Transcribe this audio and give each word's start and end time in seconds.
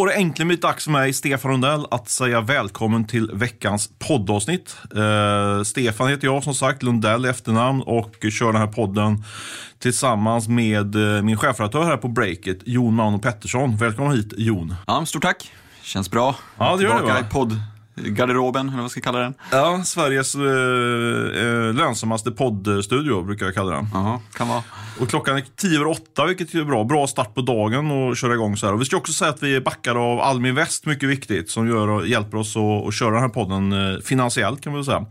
Då 0.00 0.06
är 0.06 0.08
det 0.08 0.14
äntligen 0.14 0.60
dags 0.60 0.84
för 0.84 0.90
mig, 0.90 1.12
Stefan 1.12 1.50
Rundell, 1.50 1.86
att 1.90 2.08
säga 2.08 2.40
välkommen 2.40 3.04
till 3.06 3.30
veckans 3.32 3.90
poddavsnitt. 3.98 4.76
Eh, 4.96 5.62
Stefan 5.62 6.08
heter 6.08 6.26
jag 6.26 6.44
som 6.44 6.54
sagt, 6.54 6.82
Lundell 6.82 7.26
i 7.26 7.28
efternamn 7.28 7.82
och 7.82 8.16
kör 8.30 8.52
den 8.52 8.60
här 8.60 8.66
podden 8.66 9.24
tillsammans 9.78 10.48
med 10.48 11.16
eh, 11.16 11.22
min 11.22 11.36
chefredaktör 11.36 11.84
här 11.84 11.96
på 11.96 12.08
Breakit, 12.08 12.62
Jon 12.64 12.94
Mauno 12.94 13.18
Pettersson. 13.18 13.76
Välkommen 13.76 14.16
hit 14.16 14.32
Jon. 14.36 14.74
Ja, 14.86 15.06
stort 15.06 15.22
tack. 15.22 15.52
Känns 15.82 16.10
bra. 16.10 16.36
Ja, 16.58 16.76
det 16.76 16.82
gör 16.82 17.00
det, 17.00 17.06
va? 17.06 17.20
i 17.20 17.32
podd 17.32 17.60
garderoben, 18.04 18.68
eller 18.68 18.76
vad 18.76 18.84
jag 18.84 18.90
ska 18.90 19.00
kalla 19.00 19.18
den. 19.18 19.34
Ja, 19.50 19.82
Sveriges 19.84 20.34
eh, 20.34 20.42
eh, 20.42 21.74
lönsammaste 21.74 22.30
poddstudio 22.30 23.22
brukar 23.22 23.46
jag 23.46 23.54
kalla 23.54 23.70
den. 23.70 23.88
Ja, 23.94 24.20
kan 24.32 24.48
vara. 24.48 24.62
Och 25.00 25.08
klockan 25.08 25.36
är 25.36 25.44
tio 25.56 25.76
över 25.76 25.86
åtta, 25.86 26.26
vilket 26.26 26.54
är 26.54 26.64
bra. 26.64 26.84
Bra 26.84 27.06
start 27.06 27.34
på 27.34 27.40
dagen 27.40 27.90
och 27.90 28.16
köra 28.16 28.34
igång 28.34 28.56
så 28.56 28.66
här. 28.66 28.72
Och 28.72 28.80
vi 28.80 28.84
ska 28.84 28.96
också 28.96 29.12
säga 29.12 29.30
att 29.30 29.42
vi 29.42 29.56
är 29.56 29.60
backade 29.60 29.98
av 29.98 30.20
Almi 30.20 30.52
Väst, 30.52 30.86
mycket 30.86 31.08
viktigt, 31.08 31.50
som 31.50 31.68
gör 31.68 32.04
hjälper 32.04 32.38
oss 32.38 32.56
att, 32.56 32.88
att 32.88 32.94
köra 32.94 33.10
den 33.10 33.20
här 33.20 33.28
podden 33.28 33.72
eh, 33.72 34.00
finansiellt 34.00 34.60
kan 34.60 34.72
vi 34.72 34.76
väl 34.76 34.84
säga. 34.84 35.06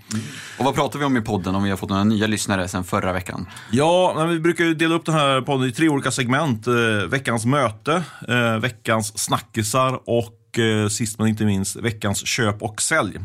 Och 0.57 0.65
vad 0.65 0.75
pratar 0.75 0.99
vi 0.99 1.05
om 1.05 1.17
i 1.17 1.21
podden 1.21 1.55
om 1.55 1.63
vi 1.63 1.69
har 1.69 1.77
fått 1.77 1.89
några 1.89 2.03
nya 2.03 2.27
lyssnare 2.27 2.67
sen 2.67 2.83
förra 2.83 3.13
veckan? 3.13 3.47
Ja, 3.71 4.25
vi 4.29 4.39
brukar 4.39 4.63
ju 4.65 4.73
dela 4.73 4.95
upp 4.95 5.05
den 5.05 5.15
här 5.15 5.41
podden 5.41 5.69
i 5.69 5.71
tre 5.71 5.89
olika 5.89 6.11
segment. 6.11 6.67
Eh, 6.67 6.73
veckans 7.09 7.45
möte, 7.45 8.03
eh, 8.27 8.57
veckans 8.59 9.19
snackisar 9.19 9.99
och 10.05 10.38
eh, 10.57 10.87
sist 10.87 11.19
men 11.19 11.27
inte 11.27 11.45
minst 11.45 11.75
veckans 11.75 12.27
köp 12.27 12.61
och 12.61 12.81
sälj. 12.81 13.15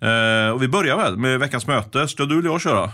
Eh, 0.00 0.50
och 0.54 0.62
vi 0.62 0.68
börjar 0.68 0.96
väl 0.96 1.16
med 1.16 1.40
veckans 1.40 1.66
möte. 1.66 2.08
Ska 2.08 2.24
du 2.24 2.38
eller 2.38 2.50
jag 2.50 2.60
köra? 2.60 2.90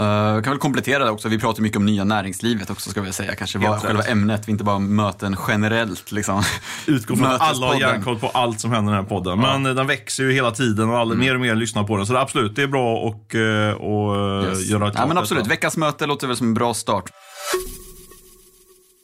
Uh, 0.00 0.42
kan 0.42 0.52
väl 0.52 0.58
komplettera 0.58 1.04
det 1.04 1.10
också, 1.10 1.28
vi 1.28 1.38
pratar 1.38 1.62
mycket 1.62 1.76
om 1.76 1.86
nya 1.86 2.04
näringslivet 2.04 2.70
också 2.70 2.90
ska 2.90 3.00
vi 3.00 3.12
säga. 3.12 3.34
Kanske 3.34 3.58
rätt. 3.58 3.82
själva 3.82 4.02
ämnet, 4.02 4.48
inte 4.48 4.64
bara 4.64 4.78
möten 4.78 5.36
generellt 5.48 6.12
liksom. 6.12 6.42
Utgår 6.86 7.16
från 7.16 7.26
att 7.26 7.40
alla 7.40 7.66
har 7.66 7.80
järnkoll 7.80 8.18
på 8.18 8.28
allt 8.28 8.60
som 8.60 8.72
händer 8.72 8.92
i 8.92 8.96
den 8.96 9.04
här 9.04 9.08
podden. 9.08 9.40
Men 9.40 9.66
eh, 9.66 9.74
den 9.74 9.86
växer 9.86 10.24
ju 10.24 10.32
hela 10.32 10.50
tiden 10.50 10.90
och 10.90 10.98
alla, 10.98 11.14
mer 11.14 11.34
och 11.34 11.40
mer 11.40 11.54
lyssnar 11.54 11.84
på 11.84 11.96
den. 11.96 12.06
Så 12.06 12.12
det, 12.12 12.20
absolut, 12.20 12.56
det 12.56 12.62
är 12.62 12.66
bra 12.66 12.96
och, 12.96 13.34
eh, 13.34 13.74
och 13.74 14.16
eh, 14.16 14.44
Yes. 14.44 14.66
göra 14.66 14.80
klart 14.80 14.94
ja, 14.96 15.06
men 15.06 15.18
absolut, 15.18 15.44
detta. 15.44 15.54
veckans 15.54 15.76
möte 15.76 16.06
låter 16.06 16.26
väl 16.26 16.36
som 16.36 16.46
en 16.46 16.54
bra 16.54 16.74
start. 16.74 17.10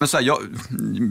Men 0.03 0.09
så 0.09 0.17
här, 0.17 0.25
jag, 0.25 0.39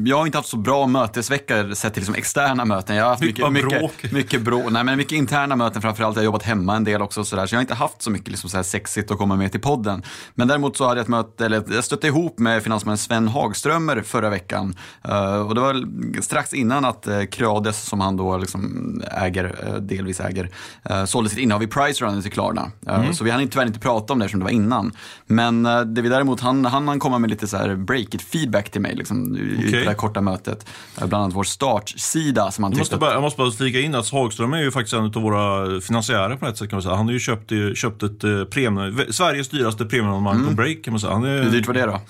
jag 0.06 0.18
har 0.18 0.26
inte 0.26 0.38
haft 0.38 0.50
så 0.50 0.58
bra 0.58 0.88
mötesveckor 0.88 1.74
sett 1.74 1.94
till 1.94 2.02
liksom 2.02 2.16
externa 2.16 2.66
möten. 2.66 2.96
Jag 2.96 3.04
har 3.04 3.10
haft 3.10 3.22
Mycket 3.22 3.52
mycket, 3.52 3.66
mycket, 3.72 3.80
bråk. 3.80 4.12
mycket, 4.12 4.42
brå, 4.42 4.70
nej, 4.70 4.84
men 4.84 4.98
mycket 4.98 5.12
interna 5.12 5.56
möten 5.56 5.82
framförallt. 5.82 6.16
Jag 6.16 6.22
har 6.22 6.26
jobbat 6.26 6.44
hemma 6.44 6.76
en 6.76 6.84
del 6.84 7.02
också. 7.02 7.24
Så, 7.24 7.36
där, 7.36 7.46
så 7.46 7.56
jag 7.56 7.58
har 7.58 7.62
inte 7.62 7.74
haft 7.74 8.02
så 8.02 8.12
mycket 8.12 8.28
liksom, 8.28 8.50
så 8.50 8.58
här 8.58 8.64
sexigt 8.64 9.12
att 9.12 9.18
komma 9.18 9.36
med 9.36 9.52
till 9.52 9.62
podden. 9.62 10.04
Men 10.36 10.48
däremot 10.48 10.78
så 10.78 10.88
hade 10.88 11.00
jag 11.00 11.04
ett 11.04 11.08
möte, 11.10 11.46
eller 11.46 11.64
jag 11.74 11.84
stötte 11.84 12.08
ihop 12.08 12.40
med 12.40 12.64
finansmannen 12.64 12.98
Sven 12.98 13.28
Hagströmer 13.28 14.02
förra 14.02 14.30
veckan. 14.30 14.76
Eh, 15.04 15.42
och 15.48 15.56
det 15.56 15.62
var 15.62 16.22
strax 16.22 16.54
innan 16.54 16.86
att 16.86 17.08
uh, 17.08 17.26
Creades, 17.26 17.86
som 17.86 18.00
han 18.00 18.18
då 18.18 18.38
liksom 18.38 19.02
äger, 19.12 19.56
eh, 19.68 19.74
delvis 19.74 20.20
äger, 20.20 20.50
uh, 20.92 21.06
sålde 21.06 21.30
sitt 21.30 21.40
innehav 21.40 21.64
i 21.64 21.68
Price 21.68 22.06
Runner 22.06 22.22
till 22.22 22.32
Klarna. 22.32 22.72
Eh, 22.88 23.12
Så 23.12 23.24
vi 23.24 23.32
hann 23.32 23.48
tyvärr 23.48 23.66
inte 23.68 23.80
prata 23.80 24.14
om 24.14 24.20
det 24.20 24.30
som 24.30 24.40
det 24.40 24.44
var 24.44 24.52
innan. 24.52 24.92
Men 25.28 25.64
det 25.64 26.02
vi 26.02 26.10
däremot 26.10 26.40
hann, 26.40 26.66
hann 26.66 26.88
han 26.88 27.00
komma 27.00 27.20
med 27.20 27.30
lite 27.30 27.48
så 27.48 27.58
här 27.58 27.76
break-it 27.76 28.22
feedback 28.22 28.70
till 28.70 28.79
mig 28.80 28.96
liksom, 28.96 29.38
i- 29.38 29.40
i 29.68 29.72
det 29.72 29.86
här 29.86 29.94
korta 29.94 30.22
mötet. 30.22 30.66
Bland 30.98 31.14
annat 31.14 31.36
vår 31.36 31.44
startsida 31.44 32.52
som 32.52 32.64
han 32.64 32.72
Jag 32.74 32.80
måste, 32.80 32.98
bara, 32.98 33.14
jag 33.14 33.22
måste 33.22 33.38
bara 33.38 33.52
flika 33.52 33.80
in 33.80 33.96
att 33.96 34.10
Hagström 34.10 34.54
är 34.54 34.62
ju 34.62 34.72
faktiskt 34.72 34.94
en 34.94 35.04
av 35.06 35.12
våra 35.14 35.82
finansiärer 35.82 36.36
på 36.36 36.46
ett 36.48 36.58
sätt 36.58 36.70
kan 36.70 36.78
man 36.78 36.84
säga. 36.84 36.96
Han 36.96 37.06
har 37.06 37.14
ju 37.14 37.20
köpt, 37.20 37.52
eh, 37.52 37.58
köpt 37.76 38.04
ett 38.04 38.24
eh, 38.24 38.44
premium, 38.44 39.02
Sveriges 39.10 39.50
dyraste 39.50 39.86
premiumabonnemang 39.86 40.48
på 40.48 40.54
Break 40.54 40.84
kan 40.84 40.94
man 40.94 41.00
säga. 41.00 41.14
Han 41.14 41.24
är, 41.24 41.44
hur 41.44 41.52
dyrt 41.52 41.68
var 41.68 41.74
det 41.74 41.86
då? 41.86 42.02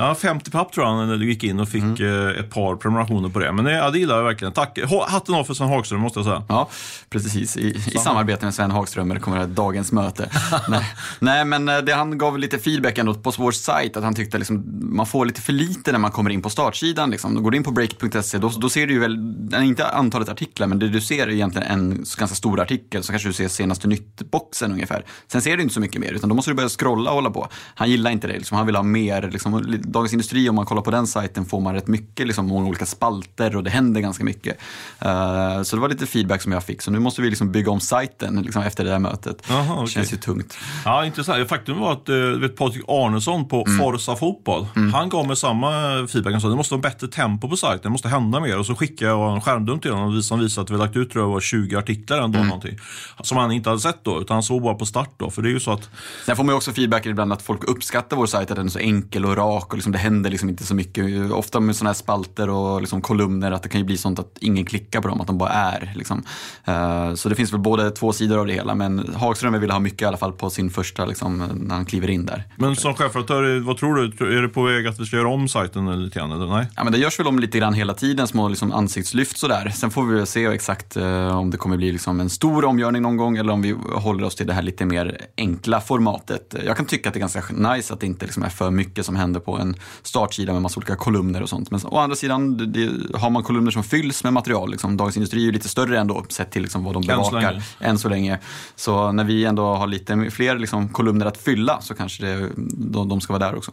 Ja, 0.00 0.14
50 0.14 0.50
papp 0.50 0.72
tror 0.72 0.86
jag 0.86 0.92
han 0.94 1.20
gick 1.20 1.44
in 1.44 1.60
och 1.60 1.68
fick 1.68 1.82
Mm. 1.82 2.28
eh, 2.28 2.40
ett 2.40 2.50
par 2.50 2.76
prenumerationer 2.76 3.28
på 3.28 3.38
det. 3.38 3.52
Men 3.52 3.64
det, 3.64 3.72
ja, 3.72 3.90
det 3.90 3.98
gillar 3.98 4.16
jag 4.16 4.24
verkligen. 4.24 4.52
Tack. 4.52 4.78
Ha- 4.88 5.08
Hatten 5.08 5.34
av 5.34 5.44
för 5.44 5.54
Sven 5.54 5.68
Hagström 5.68 6.00
måste 6.00 6.18
jag 6.18 6.26
säga. 6.26 6.42
Ja, 6.48 6.68
precis. 7.10 7.56
I, 7.56 7.68
i 7.68 7.98
samarbete 7.98 8.44
med 8.44 8.54
Sven 8.54 8.70
Hagströmer 8.70 9.18
kommer 9.18 9.38
det 9.38 9.46
dagens 9.46 9.92
möte. 9.92 10.30
nej, 10.68 10.84
nej, 11.20 11.44
men 11.44 11.68
eh, 11.68 11.78
det, 11.78 11.92
han 11.94 12.18
gav 12.18 12.38
lite 12.38 12.58
feedback 12.58 12.98
ändå 12.98 13.14
på 13.14 13.32
vår 13.38 13.52
sajt 13.52 13.96
att 13.96 14.04
han 14.04 14.14
tyckte 14.14 14.38
liksom, 14.38 14.64
man 14.96 15.06
får 15.06 15.26
lite 15.26 15.40
för 15.40 15.52
lite 15.52 15.92
när 15.92 15.98
man 15.98 16.10
kommer 16.10 16.30
in 16.30 16.42
på 16.42 16.50
startsidan. 16.50 17.10
Liksom. 17.10 17.34
Då 17.34 17.40
går 17.40 17.50
du 17.50 17.56
in 17.56 17.64
på 17.64 17.70
break.se, 17.70 18.38
då, 18.38 18.48
då 18.48 18.68
ser 18.68 18.86
du 18.86 18.92
ju 18.92 19.00
väl, 19.00 19.18
inte 19.62 19.86
antalet 19.88 20.28
artiklar, 20.28 20.66
men 20.66 20.78
det 20.78 20.88
du 20.88 21.00
ser 21.00 21.26
är 21.26 21.30
egentligen 21.32 21.68
en 21.68 21.90
ganska 22.18 22.26
stor 22.26 22.60
artikel, 22.60 23.02
så 23.02 23.12
kanske 23.12 23.28
du 23.28 23.32
ser 23.32 23.48
senaste 23.48 23.88
nytt-boxen 23.88 24.72
ungefär. 24.72 25.04
Sen 25.32 25.42
ser 25.42 25.56
du 25.56 25.62
inte 25.62 25.74
så 25.74 25.80
mycket 25.80 26.00
mer, 26.00 26.12
utan 26.12 26.28
då 26.28 26.34
måste 26.34 26.50
du 26.50 26.54
börja 26.54 26.68
scrolla 26.68 27.10
och 27.10 27.14
hålla 27.16 27.30
på. 27.30 27.48
Han 27.74 27.90
gillar 27.90 28.10
inte 28.10 28.26
det, 28.26 28.32
liksom. 28.32 28.56
han 28.56 28.66
vill 28.66 28.76
ha 28.76 28.82
mer. 28.82 29.30
Liksom, 29.32 29.78
Dagens 29.92 30.12
Industri, 30.12 30.48
om 30.48 30.54
man 30.54 30.66
kollar 30.66 30.82
på 30.82 30.90
den 30.90 31.06
sajten, 31.06 31.44
får 31.46 31.60
man 31.60 31.74
rätt 31.74 31.86
mycket, 31.88 32.26
liksom, 32.26 32.46
många 32.46 32.68
olika 32.68 32.86
spalter 32.86 33.56
och 33.56 33.64
det 33.64 33.70
händer 33.70 34.00
ganska 34.00 34.24
mycket. 34.24 34.58
Eh, 34.98 35.62
så 35.62 35.76
det 35.76 35.82
var 35.82 35.88
lite 35.88 36.06
feedback 36.06 36.42
som 36.42 36.52
jag 36.52 36.64
fick, 36.64 36.82
så 36.82 36.90
nu 36.90 36.98
måste 36.98 37.22
vi 37.22 37.30
liksom 37.30 37.52
bygga 37.52 37.70
om 37.70 37.80
sajten 37.80 38.42
liksom, 38.42 38.62
efter 38.62 38.84
det 38.84 38.90
här 38.90 38.98
mötet. 38.98 39.42
Jaha, 39.48 39.74
okej. 39.74 39.88
känns 39.88 40.12
ju 40.12 40.16
tungt. 40.16 40.58
Ja, 40.84 41.04
intressant. 41.04 41.48
Faktum 41.48 41.78
var 41.78 41.92
att 41.92 42.06
du 42.06 42.38
vet, 42.40 42.56
Patrik 42.56 42.84
Arnesson 42.88 43.48
på 43.48 43.64
Mm. 43.68 43.78
Forza 43.78 44.16
Fotboll, 44.16 44.66
han 44.92 45.08
gav 45.08 45.26
mig 45.26 45.36
samma 45.36 45.70
feedback. 46.08 46.32
Han 46.32 46.40
sa 46.40 46.48
det 46.48 46.56
måste 46.56 46.74
vara 46.74 46.80
bättre 46.82 47.08
tempo 47.08 47.48
på 47.48 47.56
sajten, 47.56 47.80
det 47.82 47.90
måste 47.90 48.08
hända 48.08 48.40
mer. 48.40 48.58
Och 48.58 48.66
så 48.66 48.74
skickade 48.74 49.10
jag 49.10 49.34
en 49.34 49.40
skärmdump 49.40 49.82
till 49.82 49.92
honom 49.92 50.22
som 50.22 50.40
visade 50.40 50.64
att 50.64 50.70
vi 50.70 50.76
lagt 50.76 50.96
ut 50.96 51.10
tror 51.10 51.24
jag, 51.24 51.30
var 51.30 51.40
20 51.40 51.76
artiklar 51.76 52.18
ändå. 52.18 52.38
Mm. 52.38 52.48
Någonting, 52.48 52.78
som 53.22 53.36
han 53.38 53.52
inte 53.52 53.70
hade 53.70 53.80
sett 53.80 54.04
då, 54.04 54.20
utan 54.20 54.34
han 54.34 54.42
såg 54.42 54.62
bara 54.62 54.74
på 54.74 54.86
start 54.86 55.10
då. 55.16 55.30
För 55.30 55.42
det 55.42 55.48
är 55.48 55.52
ju 55.52 55.60
så 55.60 55.70
att 55.72 55.90
Sen 56.26 56.36
får 56.36 56.44
man 56.44 56.52
ju 56.52 56.56
också 56.56 56.72
feedback 56.72 57.06
ibland 57.06 57.32
att 57.32 57.42
folk 57.42 57.64
uppskattar 57.64 58.16
vår 58.16 58.26
sajt, 58.26 58.50
att 58.50 58.56
den 58.56 58.66
är 58.66 58.70
så 58.70 58.78
enkel 58.78 59.24
och 59.24 59.36
rak 59.36 59.74
liksom 59.78 59.92
det 59.92 59.98
händer 59.98 60.30
liksom 60.30 60.48
inte 60.48 60.64
så 60.66 60.74
mycket. 60.74 61.30
Ofta 61.32 61.60
med 61.60 61.76
sådana 61.76 61.88
här 61.90 61.94
spalter 61.94 62.50
och 62.50 62.80
liksom 62.80 63.00
kolumner, 63.00 63.52
att 63.52 63.62
det 63.62 63.68
kan 63.68 63.80
ju 63.80 63.84
bli 63.84 63.96
sånt 63.96 64.18
att 64.18 64.36
ingen 64.40 64.64
klickar 64.64 65.00
på 65.00 65.08
dem, 65.08 65.20
att 65.20 65.26
de 65.26 65.38
bara 65.38 65.50
är. 65.50 65.92
Liksom. 65.96 66.22
Eh, 66.64 67.14
Så 67.14 67.28
det 67.28 67.34
finns 67.34 67.52
väl 67.52 67.60
både 67.60 67.90
två 67.90 68.12
sidor 68.12 68.38
av 68.38 68.46
det 68.46 68.52
hela, 68.52 68.74
men 68.74 69.14
Hagström 69.14 69.60
vill 69.60 69.70
ha 69.70 69.78
mycket 69.78 70.02
i 70.02 70.04
alla 70.04 70.16
fall 70.16 70.32
på 70.32 70.50
sin 70.50 70.70
första, 70.70 71.04
liksom, 71.06 71.38
när 71.54 71.74
han 71.74 71.84
kliver 71.84 72.10
in 72.10 72.26
där. 72.26 72.44
Men 72.56 72.76
som 72.76 72.94
chefredaktör, 72.94 73.60
vad 73.60 73.76
tror 73.76 73.94
du? 73.96 74.38
Är 74.38 74.42
det 74.42 74.48
på 74.48 74.62
väg 74.62 74.86
att 74.86 75.00
vi 75.00 75.06
ska 75.06 75.16
göra 75.16 75.28
om 75.28 75.48
sajten 75.48 75.88
eller 75.88 76.02
lite 76.04 76.18
grann? 76.18 76.32
Eller 76.32 76.46
nej? 76.46 76.66
Ja, 76.76 76.84
men 76.84 76.92
det 76.92 76.98
görs 76.98 77.18
väl 77.20 77.26
om 77.26 77.38
lite 77.38 77.58
grann 77.58 77.74
hela 77.74 77.94
tiden, 77.94 78.26
små 78.28 78.48
liksom 78.48 78.72
ansiktslyft 78.72 79.38
sådär. 79.38 79.72
Sen 79.74 79.90
får 79.90 80.04
vi 80.04 80.14
väl 80.14 80.26
se 80.26 80.44
exakt 80.46 80.96
eh, 80.96 81.38
om 81.38 81.50
det 81.50 81.56
kommer 81.56 81.76
bli 81.76 81.92
liksom 81.92 82.20
en 82.20 82.30
stor 82.30 82.64
omgörning 82.64 83.02
någon 83.02 83.16
gång 83.16 83.36
eller 83.36 83.52
om 83.52 83.62
vi 83.62 83.74
håller 83.94 84.24
oss 84.24 84.34
till 84.34 84.46
det 84.46 84.52
här 84.52 84.62
lite 84.62 84.84
mer 84.84 85.18
enkla 85.36 85.80
formatet. 85.80 86.54
Jag 86.66 86.76
kan 86.76 86.86
tycka 86.86 87.08
att 87.08 87.14
det 87.14 87.18
är 87.18 87.20
ganska 87.20 87.42
nice 87.74 87.94
att 87.94 88.00
det 88.00 88.06
inte 88.06 88.24
liksom 88.26 88.42
är 88.42 88.48
för 88.48 88.70
mycket 88.70 89.06
som 89.06 89.16
händer 89.16 89.40
på 89.40 89.58
en 89.58 89.67
startsida 90.02 90.52
med 90.52 90.62
massa 90.62 90.80
olika 90.80 90.96
kolumner 90.96 91.42
och 91.42 91.48
sånt. 91.48 91.70
Men 91.70 91.80
å 91.84 91.98
andra 91.98 92.16
sidan, 92.16 92.56
det, 92.56 92.66
det, 92.66 93.18
har 93.18 93.30
man 93.30 93.42
kolumner 93.42 93.70
som 93.70 93.84
fylls 93.84 94.24
med 94.24 94.32
material, 94.32 94.70
liksom, 94.70 94.96
Dagens 94.96 95.16
Industri 95.16 95.40
är 95.40 95.44
ju 95.44 95.52
lite 95.52 95.68
större 95.68 95.98
ändå 95.98 96.24
sett 96.28 96.50
till 96.50 96.62
liksom, 96.62 96.84
vad 96.84 96.94
de 96.94 97.02
så 97.02 97.08
bevakar 97.08 97.52
länge. 97.52 97.62
än 97.80 97.98
så 97.98 98.08
länge. 98.08 98.38
Så 98.76 99.12
när 99.12 99.24
vi 99.24 99.44
ändå 99.44 99.74
har 99.74 99.86
lite 99.86 100.30
fler 100.30 100.58
liksom, 100.58 100.88
kolumner 100.88 101.26
att 101.26 101.36
fylla 101.36 101.80
så 101.80 101.94
kanske 101.94 102.26
det, 102.26 102.48
de, 102.56 103.08
de 103.08 103.20
ska 103.20 103.32
vara 103.32 103.46
där 103.46 103.56
också. 103.56 103.72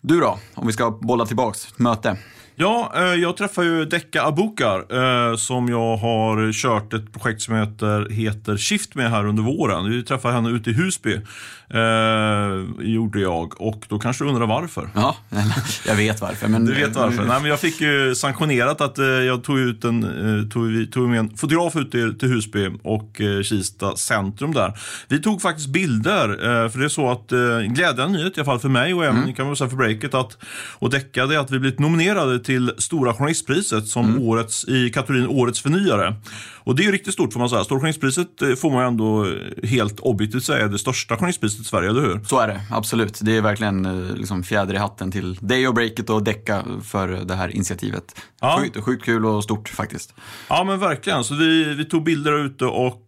Du 0.00 0.20
då, 0.20 0.38
om 0.54 0.66
vi 0.66 0.72
ska 0.72 0.90
bolla 0.90 1.26
tillbaks, 1.26 1.78
möte. 1.78 2.16
Ja, 2.60 2.92
eh, 2.96 3.02
jag 3.02 3.36
träffar 3.36 3.62
ju 3.62 3.84
Decca 3.84 4.22
Abukar 4.22 4.78
eh, 4.78 5.36
som 5.36 5.68
jag 5.68 5.96
har 5.96 6.52
kört 6.52 6.92
ett 6.92 7.12
projekt 7.12 7.42
som 7.42 7.54
heter, 7.54 8.10
heter 8.10 8.56
Shift 8.56 8.94
med 8.94 9.10
här 9.10 9.26
under 9.26 9.42
våren. 9.42 9.90
Vi 9.90 10.02
träffade 10.02 10.34
henne 10.34 10.50
ute 10.50 10.70
i 10.70 10.72
Husby, 10.72 11.14
eh, 11.70 12.86
gjorde 12.86 13.20
jag. 13.20 13.60
Och 13.60 13.86
då 13.88 13.98
kanske 13.98 14.24
du 14.24 14.28
undrar 14.28 14.46
varför? 14.46 14.88
Ja, 14.94 15.16
jag 15.86 15.94
vet 15.94 16.20
varför. 16.20 16.48
Men 16.48 16.64
Du 16.64 16.74
vet 16.74 16.96
varför? 16.96 17.24
Nej, 17.24 17.40
men 17.40 17.50
jag 17.50 17.60
fick 17.60 17.80
ju 17.80 18.14
sanktionerat 18.14 18.80
att 18.80 18.98
eh, 18.98 19.06
jag 19.06 19.44
tog 19.44 19.58
ut 19.58 19.84
en, 19.84 20.50
tog, 20.50 20.92
tog 20.92 21.08
med 21.08 21.18
en 21.18 21.36
fotograf 21.36 21.76
ut 21.76 21.90
till, 21.90 22.18
till 22.18 22.28
Husby 22.28 22.70
och 22.82 23.20
Kista 23.44 23.96
centrum 23.96 24.54
där. 24.54 24.72
Vi 25.08 25.22
tog 25.22 25.42
faktiskt 25.42 25.68
bilder, 25.68 26.28
för 26.68 26.78
det 26.78 26.84
är 26.84 26.88
så 26.88 27.10
att 27.10 27.28
glädjande 27.74 28.18
nyhet 28.18 28.36
i 28.36 28.40
alla 28.40 28.44
fall 28.44 28.58
för 28.58 28.68
mig 28.68 28.94
och 28.94 29.04
även 29.04 29.34
kan 29.34 29.46
man 29.46 29.56
säga 29.56 29.70
för 29.70 29.76
breaket 29.76 30.14
att, 30.14 30.38
och 30.78 30.90
Decca, 30.90 31.26
det 31.26 31.34
är 31.34 31.38
att 31.38 31.50
vi 31.50 31.58
blivit 31.58 31.78
nominerade 31.78 32.38
till 32.48 32.72
Stora 32.78 33.14
Journalistpriset 33.14 33.88
som 33.88 34.22
årets, 34.22 34.68
i 34.68 34.90
kategorin 34.90 35.26
Årets 35.26 35.60
förnyare. 35.60 36.14
Och 36.68 36.76
det 36.76 36.82
är 36.82 36.84
ju 36.84 36.92
riktigt 36.92 37.14
stort 37.14 37.32
får 37.32 37.40
man 37.40 37.48
säga. 37.48 37.64
Stora 37.64 37.80
Journalistpriset 37.80 38.42
eh, 38.42 38.54
får 38.54 38.70
man 38.70 38.82
ju 38.82 38.88
ändå 38.88 39.26
eh, 39.26 39.68
helt 39.68 40.00
objektivt 40.00 40.44
säga 40.44 40.64
är 40.64 40.68
det 40.68 40.78
största 40.78 41.16
journalistpriset 41.16 41.60
i 41.60 41.64
Sverige, 41.64 41.90
eller 41.90 42.00
hur? 42.00 42.20
Så 42.24 42.40
är 42.40 42.48
det, 42.48 42.60
absolut. 42.70 43.18
Det 43.22 43.36
är 43.36 43.42
verkligen 43.42 43.86
eh, 43.86 44.16
liksom 44.16 44.42
fjäder 44.42 44.74
i 44.74 44.76
hatten 44.76 45.10
till 45.10 45.34
dig 45.34 45.68
och 45.68 45.74
Breakit 45.74 46.10
och 46.10 46.24
Decca 46.24 46.64
för 46.84 47.08
det 47.08 47.34
här 47.34 47.48
initiativet. 47.48 48.04
Ja. 48.40 48.60
Sjukt, 48.60 48.84
sjukt 48.84 49.04
kul 49.04 49.26
och 49.26 49.44
stort 49.44 49.68
faktiskt. 49.68 50.14
Ja 50.48 50.64
men 50.64 50.80
verkligen. 50.80 51.24
Så 51.24 51.34
vi, 51.34 51.74
vi 51.74 51.84
tog 51.84 52.04
bilder 52.04 52.44
ute 52.44 52.64
och 52.64 53.04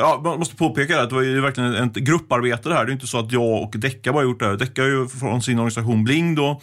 ja, 0.00 0.20
man 0.24 0.38
måste 0.38 0.56
påpeka 0.56 1.02
att 1.02 1.08
det 1.08 1.14
var 1.14 1.22
ju 1.22 1.40
verkligen 1.40 1.74
ett 1.74 1.94
grupparbete 1.94 2.68
det 2.68 2.74
här. 2.74 2.84
Det 2.84 2.90
är 2.90 2.92
inte 2.92 3.06
så 3.06 3.18
att 3.18 3.32
jag 3.32 3.62
och 3.62 3.74
Decca 3.76 4.12
bara 4.12 4.22
gjort 4.22 4.40
det 4.40 4.46
här. 4.46 4.56
Decca 4.56 4.82
har 4.82 4.88
ju 4.88 5.08
från 5.08 5.42
sin 5.42 5.58
organisation 5.58 6.04
Bling 6.04 6.34
då 6.34 6.60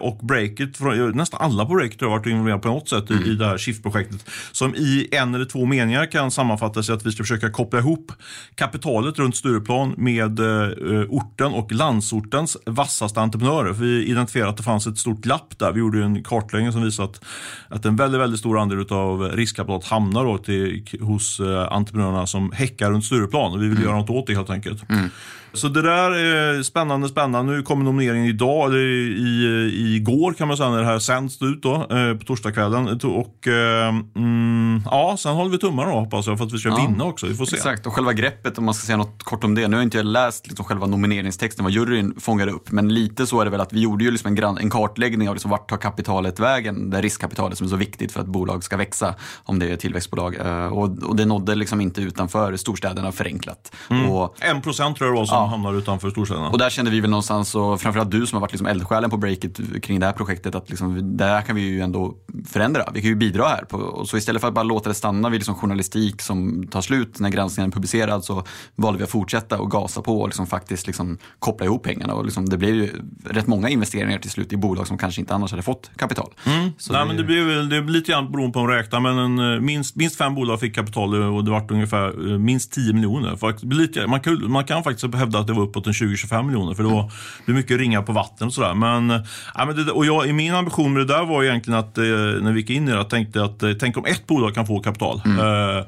och 0.00 0.18
Breakit, 0.22 0.80
nästan 1.14 1.40
alla 1.40 1.66
på 1.66 1.74
Breakit 1.74 2.00
har 2.00 2.08
varit 2.08 2.26
involverade 2.26 2.62
på 2.62 2.68
något 2.68 2.88
sätt 2.88 3.10
mm. 3.10 3.24
i, 3.24 3.28
i 3.28 3.34
det 3.34 3.46
här 3.46 3.58
Shift-projektet. 3.58 4.30
Som 4.52 4.74
i 4.74 5.08
en 5.10 5.34
eller 5.34 5.47
två 5.48 5.66
meningar 5.66 6.06
kan 6.06 6.30
sammanfattas 6.30 6.88
i 6.88 6.92
att 6.92 7.06
vi 7.06 7.12
ska 7.12 7.22
försöka 7.22 7.50
koppla 7.50 7.78
ihop 7.78 8.12
kapitalet 8.54 9.18
runt 9.18 9.36
Stureplan 9.36 9.94
med 9.96 10.40
eh, 10.40 10.70
orten 11.08 11.52
och 11.52 11.72
landsortens 11.72 12.56
vassaste 12.66 13.20
entreprenörer. 13.20 13.74
För 13.74 13.82
vi 13.82 14.04
identifierade 14.04 14.50
att 14.50 14.56
det 14.56 14.62
fanns 14.62 14.86
ett 14.86 14.98
stort 14.98 15.20
glapp 15.20 15.58
där. 15.58 15.72
Vi 15.72 15.80
gjorde 15.80 16.04
en 16.04 16.24
kartläggning 16.24 16.72
som 16.72 16.82
visade 16.82 17.08
att, 17.08 17.24
att 17.68 17.84
en 17.84 17.96
väldigt, 17.96 18.20
väldigt 18.20 18.40
stor 18.40 18.58
andel 18.58 18.86
av 18.90 19.22
riskkapitalet 19.22 19.84
hamnar 19.84 20.24
då 20.24 20.38
till, 20.38 20.86
hos 21.00 21.40
eh, 21.40 21.72
entreprenörerna 21.72 22.26
som 22.26 22.52
häckar 22.52 22.90
runt 22.90 23.04
Stureplan. 23.04 23.60
Vi 23.60 23.68
vill 23.68 23.76
mm. 23.76 23.88
göra 23.88 23.96
något 23.96 24.10
åt 24.10 24.26
det 24.26 24.34
helt 24.34 24.50
enkelt. 24.50 24.90
Mm. 24.90 25.10
Så 25.52 25.68
det 25.68 25.82
där 25.82 26.10
är 26.10 26.62
spännande, 26.62 27.08
spännande. 27.08 27.52
Nu 27.52 27.62
kommer 27.62 27.84
nomineringen 27.84 28.26
idag, 28.26 28.66
eller 28.66 28.78
i, 28.78 29.96
igår 29.96 30.32
kan 30.32 30.48
man 30.48 30.56
säga 30.56 30.70
när 30.70 30.78
det 30.78 30.84
här 30.84 30.98
sänds 30.98 31.42
ut 31.42 31.62
då, 31.62 31.74
eh, 31.74 32.14
på 32.18 32.24
torsdagskvällen. 32.24 33.00
Och 33.04 33.48
eh, 33.48 33.88
mm, 34.16 34.82
ja, 34.84 35.16
sen 35.18 35.34
håller 35.34 35.50
vi 35.50 35.58
tummarna 35.58 35.90
då 35.90 35.98
hoppas 36.00 36.26
jag 36.26 36.38
för 36.38 36.44
att 36.44 36.52
vi 36.52 36.58
ska 36.58 36.68
ja, 36.68 36.86
vinna 36.88 37.04
också. 37.04 37.26
Vi 37.26 37.34
får 37.34 37.44
se. 37.44 37.56
Exakt, 37.56 37.86
och 37.86 37.92
själva 37.92 38.12
greppet 38.12 38.58
om 38.58 38.64
man 38.64 38.74
ska 38.74 38.86
säga 38.86 38.96
något 38.96 39.22
kort 39.22 39.44
om 39.44 39.54
det. 39.54 39.68
Nu 39.68 39.76
har 39.76 39.80
jag 39.80 39.86
inte 39.86 40.02
läst 40.02 40.46
liksom 40.46 40.64
själva 40.64 40.86
nomineringstexten, 40.86 41.64
vad 41.64 41.72
juryn 41.72 42.20
fångade 42.20 42.52
upp. 42.52 42.70
Men 42.70 42.94
lite 42.94 43.26
så 43.26 43.40
är 43.40 43.44
det 43.44 43.50
väl 43.50 43.60
att 43.60 43.72
vi 43.72 43.80
gjorde 43.80 44.04
ju 44.04 44.10
liksom 44.10 44.28
en, 44.28 44.34
gran, 44.34 44.58
en 44.58 44.70
kartläggning 44.70 45.28
av 45.28 45.34
liksom 45.34 45.50
vart 45.50 45.68
tar 45.68 45.76
kapitalet 45.76 46.40
vägen, 46.40 46.90
det 46.90 47.00
riskkapitalet 47.00 47.58
som 47.58 47.66
är 47.66 47.70
så 47.70 47.76
viktigt 47.76 48.12
för 48.12 48.20
att 48.20 48.26
bolag 48.26 48.64
ska 48.64 48.76
växa, 48.76 49.14
om 49.44 49.58
det 49.58 49.72
är 49.72 49.76
tillväxtbolag. 49.76 50.36
Eh, 50.36 50.66
och, 50.66 51.02
och 51.02 51.16
det 51.16 51.24
nådde 51.24 51.54
liksom 51.54 51.80
inte 51.80 52.00
utanför 52.00 52.56
storstäderna 52.56 53.12
förenklat. 53.12 53.72
Mm. 53.90 54.10
Och, 54.10 54.34
en 54.40 54.62
procent 54.62 54.96
tror 54.96 55.08
jag 55.08 55.16
det 55.16 55.20
var 55.20 55.26
som 55.26 55.37
ja. 55.38 55.46
hamnar 55.46 55.74
utanför 55.74 56.10
storstäderna. 56.10 56.48
Och 56.48 56.58
där 56.58 56.70
kände 56.70 56.90
vi 56.90 57.00
väl 57.00 57.10
någonstans, 57.10 57.54
och 57.54 57.80
framförallt 57.80 58.10
du 58.10 58.26
som 58.26 58.36
har 58.36 58.40
varit 58.40 58.52
liksom 58.52 58.66
eldsjälen 58.66 59.10
på 59.10 59.16
Breakit 59.16 59.82
kring 59.82 60.00
det 60.00 60.06
här 60.06 60.12
projektet, 60.12 60.54
att 60.54 60.70
liksom, 60.70 61.16
där 61.16 61.42
kan 61.42 61.56
vi 61.56 61.62
ju 61.62 61.80
ändå 61.80 62.14
förändra. 62.46 62.82
Vi 62.94 63.00
kan 63.00 63.10
ju 63.10 63.16
bidra 63.16 63.44
här. 63.44 63.64
På, 63.64 63.76
och 63.76 64.08
så 64.08 64.16
istället 64.16 64.40
för 64.40 64.48
att 64.48 64.54
bara 64.54 64.62
låta 64.62 64.88
det 64.88 64.94
stanna 64.94 65.28
vid 65.28 65.40
liksom 65.40 65.54
journalistik 65.54 66.22
som 66.22 66.66
tar 66.66 66.80
slut 66.80 67.20
när 67.20 67.30
granskningen 67.30 67.70
är 67.70 67.72
publicerad 67.72 68.24
så 68.24 68.44
valde 68.76 68.98
vi 68.98 69.04
att 69.04 69.10
fortsätta 69.10 69.60
och 69.60 69.70
gasa 69.70 70.02
på 70.02 70.20
och 70.20 70.28
liksom 70.28 70.46
faktiskt 70.46 70.86
liksom 70.86 71.18
koppla 71.38 71.66
ihop 71.66 71.82
pengarna. 71.82 72.14
Och 72.14 72.24
liksom, 72.24 72.48
det 72.48 72.58
blev 72.58 72.74
ju 72.74 72.90
rätt 73.24 73.46
många 73.46 73.68
investeringar 73.68 74.18
till 74.18 74.30
slut 74.30 74.52
i 74.52 74.56
bolag 74.56 74.86
som 74.86 74.98
kanske 74.98 75.20
inte 75.20 75.34
annars 75.34 75.50
hade 75.50 75.62
fått 75.62 75.90
kapital. 75.96 76.34
Mm. 76.46 76.70
Så 76.78 76.92
Nej, 76.92 77.02
det, 77.02 77.06
men 77.06 77.16
det 77.16 77.24
blev, 77.24 77.46
det 77.46 77.68
blev 77.68 77.88
lite 77.88 78.12
grann 78.12 78.32
beroende 78.32 78.52
på 78.52 78.60
hur 78.60 78.66
man 78.66 78.76
räknar, 78.76 79.00
men 79.00 79.18
en, 79.18 79.54
eh, 79.54 79.60
minst, 79.60 79.96
minst 79.96 80.16
fem 80.16 80.34
bolag 80.34 80.60
fick 80.60 80.74
kapital 80.74 81.14
och 81.14 81.44
det 81.44 81.50
var 81.50 81.72
ungefär 81.72 82.32
eh, 82.32 82.38
minst 82.38 82.72
10 82.72 82.92
miljoner. 82.92 84.06
Man 84.06 84.20
kan, 84.20 84.50
man 84.50 84.64
kan 84.64 84.84
faktiskt 84.84 85.04
hävda 85.28 85.38
att 85.38 85.46
det 85.46 85.52
var 85.52 85.62
uppåt 85.62 85.86
en 85.86 85.92
20-25 85.92 86.42
miljoner 86.42 86.74
för 86.74 86.82
då 86.82 87.10
blir 87.44 87.54
mycket 87.54 87.78
ringar 87.78 88.02
på 88.02 88.12
vatten 88.12 88.46
och 88.46 88.54
sådär. 88.54 88.74
Men, 88.74 89.24
ja, 89.54 89.66
men 89.66 89.76
det, 89.76 89.92
och 89.92 90.06
jag, 90.06 90.34
min 90.34 90.54
ambition 90.54 90.92
med 90.92 91.06
det 91.06 91.14
där 91.14 91.24
var 91.24 91.44
egentligen 91.44 91.78
att 91.78 91.98
eh, 91.98 92.04
när 92.42 92.52
vi 92.52 92.60
gick 92.60 92.70
in 92.70 92.88
i 92.88 92.92
det, 92.92 93.04
tänkte 93.04 93.44
att 93.44 93.62
eh, 93.62 93.72
tänk 93.72 93.96
om 93.96 94.04
ett 94.04 94.26
bolag 94.26 94.54
kan 94.54 94.66
få 94.66 94.80
kapital. 94.80 95.22
Mm. 95.24 95.38
Eh, 95.38 95.84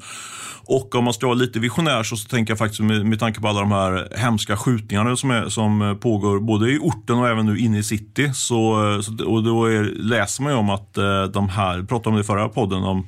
och 0.64 0.94
om 0.94 1.04
man 1.04 1.14
ska 1.14 1.26
vara 1.26 1.36
lite 1.36 1.58
visionär 1.58 2.02
så, 2.02 2.16
så 2.16 2.28
tänker 2.28 2.50
jag 2.50 2.58
faktiskt 2.58 2.80
med, 2.80 3.06
med 3.06 3.18
tanke 3.18 3.40
på 3.40 3.48
alla 3.48 3.60
de 3.60 3.72
här 3.72 4.08
hemska 4.16 4.56
skjutningarna 4.56 5.16
som, 5.16 5.30
är, 5.30 5.48
som 5.48 5.98
pågår 6.00 6.40
både 6.40 6.70
i 6.70 6.78
orten 6.78 7.16
och 7.16 7.28
även 7.28 7.46
nu 7.46 7.58
inne 7.58 7.78
i 7.78 7.82
city. 7.82 8.30
Så, 8.34 8.98
så 9.02 9.24
och 9.26 9.42
då 9.42 9.64
är, 9.64 9.82
läser 9.96 10.42
man 10.42 10.52
ju 10.52 10.58
om 10.58 10.70
att 10.70 10.96
eh, 10.96 11.24
de 11.24 11.48
här, 11.48 11.82
pratade 11.82 12.08
om 12.08 12.14
det 12.14 12.20
i 12.20 12.24
förra 12.24 12.48
podden, 12.48 12.82
om 12.82 13.06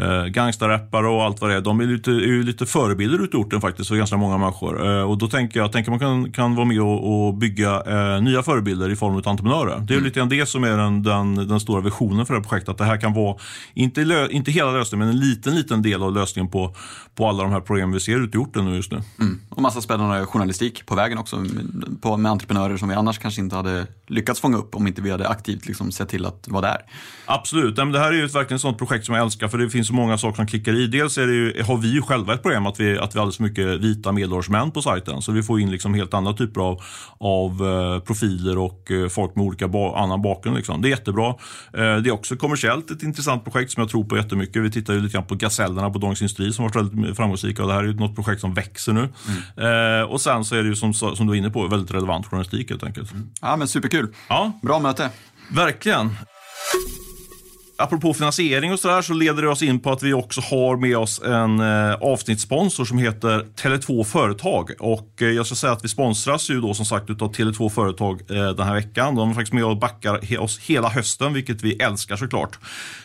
eh, 0.00 0.24
gangsterrappare 0.24 1.08
och 1.08 1.24
allt 1.24 1.40
vad 1.40 1.50
det 1.50 1.56
är. 1.56 1.60
De 1.60 1.80
är, 1.80 1.84
lite, 1.84 2.10
är 2.10 2.14
ju 2.14 2.42
lite 2.42 2.66
förebilder 2.66 3.24
ute 3.24 3.36
i 3.36 3.40
orten 3.40 3.60
faktiskt 3.60 3.88
för 3.88 3.96
ganska 3.96 4.16
många 4.16 4.38
människor. 4.38 4.86
Eh, 4.86 5.02
och 5.02 5.18
då 5.18 5.28
tänker 5.28 5.60
jag, 5.60 5.72
tänker 5.72 5.90
man 5.90 6.00
kan, 6.00 6.32
kan 6.32 6.54
vara 6.54 6.66
med 6.66 6.80
och, 6.80 7.26
och 7.26 7.34
bygga 7.34 7.82
eh, 7.86 8.22
nya 8.22 8.42
förebilder 8.42 8.90
i 8.90 8.96
form 8.96 9.16
av 9.16 9.28
entreprenörer. 9.28 9.80
Det 9.80 9.92
är 9.92 9.96
mm. 9.96 10.04
lite 10.04 10.20
grann 10.20 10.28
det 10.28 10.46
som 10.46 10.64
är 10.64 10.76
den, 10.76 11.02
den, 11.02 11.48
den, 11.48 11.60
stora 11.60 11.80
visionen 11.80 12.26
för 12.26 12.34
det 12.34 12.40
här 12.40 12.44
projektet. 12.44 12.68
Att 12.68 12.78
det 12.78 12.84
här 12.84 13.00
kan 13.00 13.14
vara, 13.14 13.36
inte, 13.74 14.04
lö, 14.04 14.28
inte 14.28 14.50
hela 14.50 14.70
lösningen, 14.70 15.06
men 15.06 15.16
en 15.16 15.20
liten, 15.20 15.54
liten 15.54 15.82
del 15.82 16.02
av 16.02 16.14
lösningen 16.14 16.50
på, 16.50 16.74
på 17.14 17.28
alla 17.28 17.42
de 17.42 17.52
här 17.52 17.60
problemen 17.60 17.92
vi 17.92 18.00
ser 18.00 18.24
ute 18.24 18.36
i 18.36 18.40
orten 18.40 18.64
nu 18.64 18.76
just 18.76 18.92
nu. 18.92 19.02
Mm. 19.20 19.40
Och 19.48 19.62
massa 19.62 19.80
spännande 19.80 20.26
journalistik 20.26 20.86
på 20.86 20.94
vägen 20.94 21.18
också 21.18 21.44
på, 22.00 22.16
med 22.16 22.32
entreprenörer 22.32 22.76
som 22.76 22.88
vi 22.88 22.94
annars 22.94 23.18
kanske 23.18 23.40
inte 23.40 23.56
hade 23.56 23.86
lyckats 24.06 24.40
fånga 24.40 24.56
upp 24.56 24.74
om 24.74 24.86
inte 24.86 25.02
vi 25.02 25.10
hade 25.10 25.28
aktivt 25.28 25.66
liksom 25.66 25.92
sett 25.92 26.08
till 26.08 26.26
att 26.26 26.48
vara 26.48 26.62
där. 26.62 26.78
Absolut, 27.26 27.76
det 27.76 27.98
här 27.98 28.12
är 28.12 28.16
ju 28.16 28.26
verkligen 28.26 28.56
ett 28.56 28.62
sånt 28.62 28.78
projekt 28.78 29.06
som 29.06 29.14
jag 29.14 29.24
älskar 29.24 29.48
för 29.48 29.58
det 29.58 29.70
finns 29.70 29.87
så 29.88 29.94
många 29.94 30.18
saker 30.18 30.36
som 30.36 30.46
klickar 30.46 30.72
i. 30.72 30.86
Dels 30.86 31.18
är 31.18 31.26
det 31.26 31.32
ju, 31.32 31.62
har 31.62 31.76
vi 31.76 31.92
ju 31.92 32.02
själva 32.02 32.34
ett 32.34 32.42
problem 32.42 32.66
att 32.66 32.80
vi, 32.80 32.98
att 32.98 33.14
vi 33.14 33.18
har 33.18 33.22
alldeles 33.22 33.36
för 33.36 33.44
mycket 33.44 33.66
vita 33.66 34.12
medelålders 34.12 34.48
män 34.48 34.70
på 34.70 34.82
sajten. 34.82 35.22
Så 35.22 35.32
vi 35.32 35.42
får 35.42 35.60
in 35.60 35.70
liksom 35.70 35.94
helt 35.94 36.14
andra 36.14 36.32
typer 36.32 36.60
av, 36.60 36.82
av 37.18 37.62
uh, 37.62 38.00
profiler 38.00 38.58
och 38.58 38.90
uh, 38.90 39.08
folk 39.08 39.36
med 39.36 39.44
olika 39.44 39.68
ba 39.68 39.96
annan 39.96 40.22
bakgrund. 40.22 40.56
Liksom. 40.56 40.82
Det 40.82 40.88
är 40.88 40.90
jättebra. 40.90 41.28
Uh, 41.28 41.34
det 41.74 42.08
är 42.08 42.10
också 42.10 42.36
kommersiellt 42.36 42.90
ett 42.90 43.02
intressant 43.02 43.44
projekt 43.44 43.72
som 43.72 43.80
jag 43.80 43.90
tror 43.90 44.04
på 44.04 44.16
jättemycket. 44.16 44.62
Vi 44.62 44.70
tittar 44.70 44.94
ju 44.94 45.00
lite 45.00 45.12
grann 45.12 45.26
på 45.26 45.34
Gazellerna 45.34 45.90
på 45.90 45.98
Dagens 45.98 46.20
Industri 46.20 46.52
som 46.52 46.64
har 46.64 46.72
varit 46.72 46.92
väldigt 46.92 47.16
framgångsrika. 47.16 47.62
Och 47.62 47.68
det 47.68 47.74
här 47.74 47.82
är 47.82 47.86
ju 47.86 47.94
något 47.94 48.14
projekt 48.14 48.40
som 48.40 48.54
växer 48.54 48.92
nu. 48.92 49.08
Mm. 49.58 50.08
och 50.08 50.20
sen 50.20 50.44
så 50.44 50.54
är 50.54 50.62
det 50.62 50.68
ju 50.68 50.76
som, 50.76 50.94
som 50.94 51.26
du 51.26 51.32
är 51.32 51.36
inne 51.36 51.50
på 51.50 51.66
väldigt 51.66 51.94
relevant 51.94 52.26
journalistik 52.26 52.70
helt 52.70 52.82
enkelt. 52.82 53.12
Mm. 53.12 53.30
Ja 53.40 53.56
men 53.56 53.68
superkul. 53.68 54.14
Ja. 54.28 54.52
Bra 54.62 54.78
möte. 54.78 55.10
Verkligen 55.50 56.10
apropå 57.78 58.14
finansiering 58.14 58.72
och 58.72 58.80
sådär 58.80 59.02
så 59.02 59.12
leder 59.12 59.42
det 59.42 59.48
oss 59.48 59.62
in 59.62 59.80
på 59.80 59.92
att 59.92 60.02
vi 60.02 60.12
också 60.12 60.40
har 60.40 60.76
med 60.76 60.98
oss 60.98 61.22
en 61.22 61.60
eh, 61.60 61.94
avsnittssponsor 61.94 62.84
som 62.84 62.98
heter 62.98 63.46
Tele2 63.56 64.04
Företag. 64.04 64.70
Och 64.78 65.22
eh, 65.22 65.28
jag 65.28 65.46
ska 65.46 65.54
säga 65.54 65.72
att 65.72 65.84
vi 65.84 65.88
sponsras 65.88 66.50
ju 66.50 66.60
då 66.60 66.74
som 66.74 66.84
sagt 66.84 67.10
utav 67.10 67.32
Tele2 67.32 67.68
Företag 67.68 68.20
eh, 68.30 68.50
den 68.50 68.66
här 68.66 68.74
veckan. 68.74 69.14
De 69.14 69.30
är 69.30 69.34
faktiskt 69.34 69.52
med 69.52 69.64
och 69.64 69.78
backar 69.78 70.20
he 70.22 70.38
oss 70.38 70.58
hela 70.58 70.88
hösten, 70.88 71.32
vilket 71.32 71.62
vi 71.62 71.72
älskar 71.72 72.16
såklart. 72.16 72.58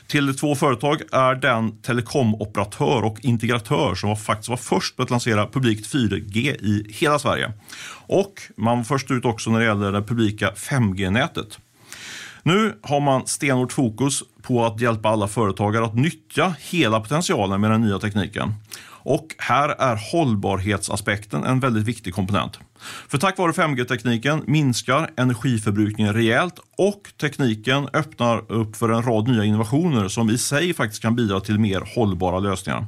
Tele2 0.07 0.55
Företag 0.55 1.01
är 1.11 1.35
den 1.35 1.81
telekomoperatör 1.81 3.05
och 3.05 3.17
integratör 3.21 3.95
som 3.95 4.09
var, 4.09 4.15
faktiskt 4.15 4.49
var 4.49 4.57
först 4.57 4.97
med 4.97 5.03
att 5.03 5.09
lansera 5.09 5.47
publikt 5.47 5.93
4G 5.93 6.37
i 6.61 6.85
hela 6.89 7.19
Sverige. 7.19 7.51
Och 8.07 8.33
man 8.57 8.77
var 8.77 8.83
först 8.83 9.11
ut 9.11 9.25
också 9.25 9.49
när 9.49 9.59
det 9.59 9.65
gäller 9.65 9.91
det 9.91 10.01
publika 10.01 10.51
5G-nätet. 10.55 11.59
Nu 12.43 12.79
har 12.81 12.99
man 12.99 13.27
stenhårt 13.27 13.71
fokus 13.71 14.23
på 14.41 14.65
att 14.65 14.81
hjälpa 14.81 15.09
alla 15.09 15.27
företagare 15.27 15.85
att 15.85 15.95
nyttja 15.95 16.55
hela 16.59 16.99
potentialen 16.99 17.61
med 17.61 17.71
den 17.71 17.81
nya 17.81 17.99
tekniken. 17.99 18.53
Och 18.85 19.27
här 19.37 19.69
är 19.69 20.11
hållbarhetsaspekten 20.11 21.43
en 21.43 21.59
väldigt 21.59 21.87
viktig 21.87 22.13
komponent. 22.13 22.59
För 23.07 23.17
tack 23.17 23.37
vare 23.37 23.51
5G-tekniken 23.51 24.43
minskar 24.47 25.09
energiförbrukningen 25.17 26.13
rejält 26.13 26.59
och 26.77 27.01
tekniken 27.21 27.87
öppnar 27.93 28.51
upp 28.51 28.75
för 28.75 28.89
en 28.89 29.03
rad 29.03 29.27
nya 29.27 29.43
innovationer 29.43 30.07
som 30.07 30.29
i 30.29 30.37
sig 30.37 30.73
faktiskt 30.73 31.01
kan 31.01 31.15
bidra 31.15 31.39
till 31.39 31.59
mer 31.59 31.95
hållbara 31.95 32.39
lösningar. 32.39 32.85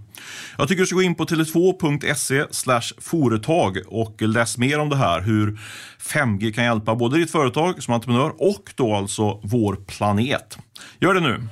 Jag 0.58 0.68
tycker 0.68 0.82
du 0.82 0.88
ska 0.88 0.96
gå 0.96 1.02
in 1.02 1.16
på 1.16 1.26
tele2.se 1.26 2.94
företag 3.02 3.78
och 3.88 4.22
läs 4.22 4.58
mer 4.58 4.80
om 4.80 4.90
det 4.90 4.96
här, 4.96 5.22
hur 5.22 5.60
5G 6.00 6.52
kan 6.52 6.64
hjälpa 6.64 6.96
både 6.96 7.18
ditt 7.18 7.32
företag 7.32 7.84
som 7.84 7.94
entreprenör 7.94 8.34
och 8.38 8.74
då 8.76 8.96
alltså 8.96 9.40
vår 9.44 9.76
planet. 9.76 10.58
Gör 11.00 11.14
det 11.14 11.20
nu! 11.20 11.48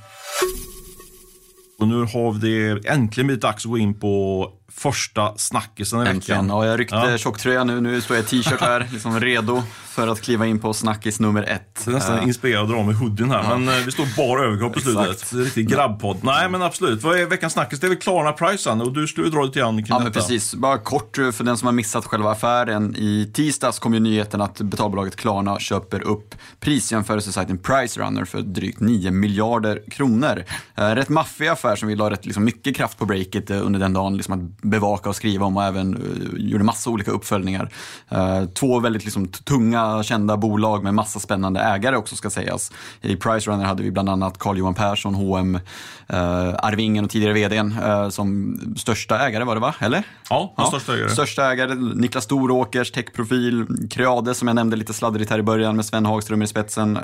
Och 1.80 1.88
nu 1.88 1.96
har 1.96 2.40
det 2.40 2.90
äntligen 2.90 3.28
blivit 3.28 3.42
dags 3.42 3.66
att 3.66 3.72
gå 3.72 3.78
in 3.78 4.00
på 4.00 4.52
första 4.76 5.34
snackisen 5.38 6.02
i 6.02 6.14
veckan. 6.14 6.50
Ja, 6.50 6.66
jag 6.66 6.80
ryckte 6.80 6.96
ja. 6.96 7.18
tjocktröjan 7.18 7.68
nu. 7.68 7.82
Nu 7.82 8.02
står 8.02 8.18
jag 8.18 8.24
i 8.24 8.28
t-shirt 8.28 8.62
här, 8.62 8.88
liksom 8.92 9.20
redo 9.20 9.64
för 9.94 10.08
att 10.08 10.22
kliva 10.22 10.46
in 10.46 10.60
på 10.60 10.74
snackis 10.74 11.20
nummer 11.20 11.44
ett. 11.44 11.86
Det 11.86 11.92
är 11.92 11.96
nästan 11.96 12.20
uh. 12.20 12.28
inspirerad 12.28 12.64
att 12.64 12.70
dra 12.70 12.84
med 12.84 12.96
hoodien 12.96 13.32
här, 13.32 13.44
ja. 13.44 13.58
men 13.58 13.70
uh, 13.70 13.86
vi 13.86 13.92
står 13.92 14.08
bara 14.18 14.46
överkropp 14.46 14.74
på 14.74 14.80
slutet. 14.80 15.34
Riktigt 15.34 15.70
grabbpodd. 15.70 16.18
Nej, 16.22 16.50
men 16.50 16.62
absolut. 16.62 17.04
Vad 17.04 17.20
är 17.20 17.26
veckans 17.26 17.54
snackis? 17.54 17.80
Det 17.80 17.88
är 17.88 17.90
väl 17.90 17.98
Klarna-prisen 17.98 18.82
och 18.82 18.94
du 18.94 19.08
skulle 19.08 19.30
dra 19.30 19.44
lite 19.44 19.60
grann 19.60 19.76
kring 19.76 19.86
Ja, 19.90 19.96
detta. 19.96 20.04
men 20.04 20.14
precis. 20.14 20.56
Bara 20.56 20.78
kort 20.78 21.18
eh, 21.18 21.32
för 21.32 21.44
den 21.44 21.58
som 21.58 21.66
har 21.66 21.74
missat 21.74 22.06
själva 22.06 22.32
affären. 22.32 22.96
I 22.98 23.32
tisdags 23.34 23.80
kom 23.80 23.94
ju 23.94 24.00
nyheten 24.00 24.42
att 24.42 24.62
betalbolaget 24.62 25.16
Klarna 25.16 25.60
köper 25.60 26.02
upp 26.02 26.36
prisjämförelsesajten 26.60 27.58
Pricerunner 27.58 28.26
för 28.26 28.42
drygt 28.42 28.80
9 28.80 29.12
miljarder 29.12 29.82
kronor. 29.92 30.44
Rätt 30.76 31.10
maffig 31.10 31.48
affär 31.48 31.76
som 31.76 31.88
vi 31.88 31.96
la 31.96 32.10
rätt 32.10 32.26
liksom, 32.26 32.44
mycket 32.44 32.76
kraft 32.76 32.98
på 32.98 33.06
breaket 33.06 33.52
under 33.52 33.80
den 33.80 33.94
dagen. 33.94 34.18
Liksom, 34.18 34.34
att 34.34 34.63
bevaka 34.64 35.10
och 35.10 35.16
skriva 35.16 35.46
om 35.46 35.58
och 35.58 35.64
även 35.64 35.98
uh, 35.98 36.50
gjorde 36.50 36.64
massa 36.64 36.90
olika 36.90 37.12
uppföljningar. 37.12 37.70
Uh, 38.14 38.46
två 38.46 38.80
väldigt 38.80 39.04
liksom, 39.04 39.28
tunga, 39.28 40.04
kända 40.04 40.38
bolag 40.38 40.84
med 40.84 40.94
massa 40.94 41.20
spännande 41.20 41.60
ägare 41.60 41.96
också 41.96 42.16
ska 42.16 42.30
sägas. 42.30 42.72
I 43.02 43.16
Pricerunner 43.16 43.66
hade 43.66 43.84
vi 43.84 43.92
bland 43.92 44.10
annat 44.10 44.40
Carl-Johan 44.40 44.74
Persson, 44.74 45.16
H&M, 45.16 45.60
Arvingen 46.08 47.06
och 47.06 47.12
tidigare 47.12 47.34
vdn 47.34 47.76
som 48.12 48.60
största 48.78 49.20
ägare 49.20 49.44
var 49.44 49.56
det 49.56 49.62
va? 49.62 49.76
Eller? 49.80 50.04
Ja, 50.30 50.54
ja. 50.58 50.66
största 50.66 50.94
ägare. 50.94 51.10
Största 51.10 51.52
ägare, 51.52 51.76
Niklas 51.76 52.24
Storåkers, 52.24 52.92
techprofil, 52.92 53.66
Creade 53.90 54.36
som 54.36 54.48
jag 54.48 54.56
nämnde 54.56 54.76
lite 54.76 54.94
sladdrigt 54.94 55.32
här 55.32 55.40
i 55.40 55.44
början 55.44 55.76
med 55.76 55.86
Sven 55.86 56.06
Hagström 56.06 56.42
i 56.42 56.48
spetsen, 56.48 57.00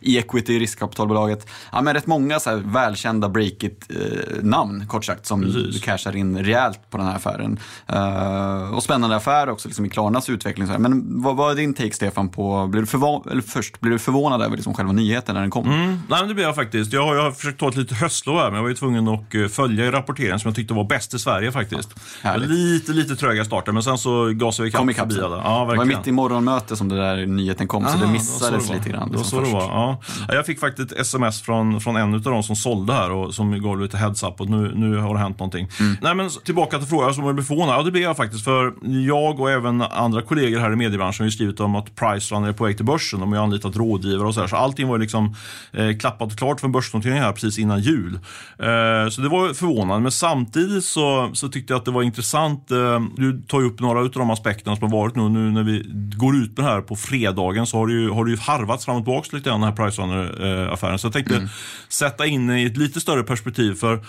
E-equity, 0.00 0.58
riskkapitalbolaget. 0.58 1.46
Ja, 1.72 1.80
men 1.80 1.94
rätt 1.94 2.06
många 2.06 2.40
så 2.40 2.56
välkända 2.56 3.28
breakit-namn 3.28 4.86
kort 4.86 5.04
sagt 5.04 5.26
som 5.26 5.42
Precis. 5.42 5.82
cashar 5.82 6.16
in 6.16 6.38
rejält 6.38 6.90
på 6.90 6.98
den 6.98 7.03
den 7.04 7.10
här 7.10 7.16
affären. 7.16 7.58
Uh, 7.92 8.74
och 8.74 8.82
spännande 8.82 9.16
affär 9.16 9.48
också 9.48 9.68
liksom 9.68 9.84
i 9.84 9.88
Klarnas 9.88 10.28
utveckling. 10.28 10.68
Men 10.78 11.22
vad, 11.22 11.36
vad 11.36 11.50
är 11.50 11.56
din 11.56 11.74
take 11.74 11.92
Stefan 11.92 12.28
på, 12.28 12.66
blev 12.66 12.82
du 12.82 12.86
förvånad, 12.86 13.32
eller 13.32 13.42
först, 13.42 13.80
blev 13.80 13.92
du 13.92 13.98
förvånad 13.98 14.42
över 14.42 14.56
liksom 14.56 14.74
själva 14.74 14.92
nyheten 14.92 15.34
när 15.34 15.40
den 15.40 15.50
kom? 15.50 15.66
Mm, 15.66 15.98
nej, 16.08 16.26
det 16.28 16.34
blev 16.34 16.46
jag 16.46 16.54
faktiskt. 16.54 16.92
Jag 16.92 17.06
har, 17.06 17.14
jag 17.14 17.22
har 17.22 17.30
försökt 17.30 17.60
ta 17.60 17.68
ett 17.68 17.76
litet 17.76 18.00
höstlov 18.00 18.38
här, 18.38 18.44
men 18.44 18.54
jag 18.54 18.62
var 18.62 18.68
ju 18.68 18.74
tvungen 18.74 19.08
att 19.08 19.34
eh, 19.34 19.46
följa 19.46 19.86
i 19.86 19.90
rapporteringen 19.90 20.40
som 20.40 20.48
jag 20.48 20.56
tyckte 20.56 20.74
var 20.74 20.84
bäst 20.84 21.14
i 21.14 21.18
Sverige 21.18 21.52
faktiskt. 21.52 21.94
Lite, 22.36 22.92
lite 22.92 23.16
tröga 23.16 23.44
starter, 23.44 23.72
men 23.72 23.82
sen 23.82 23.98
så 23.98 24.30
gasade 24.32 24.64
vi 24.64 24.68
ikapp 24.68 24.96
förbi 24.96 25.20
alla. 25.20 25.36
Ja, 25.36 25.66
det 25.70 25.76
var 25.76 25.84
mitt 25.84 26.06
i 26.06 26.12
morgonmöte 26.12 26.76
som 26.76 26.88
det 26.88 26.96
där 26.96 27.26
nyheten 27.26 27.68
kom, 27.68 27.84
ah, 27.84 27.88
så 27.88 27.98
det 27.98 28.06
missades 28.06 28.70
lite 28.70 28.88
grann. 28.88 29.08
Liksom, 29.08 29.24
så 29.24 29.40
det 29.40 29.52
var. 29.52 29.62
Ja. 29.62 30.00
Jag 30.28 30.46
fick 30.46 30.60
faktiskt 30.60 30.92
ett 30.92 31.00
sms 31.00 31.42
från, 31.42 31.80
från 31.80 31.96
en 31.96 32.14
av 32.14 32.20
dem 32.20 32.42
som 32.42 32.56
sålde 32.56 32.92
här 32.92 33.10
och 33.10 33.34
som 33.34 33.62
gav 33.62 33.80
lite 33.80 33.96
heads-up 33.96 34.40
och 34.40 34.48
nu, 34.48 34.72
nu 34.74 34.96
har 34.96 35.14
det 35.14 35.20
hänt 35.20 35.38
någonting. 35.38 35.68
Mm. 35.80 35.96
Nej, 36.00 36.14
men 36.14 36.30
tillbaka 36.44 36.78
till 36.78 36.88
frågan 36.94 37.14
som 37.14 37.24
jag 37.24 37.34
blev 37.34 37.44
förvånad. 37.44 37.74
Ja, 37.74 37.82
det 37.82 37.90
blev 37.90 38.02
jag 38.02 38.16
faktiskt. 38.16 38.44
För 38.44 38.72
jag 39.06 39.40
och 39.40 39.50
även 39.50 39.82
andra 39.82 40.22
kollegor 40.22 40.58
här 40.58 40.72
i 40.72 40.76
mediebranschen 40.76 41.26
har 41.26 41.30
skrivit 41.30 41.60
om 41.60 41.76
att 41.76 41.94
Pricerunner 41.94 42.48
är 42.48 42.52
på 42.52 42.64
väg 42.64 42.76
till 42.76 42.86
börsen. 42.86 43.20
De 43.20 43.32
har 43.32 43.38
anlitat 43.38 43.76
rådgivare 43.76 44.28
och 44.28 44.34
så 44.34 44.40
här. 44.40 44.46
Så 44.46 44.56
allting 44.56 44.88
var 44.88 44.98
liksom 44.98 45.34
eh, 45.72 45.96
klappat 45.98 46.32
och 46.32 46.38
klart 46.38 46.60
för 46.60 46.66
en 46.66 46.72
börsnotering 46.72 47.18
här 47.18 47.32
precis 47.32 47.58
innan 47.58 47.80
jul. 47.80 48.14
Eh, 48.58 49.08
så 49.10 49.20
det 49.20 49.28
var 49.28 49.54
förvånande. 49.54 50.02
Men 50.02 50.12
samtidigt 50.12 50.84
så, 50.84 51.30
så 51.32 51.48
tyckte 51.48 51.72
jag 51.72 51.78
att 51.78 51.84
det 51.84 51.90
var 51.90 52.02
intressant. 52.02 52.70
Eh, 52.70 53.00
du 53.16 53.42
tar 53.48 53.60
ju 53.60 53.66
upp 53.66 53.80
några 53.80 54.00
av 54.00 54.10
de 54.10 54.30
aspekterna 54.30 54.76
som 54.76 54.92
har 54.92 54.98
varit 54.98 55.16
nu. 55.16 55.28
Nu 55.28 55.50
när 55.50 55.62
vi 55.62 55.82
går 56.16 56.36
ut 56.36 56.56
med 56.56 56.66
det 56.66 56.70
här 56.70 56.80
på 56.80 56.96
fredagen 56.96 57.66
så 57.66 57.76
har 57.76 57.86
det 57.86 57.92
ju, 57.92 58.10
har 58.10 58.24
det 58.24 58.30
ju 58.30 58.36
harvats 58.36 58.84
fram 58.84 58.96
och 58.96 59.02
tillbaka 59.02 59.36
lite 59.36 59.50
grann 59.50 59.60
den 59.60 59.68
här 59.68 59.76
Pricerunner-affären. 59.76 60.98
Så 60.98 61.06
jag 61.06 61.12
tänkte 61.12 61.36
mm. 61.36 61.48
sätta 61.88 62.26
in 62.26 62.50
i 62.50 62.64
ett 62.64 62.76
lite 62.76 63.00
större 63.00 63.22
perspektiv. 63.22 63.74
För 63.74 64.00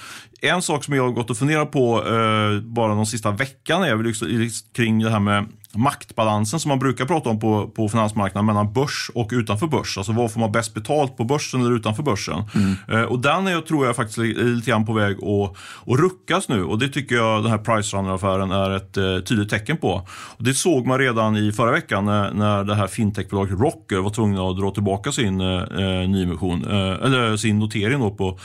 en 0.42 0.62
sak 0.62 0.84
som 0.84 0.94
jag 0.94 1.04
har 1.04 1.12
gått 1.12 1.30
och 1.30 1.38
funderat 1.38 1.72
på 1.72 2.04
eh, 2.08 2.62
bara 2.76 2.96
de 2.96 3.06
sista 3.06 3.32
veckan 3.32 3.84
är 3.84 3.96
väl 3.96 4.06
liksom, 4.06 4.50
kring 4.74 5.04
det 5.04 5.10
här 5.10 5.20
med 5.20 5.46
maktbalansen 5.78 6.60
som 6.60 6.70
man 6.70 6.80
brukar 6.80 7.06
prata 7.06 7.30
om 7.30 7.40
på, 7.40 7.68
på 7.68 7.90
finansmarknaden 7.90 8.46
mellan 8.46 8.74
börs 8.74 9.12
och 9.14 9.30
utanför 9.32 9.68
börs. 9.68 9.98
Alltså 9.98 10.14
vad 10.14 10.32
får 10.32 10.40
man 10.40 10.52
bäst 10.52 10.74
betalt 10.74 11.18
på 11.18 11.24
börsen 11.24 11.62
eller 11.62 11.76
utanför 11.76 12.04
börsen? 12.04 12.44
Mm. 12.56 12.76
Eh, 12.88 13.10
och 13.10 13.20
den 13.20 13.48
är, 13.48 13.62
tror 13.62 13.86
jag 13.86 13.96
faktiskt 13.96 14.18
är 14.18 14.24
lite 14.24 14.72
grann 14.72 14.86
på 14.86 14.94
väg 14.94 15.16
att, 15.18 15.58
att 15.88 16.00
ruckas 16.00 16.50
nu 16.50 16.64
och 16.64 16.80
det 16.80 16.88
tycker 16.88 17.16
jag 17.16 17.44
den 17.44 17.52
här 17.52 17.58
Pricerunner-affären 17.58 18.52
är 18.52 18.72
ett 18.72 18.98
eh, 18.98 19.20
tydligt 19.20 19.50
tecken 19.50 19.78
på. 19.78 20.08
Och 20.10 20.44
det 20.44 20.54
såg 20.54 20.88
man 20.88 21.00
redan 21.00 21.38
i 21.38 21.52
förra 21.52 21.72
veckan 21.72 22.06
när, 22.06 22.34
när 22.34 22.64
det 22.64 22.76
här 22.76 22.88
fintechbolaget 22.88 23.60
Rocker 23.60 23.98
var 23.98 24.10
tvungna 24.10 24.50
att 24.50 24.58
dra 24.58 24.72
tillbaka 24.72 25.12
sin 25.12 25.42
eh, 25.42 25.48
eh 25.48 26.10
nyemission, 26.10 26.66
eh, 26.66 27.06
eller 27.06 27.38
sin 27.38 27.60
notering 27.60 28.00
då 28.00 28.12
på, 28.12 28.40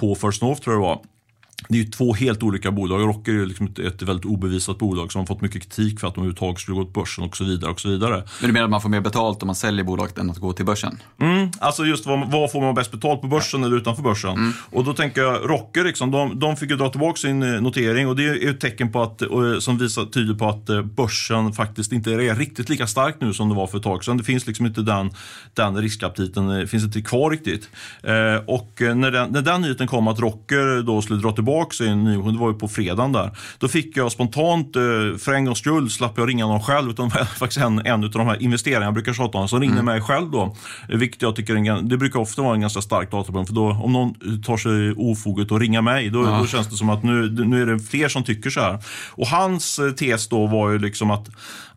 på 0.00 0.14
First 0.14 0.42
North 0.42 0.62
tror 0.62 0.74
jag 0.74 0.82
det 0.82 0.86
var 0.86 1.00
det 1.68 1.78
är 1.78 1.82
ju 1.82 1.90
två 1.90 2.14
helt 2.14 2.42
olika 2.42 2.70
bolag. 2.70 3.00
Rocker 3.00 3.32
är 3.32 3.46
liksom 3.46 3.66
ett, 3.66 3.78
ett 3.78 4.02
väldigt 4.02 4.24
obevisat 4.24 4.78
bolag 4.78 5.12
som 5.12 5.18
har 5.18 5.26
fått 5.26 5.40
mycket 5.40 5.62
kritik 5.62 6.00
för 6.00 6.08
att 6.08 6.14
de 6.14 6.20
överhuvudtaget 6.20 6.60
skulle 6.60 6.76
gå 6.76 6.84
till 6.84 6.92
börsen 6.92 7.24
och 7.24 7.36
så 7.36 7.44
vidare. 7.44 7.70
och 7.70 7.80
så 7.80 7.88
vidare. 7.88 8.14
Men 8.40 8.48
du 8.48 8.52
menar 8.52 8.64
att 8.64 8.70
man 8.70 8.80
får 8.80 8.88
mer 8.88 9.00
betalt 9.00 9.42
om 9.42 9.46
man 9.46 9.54
säljer 9.54 9.84
bolaget 9.84 10.18
än 10.18 10.30
att 10.30 10.38
gå 10.38 10.52
till 10.52 10.64
börsen? 10.64 10.98
Mm, 11.20 11.50
alltså 11.60 11.84
just 11.84 12.06
vad, 12.06 12.30
vad 12.30 12.52
får 12.52 12.60
man 12.60 12.74
bäst 12.74 12.90
betalt 12.90 13.20
på 13.20 13.26
börsen 13.26 13.60
ja. 13.60 13.66
eller 13.66 13.76
utanför 13.76 14.02
börsen? 14.02 14.30
Mm. 14.30 14.52
Och 14.70 14.84
då 14.84 14.92
tänker 14.92 15.20
jag 15.20 15.50
Rocker, 15.50 15.84
liksom, 15.84 16.10
de, 16.10 16.38
de 16.38 16.56
fick 16.56 16.70
ju 16.70 16.76
dra 16.76 16.88
tillbaka 16.88 17.16
sin 17.16 17.42
eh, 17.42 17.60
notering 17.60 18.08
och 18.08 18.16
det 18.16 18.24
är 18.24 18.50
ett 18.50 18.60
tecken 18.60 18.92
på 18.92 19.02
att, 19.02 19.22
som 19.60 19.78
visar 19.78 20.04
tydligt 20.04 20.38
på 20.38 20.48
att 20.48 20.68
eh, 20.68 20.82
börsen 20.82 21.52
faktiskt 21.52 21.92
inte 21.92 22.12
är 22.12 22.34
riktigt 22.34 22.68
lika 22.68 22.86
stark 22.86 23.16
nu 23.20 23.32
som 23.32 23.48
det 23.48 23.54
var 23.54 23.66
för 23.66 23.78
ett 23.78 23.84
tag 23.84 24.04
sedan. 24.04 24.16
Det 24.16 24.24
finns 24.24 24.46
liksom 24.46 24.66
inte 24.66 24.82
den, 24.82 25.10
den 25.54 25.76
riskaptiten, 25.76 26.48
det 26.48 26.66
finns 26.66 26.84
inte 26.84 27.02
kvar 27.02 27.30
riktigt. 27.30 27.68
Eh, 28.02 28.44
och 28.46 28.72
när 28.80 29.10
den, 29.10 29.32
när 29.32 29.42
den 29.42 29.62
nyheten 29.62 29.86
kom 29.86 30.08
att 30.08 30.20
Rocker 30.20 30.82
då 30.82 31.02
skulle 31.02 31.20
dra 31.20 31.32
tillbaka 31.32 31.55
sin 31.64 32.04
nyemission, 32.04 32.32
det 32.32 32.40
var 32.40 32.48
ju 32.48 32.58
på 32.58 32.68
fredagen 32.68 33.12
där. 33.12 33.30
Då 33.58 33.68
fick 33.68 33.96
jag 33.96 34.12
spontant, 34.12 34.76
eh, 34.76 34.82
för 35.18 35.32
en 35.32 35.44
gångs 35.44 35.58
skull 35.58 35.90
slapp 35.90 36.18
jag 36.18 36.28
ringa 36.28 36.46
någon 36.46 36.62
själv, 36.62 36.90
utan 36.90 37.10
faktiskt 37.38 37.60
en, 37.60 37.86
en 37.86 38.04
av 38.04 38.10
de 38.10 38.26
här 38.26 38.42
investerarna 38.42 38.84
jag 38.84 38.94
brukar 38.94 39.12
tjata 39.12 39.38
om, 39.38 39.48
som 39.48 39.60
ringde 39.60 39.80
mm. 39.80 39.84
mig 39.84 40.00
själv 40.00 40.30
då. 40.30 40.56
Vilket 40.88 41.22
jag 41.22 41.36
tycker, 41.36 41.56
en, 41.56 41.88
det 41.88 41.96
brukar 41.96 42.20
ofta 42.20 42.42
vara 42.42 42.54
en 42.54 42.60
ganska 42.60 42.82
stark 42.82 43.10
datapunkt, 43.10 43.48
för 43.48 43.54
då 43.54 43.70
om 43.70 43.92
någon 43.92 44.42
tar 44.42 44.56
sig 44.56 44.92
ofoget 44.96 45.52
att 45.52 45.60
ringa 45.60 45.82
mig, 45.82 46.10
då, 46.10 46.24
ja. 46.24 46.38
då 46.38 46.46
känns 46.46 46.68
det 46.68 46.76
som 46.76 46.90
att 46.90 47.02
nu, 47.02 47.30
nu 47.30 47.62
är 47.62 47.66
det 47.66 47.78
fler 47.78 48.08
som 48.08 48.24
tycker 48.24 48.50
så 48.50 48.60
här. 48.60 48.78
Och 49.10 49.26
hans 49.26 49.78
eh, 49.78 49.90
tes 49.90 50.28
då 50.28 50.46
var 50.46 50.70
ju 50.70 50.78
liksom 50.78 51.10
att 51.10 51.28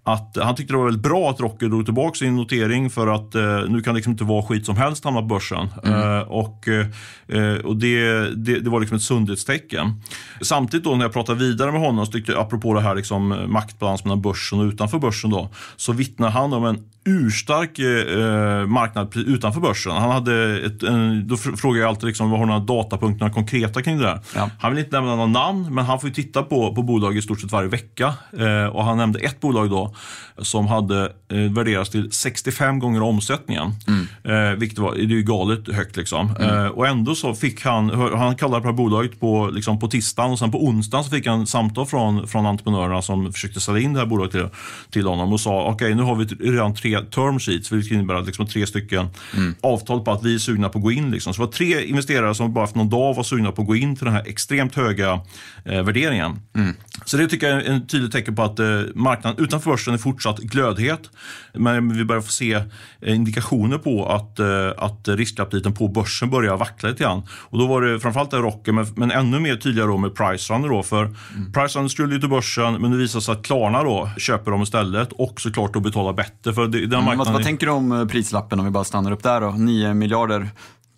att 0.03 0.37
han 0.41 0.55
tyckte 0.55 0.73
det 0.73 0.77
var 0.77 0.85
väldigt 0.85 1.03
bra 1.03 1.29
att 1.29 1.39
Rocker 1.39 1.67
drog 1.67 1.85
tillbaka 1.85 2.15
sin 2.15 2.35
notering 2.35 2.89
för 2.89 3.07
att 3.07 3.35
eh, 3.35 3.41
nu 3.41 3.81
kan 3.81 3.93
det 3.93 3.97
liksom 3.97 4.11
inte 4.11 4.23
vara 4.23 4.43
skit 4.43 4.65
som 4.65 4.77
helst 4.77 5.03
hamna 5.03 5.19
på 5.21 5.27
börsen. 5.27 5.67
Mm. 5.83 6.17
Eh, 6.17 6.19
och 6.19 6.67
eh, 6.67 7.55
och 7.63 7.77
det, 7.77 8.29
det, 8.35 8.59
det, 8.59 8.69
var 8.69 8.79
liksom 8.79 8.97
ett 8.97 9.03
sundhetstecken. 9.03 10.01
Samtidigt 10.41 10.83
då 10.83 10.95
när 10.95 11.05
jag 11.05 11.13
pratade 11.13 11.39
vidare 11.39 11.71
med 11.71 11.81
honom, 11.81 12.05
så 12.05 12.11
tyckte 12.11 12.39
apropå 12.39 12.73
det 12.73 12.81
här 12.81 12.95
liksom, 12.95 13.45
maktbalans 13.47 14.03
mellan 14.03 14.21
börsen 14.21 14.59
och 14.59 14.65
utanför 14.65 14.99
börsen, 14.99 15.29
då, 15.29 15.49
så 15.75 15.93
vittnar 15.93 16.29
han 16.29 16.53
om 16.53 16.65
en 16.65 16.83
urstark 17.09 17.79
eh, 17.79 18.67
marknad 18.67 19.15
utanför 19.15 19.61
börsen. 19.61 19.91
Han 19.91 20.11
hade 20.11 20.59
ett, 20.65 20.83
en, 20.83 21.27
då 21.27 21.37
frågar 21.37 21.81
jag 21.81 21.89
alltid 21.89 22.07
liksom, 22.07 22.29
vad 22.29 22.39
har 22.39 22.45
några 22.45 22.59
datapunkter 22.59 23.29
konkreta 23.29 23.81
kring 23.81 23.97
det 23.97 24.03
där. 24.03 24.19
Ja. 24.35 24.49
Han 24.59 24.71
vill 24.71 24.83
inte 24.83 24.95
nämna 24.95 25.15
några 25.15 25.27
namn, 25.27 25.75
men 25.75 25.85
han 25.85 25.99
får 25.99 26.09
titta 26.09 26.43
på, 26.43 26.75
på 26.75 26.83
bolag 26.83 27.17
i 27.17 27.21
stort 27.21 27.41
sett 27.41 27.51
varje 27.51 27.69
vecka. 27.69 28.13
Eh, 28.37 28.65
och 28.65 28.83
han 28.83 28.97
nämnde 28.97 29.19
ett 29.19 29.39
bolag 29.39 29.69
då 29.69 29.95
som 30.41 30.67
hade 30.67 31.03
eh, 31.31 31.37
värderats 31.37 31.89
till 31.89 32.11
65 32.11 32.79
gånger 32.79 33.01
omsättningen. 33.01 33.71
Mm. 33.87 34.51
Eh, 34.51 34.59
vilket 34.59 34.79
var, 34.79 34.95
det 34.95 35.01
är 35.01 35.05
ju 35.05 35.23
galet 35.23 35.75
högt 35.75 35.97
liksom. 35.97 36.35
Mm. 36.39 36.65
Eh, 36.65 36.67
och 36.67 36.87
ändå 36.87 37.15
så 37.15 37.35
fick 37.35 37.65
han, 37.65 37.89
han 37.89 38.35
kallade 38.35 38.63
det 38.63 38.67
här 38.67 38.73
bolaget 38.73 39.19
på, 39.19 39.49
liksom 39.53 39.79
på 39.79 39.87
tisdagen 39.87 40.31
och 40.31 40.39
sen 40.39 40.51
på 40.51 40.65
onsdagen 40.65 41.03
så 41.03 41.09
fick 41.09 41.27
han 41.27 41.47
samtal 41.47 41.85
från, 41.85 42.27
från 42.27 42.45
entreprenörerna 42.45 43.01
som 43.01 43.33
försökte 43.33 43.59
sälja 43.59 43.81
in 43.81 43.93
det 43.93 43.99
här 43.99 44.05
bolaget 44.05 44.31
till, 44.31 44.47
till 44.89 45.07
honom 45.07 45.33
och 45.33 45.39
sa 45.39 45.61
okej 45.61 45.73
okay, 45.73 45.95
nu 45.95 46.03
har 46.03 46.15
vi 46.15 46.25
redan 46.25 46.75
tre 46.75 46.98
term 47.01 47.39
sheets, 47.39 47.71
vilket 47.71 47.91
innebär 47.91 48.15
att 48.15 48.25
liksom 48.25 48.47
tre 48.47 48.67
stycken 48.67 49.07
mm. 49.37 49.55
avtal 49.61 50.01
på 50.01 50.11
att 50.11 50.23
vi 50.23 50.35
är 50.35 50.39
sugna 50.39 50.69
på 50.69 50.77
att 50.77 50.83
gå 50.83 50.91
in. 50.91 51.11
Liksom. 51.11 51.33
Så 51.33 51.41
det 51.41 51.45
var 51.45 51.53
tre 51.53 51.83
investerare 51.85 52.35
som 52.35 52.53
bara 52.53 52.67
för 52.67 52.77
någon 52.77 52.89
dag 52.89 53.13
var 53.13 53.23
sugna 53.23 53.51
på 53.51 53.61
att 53.61 53.67
gå 53.67 53.75
in 53.75 53.95
till 53.95 54.05
den 54.05 54.13
här 54.13 54.23
extremt 54.27 54.75
höga 54.75 55.19
eh, 55.65 55.83
värderingen. 55.83 56.39
Mm. 56.55 56.75
Så 57.05 57.17
det 57.17 57.27
tycker 57.27 57.49
jag 57.49 57.65
är 57.65 57.69
en 57.69 57.87
tydligt 57.87 58.11
tecken 58.11 58.35
på 58.35 58.43
att 58.43 58.59
eh, 58.59 58.81
marknaden 58.95 59.43
utanför 59.43 59.71
börsen 59.71 59.93
är 59.93 59.97
fortsatt 59.97 60.39
glödhet. 60.39 61.09
Men 61.53 61.97
vi 61.97 62.05
börjar 62.05 62.21
få 62.21 62.31
se 62.31 62.53
eh, 63.01 63.15
indikationer 63.15 63.77
på 63.77 64.05
att, 64.05 64.39
eh, 64.39 64.71
att 64.77 65.07
riskaptiten 65.07 65.73
på 65.73 65.87
börsen 65.87 66.29
börjar 66.29 66.57
vackla 66.57 66.89
lite 66.89 67.03
grann. 67.03 67.23
Och 67.31 67.59
då 67.59 67.67
var 67.67 67.81
det 67.81 67.99
framförallt 67.99 68.31
det 68.31 68.37
Rocker, 68.37 68.71
men, 68.71 68.85
men 68.95 69.11
ännu 69.11 69.39
mer 69.39 69.55
tydligare 69.55 69.87
då 69.87 69.97
med 69.97 70.15
Pricerunner. 70.15 70.69
Då, 70.69 70.83
för 70.83 71.03
mm. 71.05 71.51
Pricerunner 71.53 71.89
skulle 71.89 72.13
ju 72.13 72.19
till 72.19 72.29
börsen, 72.29 72.73
men 72.73 72.91
det 72.91 72.97
visade 72.97 73.21
sig 73.21 73.31
att 73.31 73.43
Klarna 73.43 73.83
då 73.83 74.09
köper 74.17 74.51
dem 74.51 74.61
istället 74.61 75.11
och 75.11 75.41
såklart 75.41 75.73
då 75.73 75.79
betalar 75.79 76.13
bättre. 76.13 76.53
För 76.53 76.67
det, 76.67 76.85
den 76.89 76.99
mm, 76.99 77.17
vad, 77.17 77.33
vad 77.33 77.43
tänker 77.43 77.65
du 77.65 77.71
om 77.71 77.91
eh, 77.91 78.05
prislappen 78.05 78.59
om 78.59 78.65
vi 78.65 78.71
bara 78.71 78.83
stannar 78.83 79.11
upp 79.11 79.23
där 79.23 79.41
då? 79.41 79.51
9 79.51 79.93
miljarder 79.93 80.49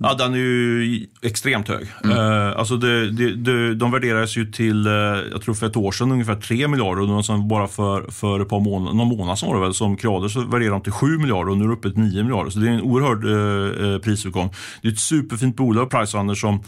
Ja, 0.03 0.13
den 0.13 0.33
är 0.33 0.37
ju 0.37 1.07
extremt 1.21 1.67
hög. 1.67 1.87
Mm. 2.03 2.17
Uh, 2.17 2.59
alltså 2.59 2.77
det, 2.77 3.11
det, 3.11 3.35
det, 3.35 3.75
de 3.75 3.91
värderades 3.91 4.37
ju 4.37 4.51
till, 4.51 4.87
uh, 4.87 4.93
jag 5.31 5.41
tror 5.41 5.55
för 5.55 5.67
ett 5.67 5.75
år 5.75 5.91
sedan, 5.91 6.11
ungefär 6.11 6.35
3 6.35 6.67
miljarder. 6.67 7.11
Och 7.11 7.25
sen 7.25 7.47
bara 7.47 7.67
för, 7.67 8.11
för 8.11 8.39
ett 8.39 8.49
par 8.49 8.59
månader, 8.59 8.97
någon 8.97 9.07
månad 9.07 9.39
sedan 9.39 9.49
var 9.49 9.55
det 9.55 9.61
väl, 9.61 9.73
som 9.73 9.97
Creader 9.97 10.27
så 10.27 10.39
värderade 10.41 10.75
de 10.75 10.81
till 10.81 10.91
7 10.91 11.17
miljarder 11.17 11.51
och 11.51 11.57
nu 11.57 11.63
är 11.63 11.67
det 11.67 11.73
uppe 11.73 11.91
till 11.91 11.99
9 11.99 12.23
miljarder. 12.23 12.51
Så 12.51 12.59
det 12.59 12.67
är 12.67 12.71
en 12.71 12.81
oerhörd 12.81 13.25
uh, 13.25 13.99
prisuppgång. 13.99 14.53
Det 14.81 14.87
är 14.87 14.91
ett 14.91 14.99
superfint 14.99 15.55
bolag, 15.55 15.89
Pricehandel, 15.89 16.35
som 16.35 16.63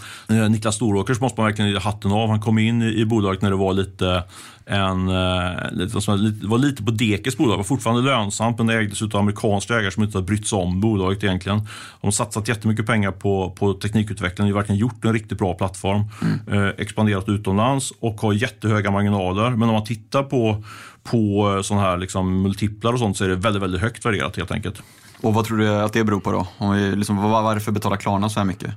Niklas 0.49 0.75
Storåkers 0.75 1.19
måste 1.19 1.41
man 1.41 1.47
verkligen 1.47 1.77
hatten 1.77 2.11
av. 2.11 2.29
Han 2.29 2.41
kom 2.41 2.57
in 2.57 2.81
i, 2.81 2.99
i 2.99 3.05
bolaget 3.05 3.41
när 3.41 3.49
det 3.49 3.55
var 3.55 3.73
lite 3.73 4.23
en, 4.65 5.07
eh, 5.07 5.71
det 5.71 6.47
var 6.47 6.57
lite 6.57 6.83
på 6.83 6.91
Dekes 6.91 7.37
bolag, 7.37 7.57
var 7.57 7.63
fortfarande 7.63 8.01
lönsamt 8.01 8.57
men 8.57 8.67
det 8.67 8.73
ägdes 8.73 9.01
av 9.01 9.15
amerikanska 9.15 9.73
ägare 9.73 9.91
som 9.91 10.03
inte 10.03 10.17
har 10.17 10.23
brytt 10.23 10.47
sig 10.47 10.59
om 10.59 10.81
bolaget 10.81 11.23
egentligen. 11.23 11.57
De 12.01 12.07
har 12.07 12.11
satsat 12.11 12.47
jättemycket 12.47 12.85
pengar 12.85 13.11
på, 13.11 13.51
på 13.51 13.73
teknikutveckling, 13.73 14.47
de 14.47 14.53
har 14.53 14.59
verkligen 14.59 14.79
gjort 14.79 15.05
en 15.05 15.13
riktigt 15.13 15.37
bra 15.37 15.53
plattform, 15.53 16.03
mm. 16.21 16.63
eh, 16.63 16.73
expanderat 16.77 17.29
utomlands 17.29 17.93
och 17.99 18.21
har 18.21 18.33
jättehöga 18.33 18.91
marginaler. 18.91 19.49
Men 19.49 19.69
om 19.69 19.73
man 19.73 19.83
tittar 19.83 20.23
på, 20.23 20.63
på 21.03 21.53
eh, 21.55 21.61
sådana 21.61 21.85
här 21.85 21.97
liksom 21.97 22.41
multiplar 22.41 22.93
och 22.93 22.99
sånt 22.99 23.17
så 23.17 23.23
är 23.23 23.29
det 23.29 23.35
väldigt, 23.35 23.63
väldigt 23.63 23.81
högt 23.81 24.05
värderat 24.05 24.37
helt 24.37 24.51
enkelt. 24.51 24.83
Och 25.23 25.33
vad 25.33 25.45
tror 25.45 25.57
du 25.57 25.69
att 25.69 25.93
det 25.93 26.03
beror 26.03 26.19
på 26.19 26.31
då? 26.31 26.47
Om 26.57 26.71
vi, 26.71 26.95
liksom, 26.95 27.17
varför 27.17 27.71
betalar 27.71 27.97
Klarna 27.97 28.29
så 28.29 28.39
här 28.39 28.45
mycket? 28.45 28.71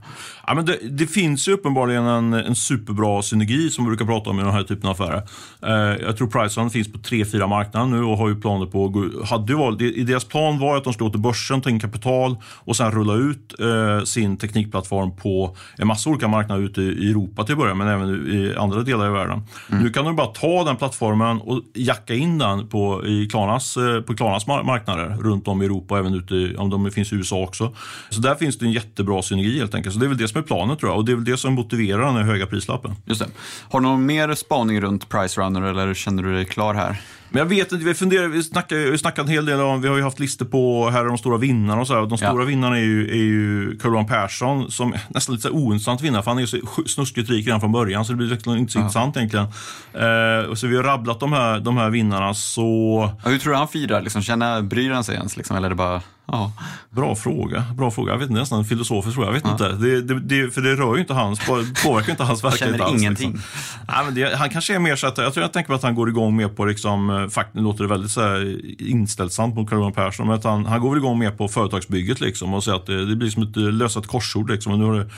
Ja, 0.46 0.54
men 0.54 0.64
det, 0.64 0.78
det 0.90 1.06
finns 1.06 1.48
ju 1.48 1.52
uppenbarligen 1.52 2.06
en, 2.06 2.32
en, 2.32 2.56
superbra 2.56 3.22
synergi 3.22 3.70
som 3.70 3.84
vi 3.84 3.88
brukar 3.88 4.04
prata 4.04 4.30
om 4.30 4.40
i 4.40 4.42
den 4.42 4.52
här 4.52 4.62
typen 4.62 4.90
av 4.90 5.02
affärer. 5.02 5.22
Eh, 5.62 6.06
jag 6.06 6.16
tror 6.16 6.28
Priceline 6.28 6.70
finns 6.70 6.92
på 6.92 6.98
tre, 6.98 7.24
fyra 7.24 7.46
marknader 7.46 7.86
nu 7.86 8.02
och 8.02 8.18
har 8.18 8.28
ju 8.28 8.40
planer 8.40 8.66
på 8.66 8.84
att 8.84 8.92
gå 8.92 9.24
hade 9.24 9.52
ju 9.52 9.58
varit, 9.58 10.06
deras 10.06 10.24
plan 10.24 10.58
var 10.58 10.76
att 10.76 10.84
de 10.84 10.92
skulle 10.92 11.08
gå 11.08 11.12
till 11.12 11.20
börsen, 11.20 11.60
ta 11.60 11.70
in 11.70 11.80
kapital 11.80 12.36
och 12.44 12.76
sen 12.76 12.90
rulla 12.90 13.14
ut 13.14 13.54
eh, 13.60 14.04
sin 14.04 14.36
teknikplattform 14.36 15.16
på 15.16 15.56
en 15.78 15.86
massa 15.86 16.10
olika 16.10 16.28
marknader 16.28 16.62
ute 16.62 16.82
i 16.82 17.10
Europa 17.10 17.44
till 17.44 17.56
början, 17.56 17.78
men 17.78 17.88
även 17.88 18.26
i 18.26 18.54
andra 18.56 18.82
delar 18.82 19.06
i 19.06 19.12
världen. 19.12 19.42
Mm. 19.70 19.82
Nu 19.82 19.90
kan 19.90 20.04
de 20.04 20.16
bara 20.16 20.26
ta 20.26 20.64
den 20.64 20.76
plattformen 20.76 21.40
och 21.40 21.62
jacka 21.74 22.14
in 22.16 22.38
den 22.38 22.68
på, 22.68 23.06
i 23.06 23.28
Klarnas, 23.28 23.76
eh, 23.76 24.00
på 24.00 24.14
Klarnas 24.14 24.46
marknader 24.46 25.16
runt 25.20 25.48
om 25.48 25.62
i 25.62 25.64
Europa 25.64 25.98
även 25.98 26.14
ute 26.14 26.26
ute, 26.36 26.58
om 26.58 26.70
de 26.70 26.90
finns 26.90 27.12
i 27.12 27.16
USA 27.16 27.42
också. 27.42 27.74
Så 28.10 28.20
där 28.20 28.34
finns 28.34 28.58
det 28.58 28.66
en 28.66 28.72
jättebra 28.72 29.22
synergi 29.22 29.58
helt 29.58 29.74
enkelt. 29.74 29.94
Så 29.94 30.00
det 30.00 30.06
är 30.06 30.08
väl 30.08 30.18
det 30.18 30.28
som 30.28 30.38
är 30.38 30.42
planen 30.42 30.76
tror 30.76 30.90
jag. 30.90 30.98
Och 30.98 31.04
det 31.04 31.12
är 31.12 31.16
väl 31.16 31.24
det 31.24 31.36
som 31.36 31.54
motiverar 31.54 32.06
den 32.06 32.16
här 32.16 32.22
höga 32.22 32.46
prislappen. 32.46 32.94
Just 33.04 33.20
det. 33.20 33.28
Har 33.70 33.80
du 33.80 33.86
någon 33.86 34.06
mer 34.06 34.34
spaning 34.34 34.80
runt 34.80 35.08
Price 35.08 35.40
Runner 35.40 35.62
eller 35.62 35.94
känner 35.94 36.22
du 36.22 36.34
dig 36.34 36.44
klar 36.44 36.74
här? 36.74 37.00
Men 37.36 37.40
jag 37.40 37.48
vet 37.56 37.72
inte, 37.72 37.84
vi 37.84 37.94
funderar, 37.94 38.28
vi 38.28 38.42
snackar, 38.42 38.76
vi 38.76 38.98
snackar 38.98 39.22
en 39.22 39.28
hel 39.28 39.46
del 39.46 39.60
om, 39.60 39.82
vi 39.82 39.88
har 39.88 39.96
ju 39.96 40.02
haft 40.02 40.20
listor 40.20 40.46
på 40.46 40.90
här 40.90 41.00
är 41.00 41.04
de 41.04 41.18
stora 41.18 41.38
vinnarna 41.38 41.80
och 41.80 41.86
så 41.86 41.94
här. 41.94 42.06
De 42.06 42.18
stora 42.18 42.42
ja. 42.42 42.46
vinnarna 42.46 42.76
är 42.76 42.82
ju, 42.82 43.10
är 43.10 43.14
ju 43.14 43.78
Carl 43.78 44.04
Persson 44.04 44.70
som 44.70 44.94
nästan 45.08 45.34
lite 45.34 45.48
så 45.48 45.54
ointressant 45.54 46.00
vinnare 46.00 46.22
för 46.22 46.30
han 46.30 46.38
är 46.38 46.42
ju 46.42 46.46
så 46.46 46.58
snuskigt 46.86 47.30
rik 47.30 47.46
redan 47.46 47.60
från 47.60 47.72
början 47.72 48.04
så 48.04 48.12
det 48.12 48.16
blir 48.16 48.26
liksom 48.26 48.56
inte 48.56 48.72
så 48.72 48.78
ja. 48.78 48.82
intressant 48.82 49.16
egentligen. 49.16 49.46
Eh, 49.94 50.54
så 50.54 50.66
vi 50.66 50.76
har 50.76 50.82
rabblat 50.82 51.20
de 51.20 51.32
här, 51.32 51.60
de 51.60 51.76
här 51.76 51.90
vinnarna 51.90 52.34
så... 52.34 53.10
Ja, 53.24 53.30
hur 53.30 53.38
tror 53.38 53.52
du 53.52 53.58
han 53.58 53.68
firar? 53.68 54.00
Liksom, 54.00 54.22
känner, 54.22 54.62
bryr 54.62 54.90
han 54.90 55.04
sig 55.04 55.14
ens 55.14 55.36
liksom, 55.36 55.56
eller 55.56 55.66
är 55.66 55.70
det 55.70 55.76
bara 55.76 56.02
Ja. 56.26 56.52
Bra 56.90 57.16
fråga. 57.16 57.64
Bra 57.74 57.90
fråga. 57.90 58.12
Jag 58.12 58.18
vet 58.18 58.28
inte, 58.30 58.40
nästan 58.40 58.58
en 58.58 58.64
filosofisk 58.64 59.14
fråga. 59.14 59.28
Jag 59.28 59.34
vet 59.34 59.44
ja. 59.44 59.52
inte. 59.52 59.68
Det, 59.68 60.02
det, 60.02 60.20
det, 60.20 60.50
för 60.50 60.60
det 60.60 60.74
rör 60.74 60.94
ju 60.94 61.00
inte 61.00 61.14
hans, 61.14 61.40
påverkar 61.84 62.10
inte 62.10 62.24
hans 62.24 62.44
verklighet 62.44 62.80
alls. 62.80 63.02
ingenting. 63.02 63.32
Liksom. 63.32 63.50
Nej, 63.88 64.04
men 64.04 64.14
det, 64.14 64.36
han 64.36 64.50
kanske 64.50 64.74
är 64.74 64.78
mer 64.78 64.96
så 64.96 65.06
att, 65.06 65.18
jag 65.18 65.34
tror 65.34 65.44
jag 65.44 65.52
tänker 65.52 65.68
på 65.68 65.74
att 65.74 65.82
han 65.82 65.94
går 65.94 66.08
igång 66.08 66.36
mer 66.36 66.48
på, 66.48 66.64
liksom, 66.64 67.10
eh, 67.10 67.28
faktiskt 67.28 67.62
låter 67.62 67.84
det 67.84 67.90
väldigt 67.90 68.10
så 68.10 68.20
här, 68.20 68.60
inställsamt 68.82 69.54
mot 69.54 69.70
Carl 69.70 69.92
Persson, 69.92 70.26
men 70.26 70.36
att 70.36 70.44
han, 70.44 70.66
han 70.66 70.80
går 70.80 70.90
väl 70.90 70.98
igång 70.98 71.18
mer 71.18 71.30
på 71.30 71.48
företagsbygget 71.48 72.20
liksom 72.20 72.54
och 72.54 72.64
säger 72.64 72.76
att 72.76 72.86
det, 72.86 73.06
det 73.06 73.16
blir 73.16 73.30
som 73.30 73.42
ett 73.42 73.56
lösat 73.56 74.06
korsord. 74.06 74.50
Liksom. 74.50 74.72
Och 74.72 74.78
nu, 74.78 74.84
har 74.84 74.94
det, 74.94 75.10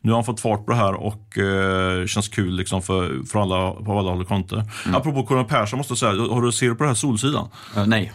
nu 0.00 0.10
har 0.10 0.16
han 0.16 0.24
fått 0.24 0.40
fart 0.40 0.66
på 0.66 0.72
det 0.72 0.78
här 0.78 0.94
och 0.94 1.38
eh, 1.38 2.06
känns 2.06 2.28
kul 2.28 2.56
liksom, 2.56 2.82
för, 2.82 3.26
för 3.26 3.38
alla, 3.38 3.70
på 3.72 3.98
alla 3.98 4.10
håll 4.10 4.20
och 4.20 4.28
kanter. 4.28 4.64
Mm. 4.84 4.96
Apropå 4.96 5.22
Carl 5.22 5.44
Persson 5.44 5.76
måste 5.76 5.90
jag 5.90 5.98
säga, 5.98 6.12
har 6.12 6.42
du, 6.42 6.52
ser 6.52 6.68
du 6.68 6.74
på 6.74 6.82
det 6.82 6.90
här 6.90 6.94
Solsidan? 6.94 7.48
Uh, 7.76 7.86
nej. 7.86 8.12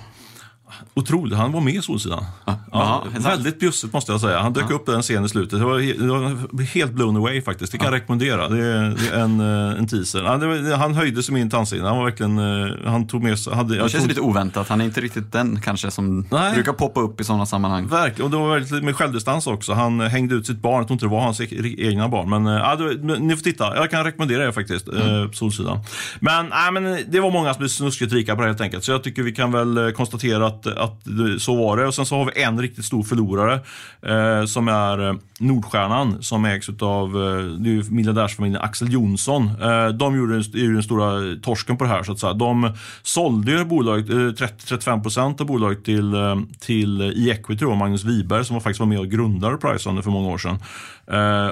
Otroligt, 0.94 1.38
han 1.38 1.52
var 1.52 1.62
med 1.62 1.74
i 1.74 1.82
Solsidan. 1.82 2.26
Ja, 2.46 2.60
ja, 2.72 3.04
väldigt 3.20 3.60
bjussigt 3.60 3.94
måste 3.94 4.12
jag 4.12 4.22
säga. 4.22 4.40
Han 4.40 4.54
dök 4.54 4.66
ja. 4.70 4.76
upp 4.76 4.86
den 4.86 5.02
scenen 5.02 5.26
i 5.26 5.30
slutet. 5.30 5.60
Det 5.60 5.66
var, 5.66 6.64
helt 6.64 6.92
blown 6.92 7.18
away 7.18 7.42
faktiskt. 7.42 7.72
Det 7.72 7.78
kan 7.78 7.86
jag 7.86 7.94
rekommendera. 7.94 8.50
Det 8.50 8.66
är, 8.66 8.96
det 9.00 9.16
är 9.16 9.20
en, 9.20 9.40
eh, 9.40 9.80
en 9.80 9.88
teaser. 9.88 10.24
Han, 10.24 10.40
det, 10.40 10.76
han 10.76 10.94
höjde 10.94 11.24
sig 11.24 11.34
min 11.34 11.50
tandsida. 11.50 11.88
Han 11.88 11.98
var 11.98 12.06
verkligen, 12.06 12.38
eh, 12.40 12.92
han 12.92 13.08
tog 13.08 13.24
med 13.24 13.40
sig... 13.40 13.56
Hade, 13.56 13.84
det 13.84 13.90
känns 13.90 13.94
tog... 13.94 14.08
lite 14.08 14.22
oväntat. 14.22 14.70
Han 14.70 14.82
är 14.82 14.86
inte 14.86 15.02
riktigt 15.02 15.32
den 15.32 15.62
kanske 15.62 15.92
som 15.92 16.28
Nej. 16.32 16.54
brukar 16.54 16.74
poppa 16.74 17.00
upp 17.00 17.22
i 17.22 17.24
sådana 17.24 17.46
sammanhang. 17.46 17.88
Verkligen, 17.88 18.26
och 18.26 18.32
det 18.32 18.38
var 18.38 18.54
väldigt 18.54 18.84
med 18.84 18.96
självdistans 18.96 19.48
också. 19.48 19.74
Han 19.74 20.00
hängde 20.00 20.36
ut 20.36 20.48
sitt 20.48 20.62
barn. 20.62 20.78
Jag 20.78 20.88
tror 20.88 20.96
inte 20.96 21.06
det 21.06 21.10
var 21.10 21.22
hans 21.22 21.42
e-, 21.42 21.76
egna 21.78 22.10
barn. 22.10 22.30
Men, 22.30 22.48
eh, 22.48 22.54
ja, 22.54 22.76
det, 22.76 23.20
ni 23.20 23.36
får 23.36 23.44
titta. 23.44 23.76
Jag 23.76 23.92
kan 23.92 24.04
rekommendera 24.04 24.46
det 24.46 24.54
faktiskt. 24.54 24.88
Mm. 24.88 25.34
Solsidan. 25.34 25.80
Men, 26.20 26.46
nej, 26.50 26.72
men 26.72 27.06
det 27.08 27.20
var 27.20 27.32
många 27.32 27.54
som 27.54 27.60
blev 27.60 27.70
snuskigt 27.70 28.14
rika 28.14 28.36
på 28.36 28.42
det 28.42 28.48
helt 28.48 28.62
enkelt. 28.62 28.84
Så 28.84 28.92
jag 28.92 29.04
tycker 29.04 29.24
vi 29.24 29.32
kan 29.32 29.52
väl 29.52 29.94
konstatera 29.94 30.48
att, 30.48 30.61
att 30.68 31.04
så 31.40 31.56
var 31.56 31.78
det. 31.78 31.88
Och 31.88 31.94
sen 31.94 32.06
så 32.06 32.16
har 32.16 32.26
vi 32.26 32.44
en 32.44 32.62
riktigt 32.62 32.86
stor 32.86 33.04
förlorare 33.04 33.60
eh, 34.02 34.46
som 34.46 34.68
är 34.68 35.10
eh, 35.10 35.16
Nordstjärnan 35.42 36.24
som 36.24 36.46
ägs 36.46 36.70
av 36.82 37.10
eh, 37.10 37.92
miljardärsfamiljen 37.92 38.62
Axel 38.62 38.94
Jonsson. 38.94 39.52
Eh, 39.62 39.88
de 39.88 40.18
gjorde 40.18 40.36
är 40.36 40.58
ju 40.58 40.74
den 40.74 40.84
stora 40.84 41.36
torsken 41.42 41.78
på 41.78 41.84
det 41.84 41.90
här 41.90 42.04
så 42.04 42.12
att 42.12 42.20
säga. 42.20 42.34
De 42.34 42.72
sålde 43.02 43.52
ju 43.52 43.66
bolaget, 43.66 44.10
eh, 44.10 44.16
30–35 44.16 45.04
procent 45.04 45.42
av 45.42 45.48
bolaget 45.48 45.86
till, 45.86 46.16
till 46.60 47.02
E-equity, 47.02 47.66
Magnus 47.66 48.04
Wiberg 48.04 48.46
som 48.46 48.62
faktiskt 48.62 48.80
var 48.80 48.88
med 48.88 49.00
och 49.00 49.08
grundade 49.08 49.58
Priceon 49.58 50.04
för 50.04 50.12
många 50.12 50.30
år 50.30 50.38
sedan. 50.38 50.60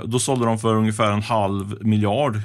Då 0.05 0.19
sålde 0.19 0.45
de 0.45 0.59
för 0.59 0.75
ungefär 0.75 1.11
en 1.11 1.21
halv 1.21 1.77
miljard. 1.81 2.35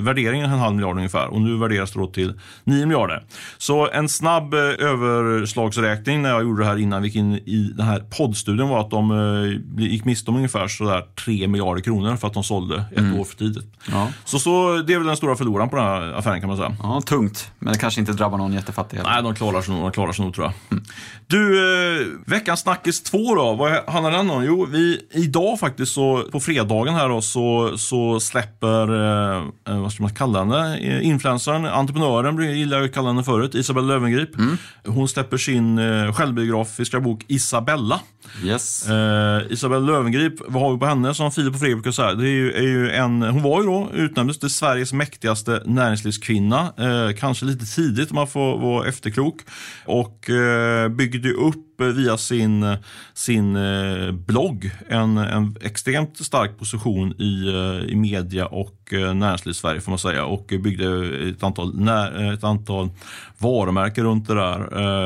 Värderingen 0.00 0.50
en 0.50 0.58
halv 0.58 0.74
miljard 0.74 0.96
ungefär 0.96 1.26
och 1.26 1.40
nu 1.40 1.56
värderas 1.56 1.92
det 1.92 2.00
då 2.00 2.06
till 2.06 2.34
9 2.64 2.86
miljarder. 2.86 3.24
Så 3.58 3.90
en 3.90 4.08
snabb 4.08 4.54
överslagsräkning 4.54 6.22
när 6.22 6.30
jag 6.30 6.42
gjorde 6.42 6.62
det 6.62 6.68
här 6.68 6.76
innan 6.76 7.02
vi 7.02 7.08
gick 7.08 7.16
in 7.16 7.34
i 7.34 7.72
den 7.76 7.86
här 7.86 8.00
poddstudien 8.18 8.68
var 8.68 8.80
att 8.80 8.90
de 8.90 9.60
gick 9.78 10.04
miste 10.04 10.30
om 10.30 10.36
ungefär 10.36 10.68
sådär 10.88 11.04
3 11.24 11.48
miljarder 11.48 11.82
kronor 11.82 12.16
för 12.16 12.26
att 12.26 12.34
de 12.34 12.44
sålde 12.44 12.84
ett 12.92 12.98
mm. 12.98 13.20
år 13.20 13.24
för 13.24 13.36
tidigt. 13.36 13.66
Ja. 13.90 14.08
Så, 14.24 14.38
så 14.38 14.82
det 14.86 14.94
är 14.94 14.98
väl 14.98 15.06
den 15.06 15.16
stora 15.16 15.36
förloraren 15.36 15.68
på 15.68 15.76
den 15.76 15.84
här 15.84 16.12
affären 16.12 16.40
kan 16.40 16.48
man 16.48 16.56
säga. 16.56 16.76
Ja, 16.82 17.00
tungt, 17.00 17.50
men 17.58 17.72
det 17.72 17.78
kanske 17.78 18.00
inte 18.00 18.12
drabbar 18.12 18.38
någon 18.38 18.52
jättefattig. 18.52 19.00
Nej, 19.04 19.22
de 19.22 19.34
klarar 19.34 19.62
sig 19.62 19.74
nog, 19.74 19.82
de 19.82 19.92
klarar 19.92 20.12
sig 20.12 20.24
nog 20.24 20.34
tror 20.34 20.46
jag. 20.46 20.54
Mm. 20.70 20.84
Du, 21.26 21.58
eh, 21.58 22.06
veckans 22.26 22.60
snackis 22.60 23.02
2 23.02 23.34
då, 23.34 23.54
vad 23.54 23.94
handlar 23.94 24.12
den 24.12 24.30
om? 24.30 24.44
Jo, 24.44 24.66
vi, 24.70 25.00
idag 25.10 25.60
faktiskt 25.60 25.92
så 25.92 26.22
på 26.32 26.40
fredagen 26.40 26.94
här 26.94 27.08
då, 27.08 27.20
så, 27.20 27.78
så 27.78 28.20
släpper, 28.20 28.94
eh, 28.94 29.42
eh 29.68 29.80
vad 29.80 29.92
ska 29.92 30.02
man 30.02 30.14
kalla 30.14 30.38
henne, 30.38 30.78
eh, 30.78 31.06
influencern, 31.06 31.66
entreprenören 31.66 32.58
gillar 32.58 32.76
jag 32.76 32.86
att 32.86 32.94
kalla 32.94 33.08
henne 33.08 33.24
förut, 33.24 33.54
Isabella 33.54 33.86
Löwengrip. 33.86 34.38
Mm. 34.38 34.56
Hon 34.86 35.08
släpper 35.08 35.36
sin 35.36 35.78
eh, 35.78 36.12
självbiografiska 36.12 37.00
bok 37.00 37.24
Isabella. 37.28 38.00
Yes. 38.44 38.88
Eh, 38.88 39.42
Isabella 39.50 39.86
Löwengrip, 39.92 40.34
vad 40.48 40.62
har 40.62 40.72
vi 40.72 40.77
på 40.78 40.86
henne 40.86 41.14
som 41.14 41.32
Filip 41.32 41.54
och 41.54 41.60
Fredrik 41.60 41.76
brukar 41.76 41.90
säga? 41.90 42.14
Det 42.14 42.28
är 42.28 42.32
ju, 42.32 42.52
är 42.52 42.62
ju 42.62 42.90
en, 42.90 43.22
hon 43.22 43.42
var 43.42 43.60
ju 43.60 43.66
då 43.66 43.90
utnämndes 43.94 44.38
till 44.38 44.50
Sveriges 44.50 44.92
mäktigaste 44.92 45.62
näringslivskvinna. 45.64 46.72
Eh, 46.78 47.16
kanske 47.16 47.44
lite 47.44 47.66
tidigt 47.66 48.10
om 48.10 48.14
man 48.14 48.26
får 48.26 48.58
vara 48.58 48.88
efterklok. 48.88 49.40
Och 49.84 50.30
eh, 50.30 50.88
byggde 50.88 51.32
upp 51.32 51.67
via 51.86 52.16
sin, 52.16 52.76
sin 53.14 53.56
eh, 53.56 54.12
blogg 54.12 54.70
en, 54.88 55.18
en 55.18 55.56
extremt 55.60 56.24
stark 56.24 56.58
position 56.58 57.12
i, 57.12 57.48
eh, 57.48 57.92
i 57.92 57.96
media 57.96 58.46
och 58.46 58.92
eh, 58.92 59.14
näringslivssverige 59.14 59.80
får 59.80 59.90
man 59.90 59.98
säga 59.98 60.24
och 60.24 60.46
byggde 60.46 60.84
ett 61.28 61.42
antal, 61.42 61.88
ett 62.34 62.44
antal 62.44 62.90
varumärken 63.38 64.04
runt 64.04 64.28
det 64.28 64.34
där, 64.34 64.58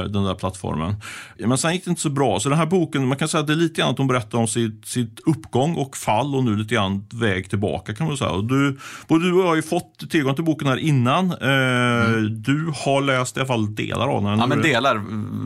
den 0.08 0.24
där 0.24 0.34
plattformen. 0.34 0.94
Men 1.38 1.58
sen 1.58 1.72
gick 1.72 1.84
det 1.84 1.90
inte 1.90 2.02
så 2.02 2.10
bra. 2.10 2.40
Så 2.40 2.48
den 2.48 2.58
här 2.58 2.66
boken, 2.66 3.06
man 3.06 3.18
kan 3.18 3.28
säga 3.28 3.40
att 3.40 3.46
det 3.46 3.52
är 3.52 3.56
lite 3.56 3.80
grann 3.80 3.90
att 3.90 3.98
hon 3.98 4.06
berättar 4.06 4.38
om 4.38 4.46
sitt, 4.46 4.86
sitt 4.86 5.20
uppgång 5.26 5.74
och 5.74 5.96
fall 5.96 6.34
och 6.34 6.44
nu 6.44 6.56
lite 6.56 6.74
grann 6.74 7.06
väg 7.12 7.50
tillbaka 7.50 7.94
kan 7.94 8.06
man 8.06 8.16
säga. 8.16 8.30
Och 8.30 8.44
du, 8.44 8.78
både 9.08 9.24
du 9.24 9.32
och 9.32 9.42
jag 9.42 9.46
har 9.46 9.56
ju 9.56 9.62
fått 9.62 10.10
tillgång 10.10 10.34
till 10.34 10.44
boken 10.44 10.68
här 10.68 10.76
innan. 10.76 11.32
Mm. 11.32 12.42
Du 12.42 12.72
har 12.84 13.02
läst 13.02 13.36
i 13.36 13.40
alla 13.40 13.46
fall 13.46 13.74
delar 13.74 14.08
av 14.08 14.22
den. 14.22 14.38
Ja, 14.38 14.46
men 14.46 14.62
delar, 14.62 15.02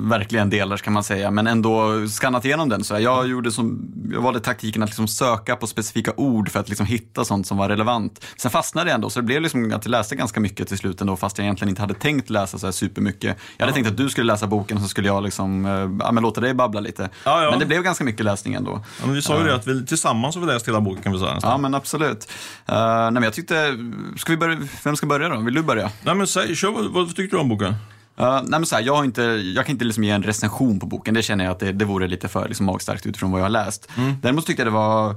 verkligen 0.08 0.50
delar 0.50 0.76
ska 0.76 0.90
man 0.90 1.04
säga 1.04 1.15
säga, 1.16 1.30
men 1.30 1.46
ändå 1.46 2.08
skannat 2.08 2.44
igenom 2.44 2.68
den. 2.68 2.84
Så 2.84 2.98
jag, 2.98 3.28
gjorde 3.28 3.50
som, 3.50 3.92
jag 4.12 4.20
valde 4.20 4.40
taktiken 4.40 4.82
att 4.82 4.88
liksom 4.88 5.08
söka 5.08 5.56
på 5.56 5.66
specifika 5.66 6.12
ord 6.16 6.50
för 6.50 6.60
att 6.60 6.68
liksom 6.68 6.86
hitta 6.86 7.24
sånt 7.24 7.46
som 7.46 7.56
var 7.56 7.68
relevant. 7.68 8.24
Sen 8.36 8.50
fastnade 8.50 8.90
jag 8.90 8.94
ändå, 8.94 9.10
så 9.10 9.20
det 9.20 9.26
blev 9.26 9.42
liksom 9.42 9.72
att 9.72 9.84
jag 9.84 9.90
läste 9.90 10.16
ganska 10.16 10.40
mycket 10.40 10.68
till 10.68 10.78
slut 10.78 11.00
ändå, 11.00 11.16
fast 11.16 11.38
jag 11.38 11.44
egentligen 11.44 11.68
inte 11.68 11.82
hade 11.82 11.94
tänkt 11.94 12.30
läsa 12.30 12.58
så 12.58 12.66
här 12.66 12.72
supermycket. 12.72 13.36
Jag 13.56 13.66
hade 13.66 13.70
ja. 13.70 13.74
tänkt 13.74 13.90
att 13.90 13.96
du 13.96 14.08
skulle 14.08 14.32
läsa 14.32 14.46
boken 14.46 14.76
och 14.76 14.82
så 14.82 14.88
skulle 14.88 15.08
jag 15.08 15.22
liksom, 15.22 15.66
eh, 15.66 16.06
ja, 16.06 16.12
men 16.12 16.22
låta 16.22 16.40
dig 16.40 16.54
babbla 16.54 16.80
lite. 16.80 17.10
Ja, 17.24 17.42
ja. 17.42 17.50
Men 17.50 17.58
det 17.58 17.66
blev 17.66 17.82
ganska 17.82 18.04
mycket 18.04 18.24
läsning 18.24 18.54
ändå. 18.54 18.84
Men 19.04 19.14
vi 19.14 19.22
sa 19.22 19.38
ju 19.38 19.44
det, 19.44 19.54
att 19.54 19.66
vi 19.66 19.86
tillsammans 19.86 20.34
har 20.34 20.42
vi 20.42 20.46
läst 20.46 20.68
hela 20.68 20.80
boken 20.80 21.02
kan 21.02 21.12
vi 21.12 21.18
säga. 21.18 21.34
Nästan. 21.34 21.50
Ja, 21.50 21.58
men 21.58 21.74
absolut. 21.74 22.32
Uh, 22.68 22.74
nej, 22.76 23.12
men 23.12 23.22
jag 23.22 23.32
tyckte, 23.32 23.78
ska 24.16 24.32
vi 24.32 24.36
börja, 24.36 24.58
vem 24.84 24.96
ska 24.96 25.06
börja 25.06 25.28
då? 25.28 25.40
Vill 25.40 25.54
du 25.54 25.62
börja? 25.62 25.90
Nej, 26.02 26.14
men 26.14 26.26
säg, 26.26 26.56
kör, 26.56 26.70
vad, 26.70 26.84
vad 26.84 27.16
tyckte 27.16 27.36
du 27.36 27.40
om 27.40 27.48
boken? 27.48 27.74
Uh, 28.20 28.40
nej 28.42 28.60
men 28.60 28.66
så 28.66 28.76
här, 28.76 28.82
jag, 28.82 28.96
har 28.96 29.04
inte, 29.04 29.22
jag 29.22 29.66
kan 29.66 29.72
inte 29.72 29.84
liksom 29.84 30.04
ge 30.04 30.10
en 30.10 30.22
recension 30.22 30.80
på 30.80 30.86
boken. 30.86 31.14
Det 31.14 31.22
känner 31.22 31.44
jag 31.44 31.52
att 31.52 31.58
det, 31.58 31.72
det 31.72 31.84
vore 31.84 32.08
lite 32.08 32.28
för 32.28 32.48
liksom 32.48 32.66
magstarkt 32.66 33.06
utifrån 33.06 33.30
vad 33.30 33.40
jag 33.40 33.44
har 33.44 33.50
läst. 33.50 33.88
Mm. 33.96 34.14
Däremot 34.22 34.46
tyckte 34.46 34.62
jag 34.62 34.66
det 34.66 34.74
var 34.74 35.14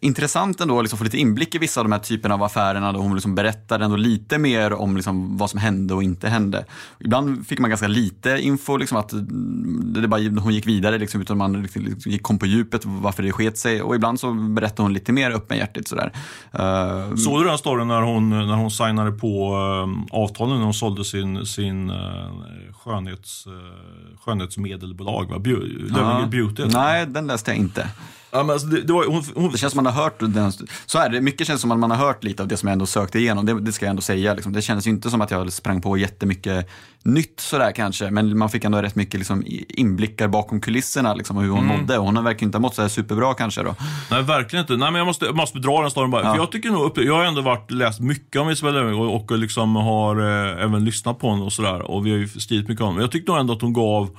intressant 0.00 0.60
ändå 0.60 0.78
att 0.78 0.84
liksom 0.84 0.98
få 0.98 1.04
lite 1.04 1.18
inblick 1.18 1.54
i 1.54 1.58
vissa 1.58 1.80
av 1.80 1.84
de 1.84 1.92
här 1.92 1.98
typerna 1.98 2.34
av 2.34 2.42
affärerna 2.42 2.92
då 2.92 3.00
hon 3.00 3.14
liksom 3.14 3.34
berättar 3.34 3.80
ändå 3.80 3.96
lite 3.96 4.38
mer 4.38 4.72
om 4.72 4.96
liksom 4.96 5.36
vad 5.36 5.50
som 5.50 5.60
hände 5.60 5.94
och 5.94 6.02
inte 6.02 6.28
hände. 6.28 6.64
Ibland 7.00 7.46
fick 7.46 7.58
man 7.58 7.70
ganska 7.70 7.88
lite 7.88 8.38
info, 8.40 8.76
liksom 8.76 8.98
att 8.98 9.12
det 9.94 10.08
bara, 10.08 10.20
hon 10.40 10.54
gick 10.54 10.66
vidare 10.66 10.98
liksom, 10.98 11.20
utan 11.20 11.38
man 11.38 11.62
liksom 11.62 11.96
kom 12.22 12.38
på 12.38 12.46
djupet 12.46 12.82
varför 12.84 13.22
det 13.22 13.32
sket 13.32 13.58
sig 13.58 13.82
och 13.82 13.94
ibland 13.94 14.20
så 14.20 14.32
berättade 14.32 14.82
hon 14.82 14.92
lite 14.92 15.12
mer 15.12 15.30
öppenhjärtigt 15.30 15.88
sådär. 15.88 16.12
Uh, 16.58 17.16
Såg 17.16 17.40
du 17.40 17.48
den 17.48 17.58
storyn 17.58 17.88
när 17.88 18.02
hon, 18.02 18.30
när 18.30 18.56
hon 18.56 18.70
signade 18.70 19.12
på 19.12 19.54
uh, 19.54 20.18
avtalen 20.20 20.56
när 20.56 20.64
hon 20.64 20.74
sålde 20.74 21.04
sin, 21.04 21.46
sin 21.46 21.90
uh, 21.90 21.96
skönhets, 22.72 23.46
uh, 23.46 23.52
skönhetsmedelbolag, 24.24 25.30
va? 25.30 25.38
Beauty? 25.38 26.64
Nej, 26.72 27.06
den 27.06 27.26
läste 27.26 27.50
jag 27.50 27.58
inte. 27.58 27.88
Ja, 28.34 28.42
men 28.42 28.50
alltså 28.50 28.66
det, 28.66 28.82
det, 28.82 28.92
var, 28.92 29.06
hon, 29.06 29.24
hon... 29.34 29.52
det 29.52 29.58
känns 29.58 29.72
som 29.72 29.84
man 29.84 29.94
har 29.94 30.02
hört 30.02 30.20
den, 30.20 30.52
så 30.86 30.98
är 30.98 31.08
det, 31.08 31.20
mycket 31.20 31.46
känns 31.46 31.60
som 31.60 31.70
att 31.70 31.78
man 31.78 31.90
har 31.90 31.98
hört 31.98 32.24
lite 32.24 32.42
av 32.42 32.48
det 32.48 32.56
som 32.56 32.66
jag 32.66 32.72
ändå 32.72 32.86
sökte 32.86 33.18
igenom, 33.18 33.46
det, 33.46 33.60
det 33.60 33.72
ska 33.72 33.84
jag 33.84 33.90
ändå 33.90 34.02
säga. 34.02 34.34
Liksom. 34.34 34.52
Det 34.52 34.62
kändes 34.62 34.86
ju 34.86 34.90
inte 34.90 35.10
som 35.10 35.20
att 35.20 35.30
jag 35.30 35.52
sprang 35.52 35.80
på 35.80 35.96
jättemycket 35.96 36.70
nytt 37.02 37.40
sådär 37.40 37.72
kanske, 37.72 38.10
men 38.10 38.38
man 38.38 38.50
fick 38.50 38.64
ändå 38.64 38.82
rätt 38.82 38.94
mycket 38.94 39.20
liksom, 39.20 39.44
inblickar 39.68 40.28
bakom 40.28 40.60
kulisserna 40.60 41.14
liksom, 41.14 41.36
och 41.36 41.42
hur 41.42 41.50
hon 41.50 41.64
mm. 41.64 41.78
mådde. 41.78 41.98
Och 41.98 42.04
hon 42.04 42.24
verkar 42.24 42.46
inte 42.46 42.58
ha 42.58 42.62
mått 42.62 42.74
så 42.74 42.88
superbra 42.88 43.34
kanske 43.34 43.62
då. 43.62 43.74
Nej, 44.10 44.22
verkligen 44.22 44.62
inte. 44.62 44.76
Nej, 44.76 44.90
men 44.90 44.98
jag 44.98 45.06
måste, 45.06 45.24
jag 45.24 45.36
måste 45.36 45.58
dra 45.58 45.80
den 45.82 45.90
storyn 45.90 46.10
bara. 46.10 46.22
Ja. 46.22 46.30
För 46.30 46.38
jag 46.38 46.52
tycker 46.52 46.70
nog, 46.70 46.92
jag 46.96 47.14
har 47.14 47.24
ändå 47.24 47.40
varit, 47.40 47.70
läst 47.70 48.00
mycket 48.00 48.40
om 48.40 48.50
Isabella 48.50 48.78
Löwengrip 48.78 49.10
och, 49.10 49.30
och 49.32 49.38
liksom 49.38 49.76
har 49.76 50.16
eh, 50.16 50.64
även 50.64 50.84
lyssnat 50.84 51.18
på 51.18 51.30
henne 51.30 51.42
och 51.42 51.52
sådär. 51.52 51.82
Och 51.82 52.06
vi 52.06 52.10
har 52.10 52.18
ju 52.18 52.28
skrivit 52.28 52.68
mycket 52.68 52.84
om 52.84 52.88
henne. 52.88 53.02
Jag 53.02 53.10
tyckte 53.10 53.32
nog 53.32 53.40
ändå 53.40 53.52
att 53.52 53.62
hon 53.62 53.72
gav 53.72 54.16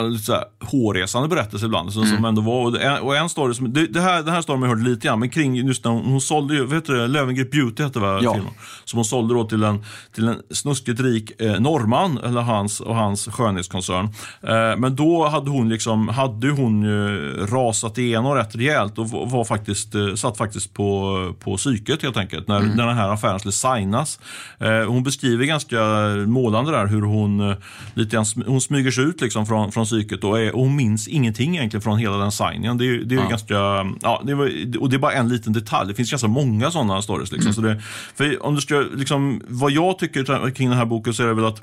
lite 0.00 0.32
här, 0.32 0.44
hårresande 0.60 1.28
berättelse 1.28 1.66
ibland. 1.66 1.92
Så, 1.92 2.04
Som 2.04 2.24
ändå 2.24 2.42
var, 2.42 2.66
och 2.66 2.80
en, 2.82 2.98
och 3.02 3.16
en 3.16 3.28
story 3.28 3.54
som, 3.54 3.72
det, 3.72 3.86
det 3.86 4.00
här, 4.00 4.22
den 4.22 4.34
här 4.34 4.42
storyn 4.42 4.62
har 4.62 4.68
jag 4.68 4.76
hört 4.76 4.86
lite 4.86 5.06
grann, 5.06 5.18
men 5.20 5.30
kring 5.30 5.54
just 5.56 5.84
när 5.84 5.90
hon, 5.90 6.04
hon 6.04 6.20
sålde 6.20 6.54
ju, 6.54 6.64
vad 6.64 6.74
heter 6.74 6.92
det, 6.92 7.06
Löwengrip 7.06 7.50
Beauty 7.50 7.82
hette 7.82 7.98
va, 7.98 8.20
Ja. 8.22 8.34
filmen? 8.34 8.52
Som 8.84 8.96
hon 8.96 9.04
sålde 9.04 9.34
då 9.34 9.44
till 9.44 9.62
en, 9.64 9.84
till 10.14 10.28
en 10.28 10.36
snuskigt 10.50 11.00
rik 11.00 11.40
eh, 11.40 11.60
norrman, 11.60 12.18
eller 12.24 12.40
hans 12.40 12.80
och 12.80 12.94
hans 12.96 13.26
skönhetskoncern. 13.28 14.04
Eh, 14.42 14.76
men 14.78 14.96
då 14.96 15.28
hade 15.28 15.50
hon 15.50 15.68
liksom, 15.68 16.08
hade 16.08 16.50
hon 16.50 16.82
ju 16.82 17.32
rasat 17.46 17.98
igenom 17.98 18.34
rätt 18.34 18.56
rejält 18.56 18.98
och 18.98 19.10
var, 19.10 19.44
faktiskt, 19.44 19.94
eh, 19.94 20.14
satt 20.14 20.36
faktiskt 20.36 20.74
på, 20.74 21.34
på 21.40 21.56
psyket 21.56 22.02
helt 22.02 22.16
enkelt, 22.16 22.48
när, 22.48 22.60
när 22.60 22.86
den 22.86 22.96
här 22.96 23.08
affären 23.08 23.38
skulle 23.38 23.52
signas. 23.52 24.20
Eh, 24.58 24.88
hon 24.88 25.02
beskriver 25.02 25.44
ganska 25.44 25.78
målande 26.26 26.70
där 26.72 26.86
hur 26.86 27.02
hon 27.02 27.50
eh, 27.50 27.56
lite 27.94 28.16
grann, 28.16 28.24
hon 28.46 28.60
smyger 28.60 28.90
sig 28.90 29.04
ut 29.04 29.20
liksom 29.20 29.46
från, 29.46 29.72
från 29.72 29.77
psyket 29.84 30.24
och, 30.24 30.40
är, 30.40 30.54
och 30.54 30.60
hon 30.64 30.76
minns 30.76 31.08
ingenting 31.08 31.56
egentligen 31.56 31.82
från 31.82 31.98
hela 31.98 32.16
den 32.16 32.32
signingen. 32.32 32.78
Det, 32.78 32.84
är- 32.86 33.04
det 33.04 33.14
är 33.14 33.18
Ja. 33.18 33.28
ganska, 33.28 33.54
ja, 34.02 34.22
det 34.26 34.34
var, 34.34 34.46
och 34.80 34.90
det 34.90 34.96
är 34.96 34.98
bara 34.98 35.12
en 35.12 35.28
liten 35.28 35.52
detalj. 35.52 35.88
Det 35.88 35.94
finns 35.94 36.10
ganska 36.10 36.28
många 36.28 36.70
sådana 36.70 37.02
stories. 37.02 37.32
Liksom. 37.32 37.52
Så 37.54 37.60
det, 37.60 37.82
för 38.14 38.46
om 38.46 38.54
du 38.54 38.60
ska, 38.60 38.84
liksom, 38.94 39.42
vad 39.48 39.70
jag 39.72 39.98
tycker 39.98 40.50
kring 40.50 40.68
den 40.68 40.78
här 40.78 40.84
boken 40.86 41.14
så 41.14 41.22
är 41.22 41.26
det 41.26 41.34
väl 41.34 41.44
att 41.44 41.62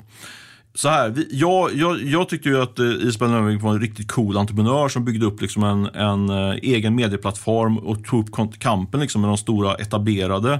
så 0.76 0.88
här, 0.88 1.08
vi, 1.08 1.28
jag, 1.30 1.74
jag, 1.74 2.02
jag 2.02 2.28
tyckte 2.28 2.48
ju 2.48 2.62
att 2.62 2.78
eh, 2.78 2.86
Isabel 2.86 3.30
Löwengrip 3.30 3.62
var 3.62 3.70
en 3.70 3.80
riktigt 3.80 4.12
cool 4.12 4.36
entreprenör 4.36 4.88
som 4.88 5.04
byggde 5.04 5.26
upp 5.26 5.40
liksom 5.40 5.62
en, 5.62 5.86
en 5.86 6.28
eh, 6.28 6.54
egen 6.62 6.94
medieplattform 6.94 7.78
och 7.78 8.04
tog 8.04 8.38
upp 8.38 8.58
kampen 8.58 9.00
liksom 9.00 9.20
med 9.20 9.30
de 9.30 9.36
stora 9.36 9.74
etablerade 9.74 10.52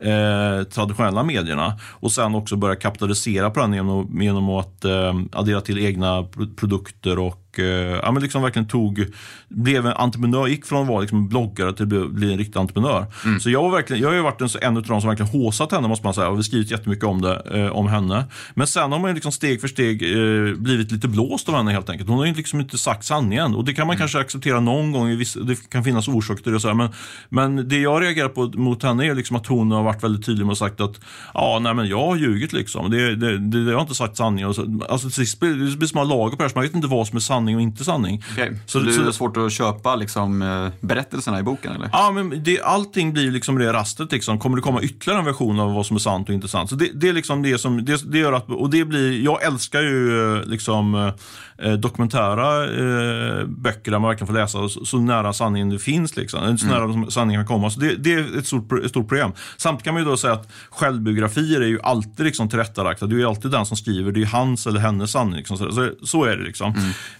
eh, 0.00 0.64
traditionella 0.70 1.22
medierna. 1.22 1.78
Och 1.90 2.12
sen 2.12 2.34
också 2.34 2.56
börja 2.56 2.76
kapitalisera 2.76 3.50
på 3.50 3.60
den 3.60 3.72
genom, 3.72 4.22
genom 4.22 4.48
att 4.48 4.84
eh, 4.84 5.14
addera 5.32 5.60
till 5.60 5.78
egna 5.78 6.26
produkter 6.56 7.18
och 7.18 7.47
eh, 7.58 7.66
ja, 8.02 8.12
men 8.12 8.22
liksom 8.22 8.42
verkligen 8.42 8.68
tog, 8.68 9.06
blev 9.48 9.86
en 9.86 9.92
entreprenör, 9.92 10.46
gick 10.46 10.66
från 10.66 10.82
att 10.82 10.88
vara 10.88 11.00
liksom 11.00 11.28
bloggare 11.28 11.72
till 11.72 11.82
att 11.82 12.10
bli, 12.10 12.32
en 12.32 12.38
riktig 12.38 12.58
entreprenör. 12.60 13.06
Så 13.40 13.50
jag, 13.50 13.62
var 13.62 13.70
verkligen, 13.70 14.02
jag 14.02 14.08
har 14.08 14.14
ju 14.14 14.22
varit 14.22 14.40
en, 14.40 14.48
en 14.62 14.76
av 14.76 14.82
de 14.82 15.00
som 15.00 15.08
verkligen 15.08 15.32
håsat 15.32 15.72
henne 15.72 15.88
måste 15.88 16.06
man 16.06 16.14
säga 16.14 16.28
och 16.28 16.34
vi 16.34 16.38
har 16.38 16.42
skrivit 16.42 16.70
jättemycket 16.70 17.04
om 17.04 17.22
det, 17.22 17.42
eh, 17.54 17.76
om 17.76 17.88
henne. 17.88 18.24
Men 18.54 18.66
sen 18.66 18.92
har 18.92 18.98
man 18.98 19.14
liksom 19.14 19.32
steg 19.32 19.60
för 19.60 19.68
steg 19.68 20.02
eh, 20.02 20.54
blivit 20.54 20.92
lite 20.92 21.08
blåst 21.08 21.48
av 21.48 21.54
henne 21.54 21.72
helt 21.72 21.90
enkelt. 21.90 22.08
Hon 22.08 22.18
har 22.18 22.26
ju 22.26 22.34
liksom 22.34 22.60
inte 22.60 22.78
sagt 22.78 23.04
sanningen 23.04 23.54
och 23.54 23.64
det 23.64 23.74
kan 23.74 23.86
man 23.86 23.96
kanske 23.96 24.18
acceptera 24.18 24.60
någon 24.60 24.92
gång, 24.92 25.16
vissa, 25.16 25.40
det 25.40 25.70
kan 25.70 25.84
finnas 25.84 26.08
orsaker 26.08 26.42
till 26.42 26.52
det 26.52 26.56
och 26.56 26.62
så 26.62 26.68
här, 26.68 26.74
men, 26.74 26.88
men 27.28 27.68
det 27.68 27.78
jag 27.78 28.02
reagerar 28.02 28.28
på 28.28 28.46
mot 28.46 28.82
henne 28.82 29.06
är 29.06 29.14
liksom 29.14 29.36
att 29.36 29.46
hon 29.46 29.70
har 29.70 29.82
varit 29.82 30.04
väldigt 30.04 30.26
tydlig 30.26 30.46
med 30.46 30.50
och 30.50 30.58
sagt 30.58 30.80
att 30.80 31.00
ja, 31.34 31.58
nej 31.62 31.74
men 31.74 31.88
jag 31.88 32.06
har 32.06 32.16
ljugit 32.16 32.52
liksom. 32.52 32.90
Det, 32.90 33.16
det, 33.16 33.38
det, 33.38 33.58
jag 33.58 33.74
har 33.74 33.80
inte 33.80 33.94
sagt 33.94 34.16
sanningen. 34.16 34.48
Och 34.48 34.54
så, 34.54 34.80
alltså, 34.88 35.08
till 35.08 35.14
sist 35.14 35.40
blir 35.40 35.50
det 35.50 35.76
blir 35.76 35.88
som 35.88 36.00
att 36.00 36.08
lager 36.08 36.30
på 36.30 36.36
det 36.36 36.42
här, 36.42 36.48
så 36.48 36.58
man 36.58 36.64
vet 36.64 36.74
inte 36.74 36.88
vad 36.88 37.06
som 37.06 37.16
är 37.16 37.20
sanning 37.20 37.37
och 37.46 37.60
inte 37.62 37.84
sanning. 37.84 38.22
Okej, 38.32 38.60
Så- 38.66 38.78
Så, 38.80 38.84
det 39.02 39.08
är 39.08 39.12
svårt 39.12 39.36
att 39.36 39.52
köpa 39.52 39.96
liksom, 39.96 40.42
eh, 40.42 40.68
berättelserna 40.80 41.38
i 41.40 41.42
boken 41.42 41.72
eller? 41.72 41.88
Ja, 41.92 42.10
men 42.14 42.42
det, 42.44 42.62
allting 42.62 43.12
blir 43.12 43.30
liksom 43.30 43.58
det 43.58 43.72
rastet. 43.72 44.12
Liksom. 44.12 44.38
Kommer 44.38 44.56
det 44.56 44.62
komma 44.62 44.82
ytterligare 44.82 45.18
en 45.20 45.26
version 45.26 45.60
av 45.60 45.74
vad 45.74 45.86
som 45.86 45.96
är 45.96 46.00
sant 46.00 46.28
och 46.28 46.34
inte 46.34 46.48
sant? 46.48 46.70
Så 46.70 46.76
det, 46.76 46.90
det 46.94 47.08
är 47.08 47.12
liksom 47.12 47.42
det 47.42 47.58
som, 47.58 47.84
det, 47.84 48.12
det 48.12 48.18
gör 48.18 48.32
att, 48.32 48.48
och 48.50 48.70
det 48.70 48.84
blir, 48.84 49.20
jag 49.24 49.42
älskar 49.44 49.80
ju 49.82 50.36
eh, 50.36 50.44
liksom 50.44 51.12
eh, 51.62 51.72
dokumentära 51.72 52.64
eh, 52.64 53.46
böcker 53.46 53.90
där 53.90 53.98
man 53.98 54.08
verkligen 54.08 54.26
får 54.26 54.34
läsa 54.34 54.68
så, 54.68 54.84
så 54.84 54.98
nära 54.98 55.32
sanningen 55.32 55.70
det 55.70 55.78
finns. 55.78 56.16
Liksom. 56.16 56.58
Så 56.58 56.66
nära 56.66 56.92
som 56.92 57.10
sanningen 57.10 57.40
kan 57.46 57.46
komma. 57.56 57.70
Så 57.70 57.80
det, 57.80 57.96
det 57.96 58.12
är 58.12 58.38
ett 58.38 58.46
stort, 58.46 58.72
ett 58.72 58.90
stort 58.90 59.08
problem. 59.08 59.32
Samtidigt 59.56 59.84
kan 59.84 59.94
man 59.94 60.02
ju 60.02 60.08
då 60.08 60.16
säga 60.16 60.32
att 60.32 60.52
självbiografier 60.70 61.60
är 61.60 61.66
ju 61.66 61.80
alltid 61.82 62.26
liksom 62.26 62.48
tillrättalagda. 62.48 63.06
Det 63.06 63.14
är 63.14 63.18
ju 63.18 63.26
alltid 63.28 63.50
den 63.50 63.66
som 63.66 63.76
skriver, 63.76 64.12
det 64.12 64.22
är 64.22 64.26
hans 64.26 64.66
eller 64.66 64.80
hennes 64.80 65.10
sanning. 65.10 65.36
Liksom. 65.36 65.58
Så, 65.58 65.72
så, 65.72 65.90
så 66.02 66.24
är 66.24 66.36
det 66.36 66.44
liksom. 66.44 66.74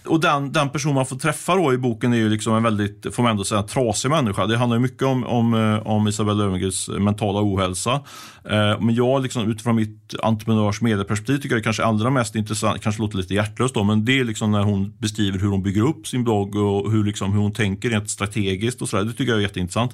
Och 0.05 0.19
den, 0.19 0.51
den 0.51 0.69
person 0.69 0.93
man 0.93 1.05
får 1.05 1.15
träffa 1.15 1.55
då 1.55 1.73
i 1.73 1.77
boken 1.77 2.13
är 2.13 2.17
ju 2.17 2.29
liksom 2.29 2.55
en 2.55 2.63
väldigt, 2.63 3.15
får 3.15 3.23
man 3.23 3.31
ändå 3.31 3.43
säga, 3.43 3.63
trasig 3.63 4.09
människa. 4.09 4.45
Det 4.45 4.57
handlar 4.57 4.79
mycket 4.79 5.03
om, 5.03 5.23
om, 5.23 5.53
eh, 5.53 5.87
om 5.87 6.07
Isabel 6.07 6.37
Löwengrips 6.37 6.89
mentala 6.89 7.39
ohälsa. 7.41 7.91
Eh, 8.43 8.79
Men 8.79 8.95
jag 8.95 9.23
liksom, 9.23 9.51
utifrån 9.51 9.75
mitt 9.75 10.15
entreprenörs 10.23 10.81
medieperspektiv 10.81 11.37
tycker 11.37 11.49
jag 11.49 11.59
det 11.59 11.63
kanske 11.63 11.83
allra 11.83 12.09
mest 12.09 12.35
intressant, 12.35 12.81
kanske 12.81 13.01
låter 13.01 13.17
lite 13.17 13.33
hjärtlöst 13.33 13.73
då, 13.73 13.83
men 13.83 14.05
det 14.05 14.19
är 14.19 14.23
liksom 14.29 14.51
när 14.51 14.63
hon 14.63 14.93
beskriver 14.97 15.39
hur 15.39 15.47
hon 15.47 15.63
bygger 15.63 15.81
upp 15.81 16.07
sin 16.07 16.23
blogg 16.23 16.55
och 16.55 16.91
hur, 16.91 17.03
liksom, 17.03 17.33
hur 17.33 17.39
hon 17.39 17.53
tänker 17.53 17.89
rent 17.89 18.09
strategiskt 18.09 18.81
och 18.81 18.89
sådär. 18.89 19.03
Det 19.03 19.11
tycker 19.13 19.31
jag 19.31 19.37
är 19.37 19.41
jätteintressant. 19.41 19.91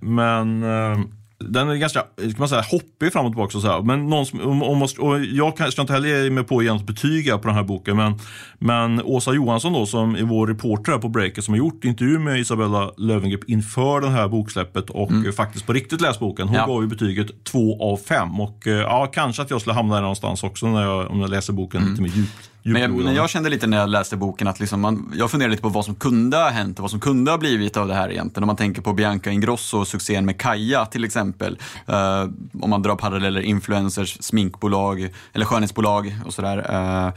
Men 0.00 0.62
eh, 0.62 0.98
den 1.38 1.68
är 1.68 1.74
ganska 1.74 2.00
kan 2.16 2.34
man 2.38 2.48
säga, 2.48 2.62
hoppig 2.70 3.12
fram 3.12 3.26
och 3.26 3.32
tillbaka. 3.32 3.56
Och 3.58 3.62
så 3.62 3.68
här. 3.68 3.82
Men 3.82 4.08
någon 4.08 4.26
som, 4.26 4.40
om, 4.40 4.62
om, 4.62 4.82
och 4.82 5.20
jag 5.24 5.72
ska 5.72 5.80
inte 5.82 5.92
heller 5.92 6.22
ge 6.24 6.30
mig 6.30 6.44
på 6.44 6.58
att 6.58 6.64
ge 6.64 6.72
något 6.72 6.86
betyg 6.86 7.26
här 7.30 7.38
på 7.38 7.48
den 7.48 7.56
här 7.56 7.62
boken. 7.64 7.96
Men, 7.96 8.14
men 8.58 9.02
Åsa 9.02 9.32
Johansson 9.32 9.72
då, 9.72 9.86
som 9.86 10.14
är 10.16 10.22
vår 10.22 10.46
reporter 10.46 10.92
här 10.92 10.98
på 10.98 11.08
Breaket 11.08 11.44
som 11.44 11.54
har 11.54 11.58
gjort 11.58 11.84
intervju 11.84 12.18
med 12.18 12.40
Isabella 12.40 12.90
Löwengrip 12.96 13.44
inför 13.48 14.00
det 14.00 14.08
här 14.10 14.28
boksläppet 14.28 14.90
och 14.90 15.12
eh, 15.12 15.32
faktiskt 15.32 15.66
på 15.66 15.72
riktigt 15.72 16.00
läst 16.00 16.20
boken. 16.20 16.48
Hon 16.48 16.56
Ja. 16.56 16.66
gav 16.66 16.82
ju 16.82 16.88
betyget 16.88 17.44
2 17.44 17.92
av 17.92 17.96
5. 17.96 18.40
Och 18.40 18.66
eh, 18.66 18.72
ja, 18.72 19.06
kanske 19.14 19.42
att 19.42 19.50
jag 19.50 19.60
skulle 19.60 19.74
hamna 19.74 19.94
där 19.94 20.02
någonstans 20.02 20.42
också 20.44 20.66
när 20.66 20.82
jag, 20.82 21.10
om 21.10 21.20
jag 21.20 21.30
läser 21.30 21.52
boken 21.52 21.90
lite 21.90 22.02
mer 22.02 22.08
djupt. 22.08 22.50
Men 22.66 22.82
jag, 22.82 22.90
men 22.90 23.14
jag 23.14 23.30
kände 23.30 23.50
lite 23.50 23.66
när 23.66 23.76
jag 23.76 23.88
läste 23.88 24.16
boken 24.16 24.48
att 24.48 24.60
liksom 24.60 24.80
man, 24.80 25.12
jag 25.16 25.30
funderade 25.30 25.50
lite 25.50 25.62
på 25.62 25.68
vad 25.68 25.84
som 25.84 25.94
kunde 25.94 26.36
ha 26.36 26.48
hänt 26.48 26.78
och 26.78 26.82
vad 26.82 26.90
som 26.90 27.00
kunde 27.00 27.30
ha 27.30 27.38
blivit 27.38 27.76
av 27.76 27.88
det 27.88 27.94
här 27.94 28.10
egentligen. 28.10 28.42
Om 28.42 28.46
man 28.46 28.56
tänker 28.56 28.82
på 28.82 28.92
Bianca 28.92 29.30
Ingrosso 29.30 29.78
och 29.78 29.88
succén 29.88 30.26
med 30.26 30.40
Kaja 30.40 30.86
till 30.86 31.04
exempel. 31.04 31.58
Eh, 31.86 32.22
om 32.60 32.70
man 32.70 32.82
drar 32.82 32.96
paralleller, 32.96 33.40
influencers, 33.40 34.18
sminkbolag 34.20 35.10
eller 35.32 35.46
skönhetsbolag 35.46 36.16
och 36.26 36.34
sådär. 36.34 36.58
Eh, 36.70 37.12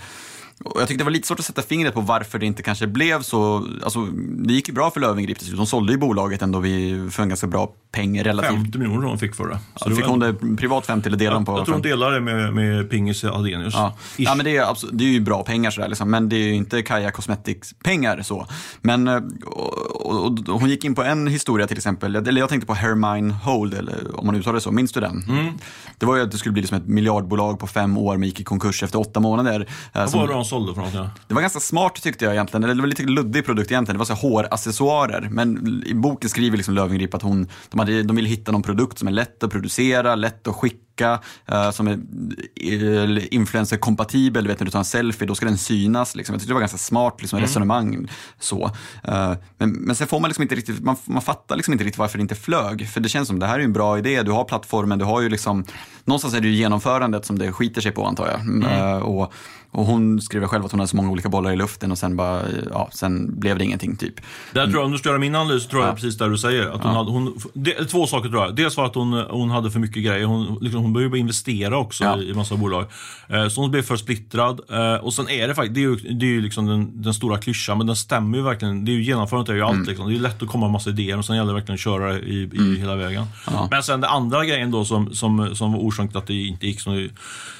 och 0.63 0.81
jag 0.81 0.87
tyckte 0.87 1.01
det 1.01 1.05
var 1.05 1.11
lite 1.11 1.27
svårt 1.27 1.39
att 1.39 1.45
sätta 1.45 1.61
fingret 1.61 1.93
på 1.93 2.01
varför 2.01 2.39
det 2.39 2.45
inte 2.45 2.63
kanske 2.63 2.87
blev 2.87 3.21
så. 3.21 3.67
Alltså, 3.83 4.05
det 4.45 4.53
gick 4.53 4.67
ju 4.67 4.73
bra 4.73 4.91
för 4.91 4.99
Löwengrip 4.99 5.37
till 5.37 5.47
slut. 5.47 5.57
De 5.57 5.65
sålde 5.67 5.91
ju 5.91 5.97
bolaget 5.97 6.41
ändå 6.41 6.59
vid, 6.59 7.13
för 7.13 7.23
en 7.23 7.29
ganska 7.29 7.47
bra 7.47 7.71
peng 7.91 8.23
relativt. 8.23 8.51
50 8.51 8.77
miljoner 8.77 9.07
hon 9.07 9.19
fick 9.19 9.35
för 9.35 9.47
det. 9.47 9.59
Så 9.75 9.89
det 9.89 9.95
fick 9.95 10.05
hon 10.05 10.19
det 10.19 10.33
privat 10.57 10.85
50 10.85 11.07
eller 11.07 11.17
delade 11.17 11.35
de 11.37 11.45
på 11.45 11.51
Jag 11.51 11.65
tror 11.65 11.75
hon 11.75 11.83
50? 11.83 11.89
delar 11.89 12.11
det 12.11 12.19
med, 12.21 12.53
med 12.53 12.89
Pingis 12.89 13.23
Aldenius. 13.23 13.73
Ja. 13.73 13.95
ja, 14.17 14.35
men 14.35 14.45
det 14.45 14.57
är, 14.57 14.69
absolut, 14.69 14.97
det 14.97 15.03
är 15.03 15.09
ju 15.09 15.19
bra 15.21 15.43
pengar 15.43 15.71
sådär 15.71 15.87
liksom, 15.87 16.11
men 16.11 16.29
det 16.29 16.35
är 16.35 16.43
ju 16.47 16.53
inte 16.53 16.81
Kaja 16.81 17.11
Cosmetics-pengar 17.11 18.21
så. 18.21 18.47
Men, 18.81 19.07
eh, 19.07 19.21
och, 19.45 20.25
och, 20.25 20.49
och 20.49 20.59
hon 20.59 20.69
gick 20.69 20.83
in 20.85 20.95
på 20.95 21.03
en 21.03 21.27
historia 21.27 21.67
till 21.67 21.77
exempel, 21.77 22.15
eller 22.15 22.41
jag 22.41 22.49
tänkte 22.49 22.67
på 22.67 22.73
Hermine 22.73 23.33
Hold, 23.33 23.73
eller 23.73 24.19
om 24.19 24.25
man 24.25 24.35
uttalar 24.35 24.55
det 24.55 24.61
så, 24.61 24.71
minns 24.71 24.91
du 24.91 24.99
den? 24.99 25.23
Mm. 25.29 25.53
Det 25.97 26.05
var 26.05 26.15
ju 26.15 26.21
att 26.23 26.31
det 26.31 26.37
skulle 26.37 26.53
bli 26.53 26.61
liksom 26.61 26.77
ett 26.77 26.87
miljardbolag 26.87 27.59
på 27.59 27.67
fem 27.67 27.97
år, 27.97 28.17
men 28.17 28.27
gick 28.29 28.39
i 28.39 28.43
konkurs 28.43 28.83
efter 28.83 28.99
åtta 28.99 29.19
månader. 29.19 29.67
Eh, 29.93 30.05
som- 30.07 30.19
sålde 30.47 30.73
för 30.73 30.81
något? 30.81 30.93
Ja? 30.93 31.09
det 31.27 31.33
var 31.33 31.41
ganska 31.41 31.59
smart 31.59 31.95
tyckte 31.95 32.25
jag 32.25 32.33
egentligen, 32.33 32.63
eller 32.63 32.75
det 32.75 32.81
var 32.81 32.87
lite 32.87 33.03
luddig 33.03 33.45
produkt 33.45 33.71
egentligen. 33.71 33.95
Det 33.95 33.99
var 33.99 34.05
så 34.05 34.13
här 34.13 34.21
håraccessoarer. 34.21 35.27
Men 35.31 35.83
i 35.85 35.93
boken 35.93 36.29
skriver 36.29 36.57
liksom 36.57 36.73
Löwengrip 36.73 37.13
att 37.13 37.21
hon, 37.21 37.47
de, 37.69 37.79
hade, 37.79 38.03
de 38.03 38.15
ville 38.15 38.29
hitta 38.29 38.51
någon 38.51 38.63
produkt 38.63 38.99
som 38.99 39.07
är 39.07 39.11
lätt 39.11 39.43
att 39.43 39.51
producera, 39.51 40.15
lätt 40.15 40.47
att 40.47 40.55
skicka, 40.55 40.77
eh, 41.01 41.71
som 41.71 41.87
är 41.87 41.91
eh, 41.91 43.23
influencer-kompatibel. 43.31 44.47
Vet 44.47 44.59
när 44.59 44.65
du 44.65 44.71
tar 44.71 44.79
en 44.79 44.85
selfie, 44.85 45.27
då 45.27 45.35
ska 45.35 45.45
den 45.45 45.57
synas. 45.57 46.15
Liksom. 46.15 46.33
Jag 46.33 46.39
tyckte 46.39 46.49
det 46.49 46.53
var 46.53 46.61
ganska 46.61 46.77
smart 46.77 47.15
liksom, 47.19 47.39
resonemang. 47.39 48.07
Så. 48.39 48.71
Eh, 49.03 49.33
men, 49.57 49.71
men 49.71 49.95
sen 49.95 50.07
får 50.07 50.19
man 50.19 50.29
liksom 50.29 50.41
inte 50.41 50.55
riktigt, 50.55 50.83
man, 50.83 50.95
man 51.05 51.21
fattar 51.21 51.55
liksom 51.55 51.71
inte 51.71 51.83
riktigt 51.83 51.99
varför 51.99 52.17
det 52.17 52.21
inte 52.21 52.35
flög. 52.35 52.89
För 52.89 52.99
det 52.99 53.09
känns 53.09 53.27
som 53.27 53.39
det 53.39 53.45
här 53.45 53.59
är 53.59 53.63
en 53.63 53.73
bra 53.73 53.97
idé, 53.97 54.23
du 54.23 54.31
har 54.31 54.43
plattformen, 54.43 54.99
du 54.99 55.05
har 55.05 55.21
ju 55.21 55.29
liksom, 55.29 55.65
någonstans 56.05 56.33
är 56.33 56.41
det 56.41 56.47
ju 56.47 56.53
genomförandet 56.53 57.25
som 57.25 57.39
det 57.39 57.51
skiter 57.51 57.81
sig 57.81 57.91
på 57.91 58.05
antar 58.05 58.27
jag. 58.27 58.63
Eh, 58.71 58.97
och, 58.97 59.33
och 59.71 59.85
hon 59.85 60.21
skriver 60.21 60.47
själv 60.47 60.65
att 60.65 60.71
hon 60.71 60.79
hade 60.79 60.87
så 60.87 60.95
många 60.95 61.09
olika 61.09 61.29
bollar 61.29 61.51
i 61.51 61.55
luften 61.55 61.91
och 61.91 61.97
sen 61.97 62.15
bara, 62.15 62.41
ja, 62.71 62.89
sen 62.91 63.39
blev 63.39 63.57
det 63.57 63.63
ingenting 63.63 63.95
typ. 63.95 64.13
Där 64.53 64.63
tror 64.63 64.75
jag, 64.75 64.85
om 64.85 64.91
du 64.91 64.97
ska 64.97 65.09
göra 65.09 65.19
min 65.19 65.35
analys, 65.35 65.63
så 65.63 65.69
tror 65.69 65.85
jag 65.85 65.95
precis 65.95 66.17
där 66.17 66.29
du 66.29 66.37
säger. 66.37 66.67
Att 66.67 66.83
hon 66.83 66.95
hade, 66.95 67.11
hon, 67.11 67.37
det, 67.53 67.85
två 67.85 68.07
saker 68.07 68.29
tror 68.29 68.43
jag. 68.43 68.55
Dels 68.55 68.77
var 68.77 68.85
att 68.85 68.95
hon, 68.95 69.13
hon 69.13 69.49
hade 69.49 69.71
för 69.71 69.79
mycket 69.79 70.03
grejer. 70.03 70.25
Hon, 70.25 70.57
liksom, 70.61 70.83
hon 70.87 70.93
började 70.93 71.17
investera 71.19 71.77
också 71.77 72.03
Ja. 72.03 72.17
i, 72.21 72.33
massa 72.33 72.55
bolag. 72.55 72.85
Eh, 73.27 73.47
så 73.47 73.61
hon 73.61 73.71
blev 73.71 73.81
för 73.81 73.95
splittrad. 73.97 74.59
Eh, 74.69 74.93
och 74.95 75.13
sen 75.13 75.29
är 75.29 75.47
det 75.47 75.55
faktiskt, 75.55 75.75
det 75.75 75.79
är 75.79 75.89
ju, 75.89 75.95
det 75.95 76.25
är 76.25 76.29
ju 76.29 76.41
liksom 76.41 76.65
den, 76.65 77.01
den 77.01 77.13
stora 77.13 77.37
klyschan, 77.37 77.77
men 77.77 77.87
den 77.87 77.95
stämmer 77.95 78.37
ju 78.37 78.43
verkligen. 78.43 78.85
Det 78.85 78.91
är 78.91 78.93
ju 78.93 79.03
genomförandet 79.03 79.49
är 79.49 79.53
ju 79.55 79.61
allt. 79.61 79.87
Liksom. 79.87 80.09
Det 80.09 80.15
är 80.15 80.19
lätt 80.19 80.41
att 80.41 80.47
komma 80.49 80.65
med 80.65 80.71
massa 80.71 80.89
idéer 80.89 81.17
och 81.17 81.25
sen 81.25 81.35
gäller 81.35 81.47
det 81.47 81.53
verkligen 81.53 81.73
att 81.73 81.79
köra 81.79 82.19
i, 82.19 82.49
i 82.53 82.79
hela 82.79 82.95
vägen. 82.95 83.25
Men 83.71 83.83
sen 83.83 84.01
den 84.01 84.09
andra 84.09 84.45
grejen 84.45 84.71
då 84.71 84.85
som, 84.85 85.13
som, 85.13 85.55
som 85.55 85.71
var 85.73 85.79
orsaken 85.79 86.07
till 86.09 86.17
att 86.17 86.27
det 86.27 86.33
inte 86.33 86.67
gick 86.67 86.81
som 86.81 86.95
det 86.95 87.09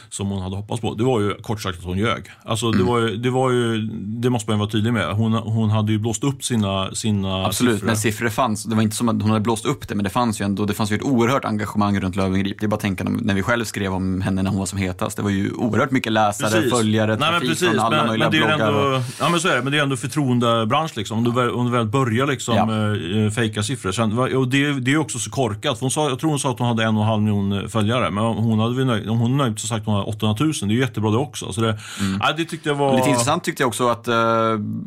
som 0.09 0.27
hon 0.29 0.41
hade 0.41 0.55
hoppats 0.55 0.81
på. 0.81 0.93
Det 0.93 1.03
var 1.03 1.19
ju 1.21 1.33
kort 1.35 1.61
sagt 1.61 1.79
att 1.79 1.85
hon 1.85 1.97
ljög. 1.97 2.23
Alltså, 2.45 2.71
det, 2.71 2.83
var 2.83 2.99
ju, 2.99 3.15
det 3.17 3.29
var 3.29 3.51
ju, 3.51 3.81
det 3.91 4.29
måste 4.29 4.51
man 4.51 4.59
vara 4.59 4.69
tydlig 4.69 4.93
med. 4.93 5.13
Hon, 5.13 5.33
hon 5.33 5.69
hade 5.69 5.91
ju 5.91 5.97
blåst 5.99 6.23
upp 6.23 6.43
sina, 6.43 6.91
sina 6.95 7.45
Absolut, 7.45 7.73
siffror. 7.73 7.87
men 7.87 7.97
siffror 7.97 8.29
fanns. 8.29 8.63
Det 8.63 8.75
var 8.75 8.81
inte 8.83 8.95
som 8.95 9.09
att 9.09 9.21
hon 9.21 9.31
hade 9.31 9.41
blåst 9.43 9.65
upp 9.65 9.87
det, 9.87 9.95
men 9.95 10.03
det 10.03 10.09
fanns 10.09 10.41
ju 10.41 10.45
ändå, 10.45 10.65
det 10.65 10.73
fanns 10.73 10.91
ju 10.91 10.95
ett 10.95 11.03
oerhört 11.03 11.45
engagemang 11.45 11.99
runt 11.99 12.15
Löwengrip. 12.15 12.57
Det 12.59 12.65
är 12.65 12.67
bara 12.67 12.75
att 12.75 12.81
tänka 12.81 13.03
om- 13.03 13.13
när 13.23 13.33
vi 13.33 13.43
själv 13.43 13.65
skrev 13.65 13.93
om 13.93 14.21
henne 14.21 14.41
när 14.43 14.49
hon 14.49 14.59
var 14.59 14.65
som 14.65 14.79
hetast. 14.79 15.17
Det 15.17 15.23
var 15.23 15.29
ju 15.29 15.51
oerhört 15.51 15.91
mycket 15.91 16.11
läsare, 16.11 16.51
Precis. 16.51 16.71
följare, 16.73 17.07
Nej, 17.07 17.17
men 17.19 17.29
trafik 17.29 17.49
precis, 17.49 17.67
från 17.69 17.79
alla 17.79 17.97
men, 17.97 18.07
möjliga 18.07 18.29
men 18.29 18.39
det 18.39 18.53
är 18.53 18.57
bloggar. 18.57 18.67
ändå, 18.93 19.01
Ja 19.19 19.29
men 19.29 19.39
så 19.39 19.47
är 19.47 19.55
det, 19.55 19.61
men 19.63 19.71
det 19.71 19.77
är 19.77 19.83
ändå 19.83 19.97
förtroendebransch 19.97 20.97
liksom. 20.97 21.17
Om 21.17 21.23
du 21.23 21.31
väl, 21.31 21.49
om 21.49 21.65
du 21.65 21.71
väl 21.71 21.85
börjar 21.87 22.27
liksom 22.27 22.55
Ja. 22.55 22.95
ja. 23.25 23.31
fejka 23.31 23.63
siffror. 23.63 23.91
Sen, 23.91 24.17
och 24.19 24.47
det, 24.47 24.79
det 24.79 24.91
är 24.93 24.97
också 24.97 25.19
så 25.19 25.29
korkat. 25.29 25.77
Hon 25.79 25.91
sa, 25.91 26.09
jag 26.09 26.19
tror 26.19 26.29
hon 26.29 26.39
sa 26.39 26.51
att 26.51 26.59
hon 26.59 26.67
hade 26.67 26.83
en 26.83 26.95
och 26.97 27.01
en 27.01 27.07
halv 27.07 27.21
miljon 27.21 27.69
följare. 27.69 28.11
Men 28.11 28.23
hon 28.23 28.59
hade 28.59 29.09
om 29.09 29.19
hon 29.19 29.31
är 29.33 29.35
nöjd 29.37 29.59
så 29.59 29.67
sagt 29.67 29.85
hon 29.85 29.95
800, 30.03 30.31
800 30.31 30.45
000. 30.45 30.53
Det 30.61 30.65
är 30.65 30.75
ju 30.75 30.79
jättebra 30.79 31.11
det 31.11 31.17
också. 31.17 31.53
Så 31.53 31.61
det, 31.61 31.79
mm. 31.99 32.19
ja, 32.23 32.33
det 32.37 32.45
tyckte 32.45 32.69
jag 32.69 32.75
var... 32.75 32.95
Lite 32.95 33.09
intressant 33.09 33.43
tyckte 33.43 33.63
jag 33.63 33.67
också 33.67 33.89
att 33.89 34.07
uh, 34.07 34.15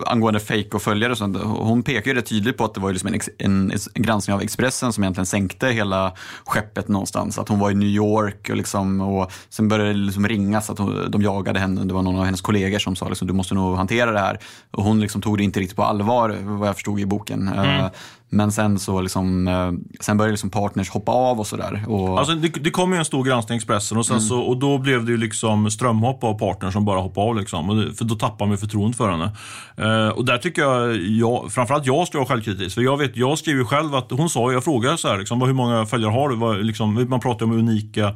angående 0.06 0.40
fake 0.40 0.68
och 0.72 0.82
följare, 0.82 1.16
så, 1.16 1.24
hon 1.44 1.82
pekar 1.82 2.10
ju 2.10 2.16
rätt 2.16 2.26
tydligt 2.26 2.56
på 2.56 2.64
att 2.64 2.74
det 2.74 2.80
var 2.80 2.92
liksom 2.92 3.14
en, 3.14 3.20
en, 3.38 3.72
en, 3.94 4.02
granskning 4.02 4.34
av 4.34 4.42
Expressen 4.42 4.92
som 4.92 5.04
egentligen 5.04 5.26
sänkte 5.26 5.68
hela 5.68 6.12
skeppet 6.44 6.88
någonstans. 6.88 7.38
Att 7.38 7.48
hon 7.48 7.58
var 7.58 7.70
i 7.70 7.74
New 7.74 7.88
York 7.88 8.48
och, 8.50 8.56
liksom, 8.56 9.00
och 9.00 9.32
sen 9.48 9.68
började 9.68 9.92
det 9.92 9.98
liksom 9.98 10.28
ringas 10.28 10.70
att 10.70 10.78
hon, 10.78 11.10
de 11.10 11.22
jagade 11.22 11.58
henne. 11.58 11.84
Det 11.84 11.94
var 11.94 12.02
någon 12.02 12.18
av 12.18 12.24
hennes 12.24 12.40
kollegor 12.40 12.78
som 12.78 12.96
sa 12.96 13.08
liksom, 13.08 13.28
du 13.28 13.34
måste 13.34 13.54
nog 13.54 13.76
hantera 13.76 14.12
det 14.12 14.20
här. 14.20 14.38
Och 14.70 14.84
hon 14.84 15.00
liksom 15.00 15.22
tog 15.22 15.38
det 15.38 15.44
inte 15.44 15.60
riktigt 15.60 15.76
på 15.76 15.84
allvar 15.84 16.36
vad 16.42 16.68
jag 16.68 16.74
förstod 16.74 17.00
i 17.00 17.06
boken. 17.06 17.48
Mm. 17.48 17.90
Men 18.32 18.52
sen 18.52 18.78
så 18.78 19.00
liksom, 19.00 19.48
eh, 19.48 19.72
sen 20.00 20.16
började 20.16 20.32
liksom 20.32 20.50
partners 20.50 20.90
hoppa 20.90 21.12
av 21.12 21.40
och 21.40 21.46
sådär. 21.46 21.84
Och... 21.88 22.18
Alltså 22.18 22.34
det, 22.34 22.48
det 22.48 22.70
kom 22.70 22.92
ju 22.92 22.98
en 22.98 23.04
stor 23.04 23.24
granskning 23.24 23.56
i 23.56 23.58
Expressen 23.58 23.98
och, 23.98 24.06
sen 24.06 24.16
mm. 24.16 24.28
så, 24.28 24.40
och 24.40 24.56
då 24.56 24.78
blev 24.78 25.04
det 25.04 25.10
ju 25.10 25.16
liksom 25.16 25.70
strömhopp 25.70 26.24
av 26.24 26.38
partners 26.38 26.72
som 26.72 26.84
bara 26.84 27.00
hoppade 27.00 27.26
av. 27.26 27.36
Liksom. 27.36 27.76
Det, 27.76 27.94
för 27.94 28.04
då 28.04 28.14
tappade 28.14 28.48
man 28.48 28.58
förtroende 28.58 28.96
för 28.96 29.10
henne. 29.10 29.30
Uh, 29.80 30.08
och 30.08 30.24
där 30.24 30.38
tycker 30.38 30.62
jag, 30.62 30.96
jag 30.96 31.52
framförallt 31.52 31.86
jag 31.86 32.06
ska 32.06 32.18
vara 32.18 32.28
självkritisk. 32.28 32.74
För 32.74 32.82
jag 32.82 32.96
vet, 32.96 33.16
jag 33.16 33.38
skrev 33.38 33.56
ju 33.56 33.64
själv 33.64 33.94
att, 33.94 34.10
hon 34.10 34.30
sa, 34.30 34.52
jag 34.52 34.64
frågade 34.64 34.98
så 34.98 35.08
här, 35.08 35.18
liksom, 35.18 35.42
hur 35.42 35.52
många 35.52 35.86
följare 35.86 36.12
har 36.12 36.28
du? 36.28 36.36
Vad, 36.36 36.64
liksom, 36.64 37.06
man 37.08 37.20
pratar 37.20 37.46
om 37.46 37.52
unika 37.52 38.14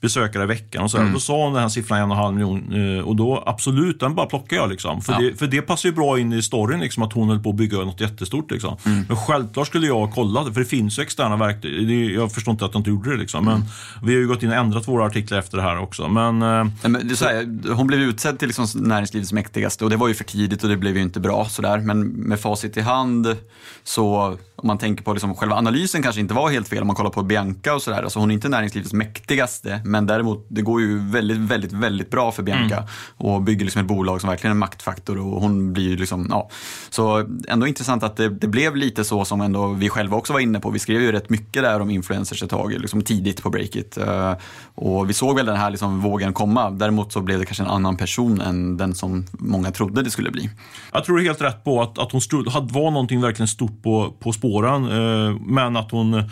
besökare 0.00 0.42
i 0.42 0.46
veckan 0.46 0.82
och 0.82 0.90
så. 0.90 0.98
Mm. 0.98 1.12
Då 1.12 1.20
sa 1.20 1.44
hon 1.44 1.52
den 1.52 1.62
här 1.62 1.68
siffran 1.68 1.98
en 1.98 2.10
och 2.10 2.16
en 2.16 2.22
halv 2.22 2.34
miljon 2.34 2.72
uh, 2.72 3.04
och 3.04 3.16
då 3.16 3.42
absolut, 3.46 4.00
den 4.00 4.14
bara 4.14 4.26
plockar 4.26 4.56
jag. 4.56 4.70
Liksom. 4.70 5.00
För, 5.00 5.12
ja. 5.12 5.18
det, 5.18 5.38
för 5.38 5.46
det 5.46 5.62
passar 5.62 5.88
ju 5.88 5.94
bra 5.94 6.18
in 6.18 6.32
i 6.32 6.42
storyn, 6.42 6.80
liksom, 6.80 7.02
att 7.02 7.12
hon 7.12 7.28
höll 7.28 7.42
på 7.42 7.50
att 7.50 7.56
bygga 7.56 7.78
något 7.78 8.00
jättestort. 8.00 8.50
Liksom. 8.50 8.76
Mm. 8.86 9.04
Men 9.08 9.16
självklart 9.50 9.66
skulle 9.66 9.86
jag 9.86 10.10
kolla 10.12 10.44
det, 10.44 10.52
för 10.52 10.60
det 10.60 10.66
finns 10.66 10.98
ju 10.98 11.02
externa 11.02 11.36
verktyg. 11.36 12.14
Jag 12.14 12.32
förstår 12.32 12.52
inte 12.52 12.64
att 12.64 12.72
de 12.72 12.78
inte 12.78 12.90
gjorde 12.90 13.10
det. 13.10 13.16
Liksom. 13.16 13.44
Men 13.44 13.64
vi 14.02 14.12
har 14.12 14.20
ju 14.20 14.28
gått 14.28 14.42
in 14.42 14.50
och 14.50 14.56
ändrat 14.56 14.88
våra 14.88 15.06
artiklar 15.06 15.38
efter 15.38 15.56
det 15.56 15.62
här 15.62 15.78
också. 15.78 16.08
Men, 16.08 16.42
eh, 16.42 16.66
men 16.82 17.08
det 17.08 17.22
är 17.22 17.26
här, 17.26 17.74
hon 17.74 17.86
blev 17.86 18.00
utsedd 18.00 18.38
till 18.38 18.48
liksom 18.48 18.66
näringslivets 18.74 19.32
mäktigaste 19.32 19.84
och 19.84 19.90
det 19.90 19.96
var 19.96 20.08
ju 20.08 20.14
för 20.14 20.24
tidigt 20.24 20.62
och 20.62 20.68
det 20.68 20.76
blev 20.76 20.96
ju 20.96 21.02
inte 21.02 21.20
bra. 21.20 21.44
Sådär. 21.44 21.78
Men 21.78 22.00
med 22.08 22.40
facit 22.40 22.76
i 22.76 22.80
hand 22.80 23.36
så 23.84 24.36
om 24.56 24.66
man 24.66 24.78
tänker 24.78 25.04
på 25.04 25.12
liksom, 25.12 25.34
själva 25.34 25.56
analysen 25.56 26.02
kanske 26.02 26.20
inte 26.20 26.34
var 26.34 26.50
helt 26.50 26.68
fel 26.68 26.80
om 26.80 26.86
man 26.86 26.96
kollar 26.96 27.10
på 27.10 27.22
Bianca 27.22 27.74
och 27.74 27.82
sådär. 27.82 28.02
Alltså 28.02 28.18
hon 28.18 28.30
är 28.30 28.34
inte 28.34 28.48
näringslivets 28.48 28.92
mäktigaste 28.92 29.80
men 29.84 30.06
däremot 30.06 30.46
det 30.48 30.62
går 30.62 30.80
ju 30.80 30.98
väldigt, 30.98 31.38
väldigt, 31.38 31.72
väldigt 31.72 32.10
bra 32.10 32.32
för 32.32 32.42
Bianca 32.42 32.76
mm. 32.76 32.88
och 33.16 33.42
bygger 33.42 33.64
liksom 33.64 33.82
ett 33.82 33.88
bolag 33.88 34.20
som 34.20 34.30
verkligen 34.30 34.50
är 34.50 34.54
en 34.54 34.58
maktfaktor 34.58 35.18
och 35.18 35.40
hon 35.40 35.72
blir 35.72 35.88
ju 35.88 35.96
liksom, 35.96 36.26
ja. 36.30 36.50
Så 36.90 37.26
ändå 37.48 37.66
intressant 37.66 38.02
att 38.02 38.16
det, 38.16 38.28
det, 38.28 38.46
blev 38.46 38.76
lite 38.76 39.04
så 39.04 39.24
som 39.24 39.39
ändå 39.42 39.68
vi 39.68 39.88
själva 39.88 40.16
också 40.16 40.32
var 40.32 40.40
inne 40.40 40.60
på. 40.60 40.70
Vi 40.70 40.78
skrev 40.78 41.00
ju 41.00 41.12
rätt 41.12 41.30
mycket 41.30 41.62
där 41.62 41.80
om 41.80 41.90
influencers 41.90 42.42
ett 42.42 42.50
tag, 42.50 42.72
liksom 42.72 43.02
tidigt 43.02 43.42
på 43.42 43.50
Breakit. 43.50 43.96
Eh, 43.96 44.34
och 44.74 45.10
vi 45.10 45.12
såg 45.12 45.36
väl 45.36 45.46
den 45.46 45.56
här 45.56 45.70
liksom 45.70 46.00
vågen 46.00 46.32
komma. 46.32 46.70
Däremot 46.70 47.12
så 47.12 47.20
blev 47.20 47.38
det 47.38 47.44
kanske 47.44 47.62
en 47.62 47.70
annan 47.70 47.96
person 47.96 48.40
än 48.40 48.76
den 48.76 48.94
som 48.94 49.26
många 49.32 49.70
trodde 49.70 50.02
det 50.02 50.10
skulle 50.10 50.30
bli. 50.30 50.50
Jag 50.92 51.04
tror 51.04 51.20
helt 51.20 51.40
rätt 51.40 51.64
på 51.64 51.82
att, 51.82 51.98
att 51.98 52.12
hon 52.12 52.20
stod, 52.20 52.46
var 52.52 52.90
någonting 52.90 53.20
verkligen 53.20 53.48
stort 53.48 53.82
på, 53.82 54.14
på 54.20 54.32
spåren. 54.32 54.84
Eh, 54.84 55.36
men 55.40 55.76
att 55.76 55.90
hon 55.90 56.22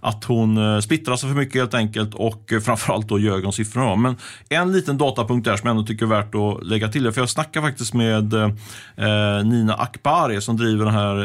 att 0.00 0.24
hon 0.24 0.56
eh, 0.56 0.80
splittrar 0.80 0.98
splittrade 0.98 1.18
sig 1.18 1.28
för 1.28 1.36
mycket 1.36 1.60
helt 1.60 1.74
enkelt 1.74 2.14
och 2.14 2.52
eh, 2.52 2.60
framförallt 2.60 3.08
då 3.08 3.18
ljög 3.18 3.44
om 3.44 3.52
siffrorna. 3.52 3.96
Men 3.96 4.16
en 4.48 4.72
liten 4.72 4.98
datapunkt 4.98 5.44
där 5.44 5.56
som 5.56 5.66
jag 5.66 5.70
ändå 5.70 5.86
tycker 5.86 6.04
är 6.04 6.08
värt 6.08 6.34
att 6.34 6.66
lägga 6.66 6.88
till. 6.88 7.12
För 7.12 7.20
jag 7.20 7.30
snackade 7.30 7.66
faktiskt 7.66 7.94
med 7.94 8.34
eh, 8.34 8.50
eh, 8.96 9.44
Nina 9.44 9.74
Akbari 9.74 10.40
som 10.40 10.56
driver 10.56 10.84
den 10.84 10.94
här 10.94 11.16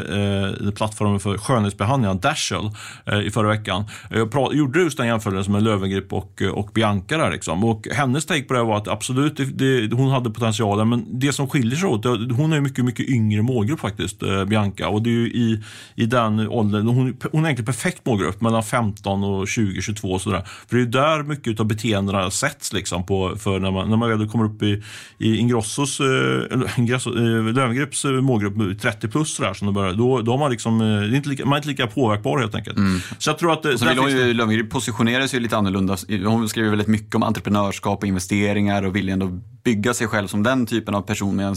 eh, 0.64 0.70
plattformen 0.70 1.20
för 1.20 1.38
skönhetsbehandlingar, 1.38 2.14
Dashel, 2.14 2.70
eh, 3.06 3.20
i 3.20 3.30
förra 3.30 3.48
veckan. 3.48 3.84
Jag 4.10 4.32
prat, 4.32 4.54
gjorde 4.54 4.80
just 4.80 4.98
den 4.98 5.06
jämförelsen 5.06 5.52
med 5.52 5.62
Löwengrip 5.62 6.12
och, 6.12 6.42
och 6.52 6.70
Bianca 6.74 7.18
där 7.18 7.30
liksom. 7.30 7.64
Och 7.64 7.86
hennes 7.92 8.26
take 8.26 8.42
på 8.42 8.54
det 8.54 8.62
var 8.62 8.76
att 8.76 8.88
absolut, 8.88 9.36
det, 9.36 9.44
det, 9.44 9.96
hon 9.96 10.10
hade 10.10 10.30
potentialen 10.30 10.88
men 10.88 11.20
det 11.20 11.32
som 11.32 11.48
skiljer 11.48 11.76
sig 11.76 11.88
åt, 11.88 12.04
hon 12.36 12.52
är 12.52 12.60
mycket, 12.60 12.84
mycket 12.84 13.08
yngre 13.08 13.42
målgrupp 13.42 13.80
faktiskt, 13.80 14.22
eh, 14.22 14.44
Bianca. 14.44 14.88
Och 14.88 15.02
det 15.02 15.10
är 15.10 15.12
ju 15.12 15.26
i, 15.26 15.62
i 15.94 16.06
den 16.06 16.48
åldern, 16.48 16.86
hon, 16.86 17.16
hon 17.32 17.44
är 17.44 17.48
egentligen 17.48 17.66
perfekt 17.66 18.06
målgrupp 18.06 18.40
mellan 18.40 18.62
15 18.64 19.24
och 19.24 19.48
20, 19.48 19.82
22 19.82 20.08
och 20.08 20.20
sådär. 20.20 20.42
För 20.68 20.76
det 20.76 20.82
är 20.82 20.86
där 20.86 21.22
mycket 21.22 21.60
av 21.60 21.66
beteendena 21.66 22.30
sätts 22.30 22.72
liksom 22.72 23.06
på, 23.06 23.36
för 23.36 23.60
när 23.60 23.70
man, 23.70 23.90
när 23.90 23.96
man 23.96 24.18
väl 24.18 24.28
kommer 24.28 24.44
upp 24.44 24.62
i, 24.62 24.82
i 25.18 25.36
Ingrossos, 25.36 26.00
eh, 26.00 26.78
Ingrosso, 26.78 27.18
eh, 27.18 28.14
eh, 28.14 28.22
målgrupp 28.22 28.80
30 28.80 29.08
plus 29.08 29.34
sådär, 29.34 29.54
som 29.54 29.74
börjar, 29.74 29.92
då, 29.92 30.22
då 30.22 30.32
har 30.32 30.38
man 30.38 30.50
liksom, 30.50 30.78
det 30.78 30.84
är 30.84 31.14
inte 31.14 31.28
lika, 31.28 31.44
man 31.44 31.52
är 31.52 31.56
inte 31.56 31.68
lika 31.68 31.86
påverkbar 31.86 32.38
helt 32.38 32.54
enkelt. 32.54 32.76
Mm. 32.76 33.00
Så 33.18 33.30
jag 33.30 33.38
tror 33.38 33.52
att... 33.52 33.64
Vill 33.64 34.40
hon 34.40 34.50
ju, 34.50 34.66
positionerar 34.66 35.26
sig 35.26 35.40
lite 35.40 35.56
annorlunda. 35.56 35.96
Hon 36.24 36.48
skriver 36.48 36.70
väldigt 36.70 36.88
mycket 36.88 37.14
om 37.14 37.22
entreprenörskap 37.22 38.02
och 38.02 38.08
investeringar 38.08 38.82
och 38.82 38.96
vill 38.96 39.08
ändå 39.08 39.40
bygga 39.64 39.94
sig 39.94 40.06
själv 40.06 40.28
som 40.28 40.42
den 40.42 40.66
typen 40.66 40.94
av 40.94 41.02
person. 41.02 41.36
Medan 41.36 41.56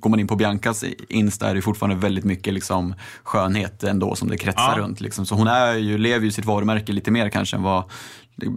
går 0.00 0.10
man 0.10 0.20
in 0.20 0.26
på 0.26 0.36
Biancas 0.36 0.84
Insta 1.08 1.50
är 1.50 1.54
det 1.54 1.62
fortfarande 1.62 1.96
väldigt 1.96 2.24
mycket 2.24 2.54
liksom 2.54 2.94
skönhet 3.22 3.82
ändå 3.82 4.14
som 4.14 4.28
det 4.28 4.36
kretsar 4.36 4.74
ja. 4.76 4.82
runt. 4.82 5.00
Liksom. 5.00 5.26
Så 5.26 5.34
hon 5.34 5.46
är 5.46 5.74
ju, 5.74 5.98
lever 5.98 6.24
ju 6.24 6.32
sitt 6.32 6.44
varumärke 6.44 6.92
lite 6.92 7.10
mer 7.10 7.28
kanske 7.28 7.56
än 7.56 7.62
vad 7.62 7.84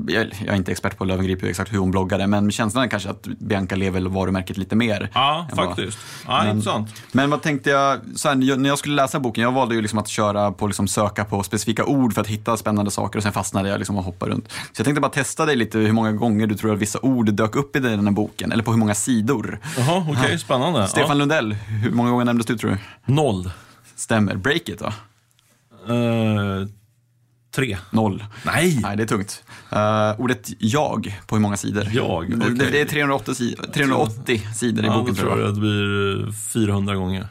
jag 0.07 0.47
är 0.47 0.55
inte 0.55 0.71
expert 0.71 0.97
på 0.97 1.05
Löwengrip 1.05 1.43
exakt 1.43 1.73
hur 1.73 1.77
hon 1.77 1.91
bloggade, 1.91 2.27
men 2.27 2.51
känslan 2.51 2.83
är 2.83 2.87
kanske 2.87 3.09
att 3.09 3.21
Bianca 3.21 3.75
lever 3.75 4.01
varumärket 4.01 4.57
lite 4.57 4.75
mer. 4.75 5.09
Ja, 5.13 5.47
faktiskt. 5.55 5.97
Ja, 6.27 6.43
men, 6.43 6.49
intressant. 6.49 6.89
Men 7.11 7.29
vad 7.29 7.41
tänkte 7.41 7.69
jag, 7.69 7.99
så 8.15 8.27
här, 8.27 8.35
när 8.35 8.69
jag 8.69 8.77
skulle 8.77 8.95
läsa 8.95 9.19
boken, 9.19 9.43
jag 9.43 9.51
valde 9.51 9.75
ju 9.75 9.81
liksom 9.81 9.99
att 9.99 10.07
köra 10.07 10.51
på 10.51 10.67
liksom 10.67 10.87
söka 10.87 11.25
på 11.25 11.43
specifika 11.43 11.85
ord 11.85 12.13
för 12.13 12.21
att 12.21 12.27
hitta 12.27 12.57
spännande 12.57 12.91
saker 12.91 13.19
och 13.19 13.23
sen 13.23 13.33
fastnade 13.33 13.69
jag 13.69 13.77
liksom 13.77 13.97
och 13.97 14.03
hoppade 14.03 14.31
runt. 14.31 14.51
Så 14.51 14.79
jag 14.79 14.85
tänkte 14.85 15.01
bara 15.01 15.11
testa 15.11 15.45
dig 15.45 15.55
lite 15.55 15.77
hur 15.77 15.91
många 15.91 16.11
gånger 16.11 16.47
du 16.47 16.55
tror 16.55 16.73
att 16.73 16.79
vissa 16.79 16.99
ord 17.01 17.33
dök 17.33 17.55
upp 17.55 17.75
i 17.75 17.79
den 17.79 18.07
här 18.07 18.13
boken, 18.13 18.51
eller 18.51 18.63
på 18.63 18.71
hur 18.71 18.79
många 18.79 18.95
sidor. 18.95 19.59
Jaha, 19.77 20.05
okej, 20.09 20.23
okay, 20.23 20.37
spännande. 20.37 20.87
Stefan 20.87 21.09
ja. 21.09 21.13
Lundell, 21.13 21.53
hur 21.53 21.91
många 21.91 22.09
gånger 22.09 22.25
nämndes 22.25 22.47
du 22.47 22.57
tror 22.57 22.71
du? 22.71 22.77
Noll. 23.13 23.51
Stämmer. 23.95 24.35
Break 24.35 24.69
it 24.69 24.79
då? 24.79 24.93
Uh... 25.93 26.67
Tre. 27.55 27.77
Noll. 27.89 28.23
Nej! 28.45 28.79
Nej, 28.81 28.97
det 28.97 29.03
är 29.03 29.07
tungt. 29.07 29.43
Uh, 29.73 30.21
ordet 30.21 30.49
jag, 30.59 31.21
på 31.27 31.35
hur 31.35 31.41
många 31.41 31.57
sidor? 31.57 31.87
Jag? 31.93 32.23
Okay. 32.23 32.49
Det, 32.49 32.71
det, 32.71 32.81
är 32.81 32.85
380, 32.85 33.35
si 33.35 33.55
380 33.73 34.47
sidor 34.55 34.83
i 34.83 34.87
ja, 34.87 34.97
boken 34.97 35.15
tror 35.15 35.29
jag. 35.29 35.39
jag 35.39 35.55
det 35.55 35.59
blir 35.59 36.31
400 36.31 36.95
gånger. 36.95 37.27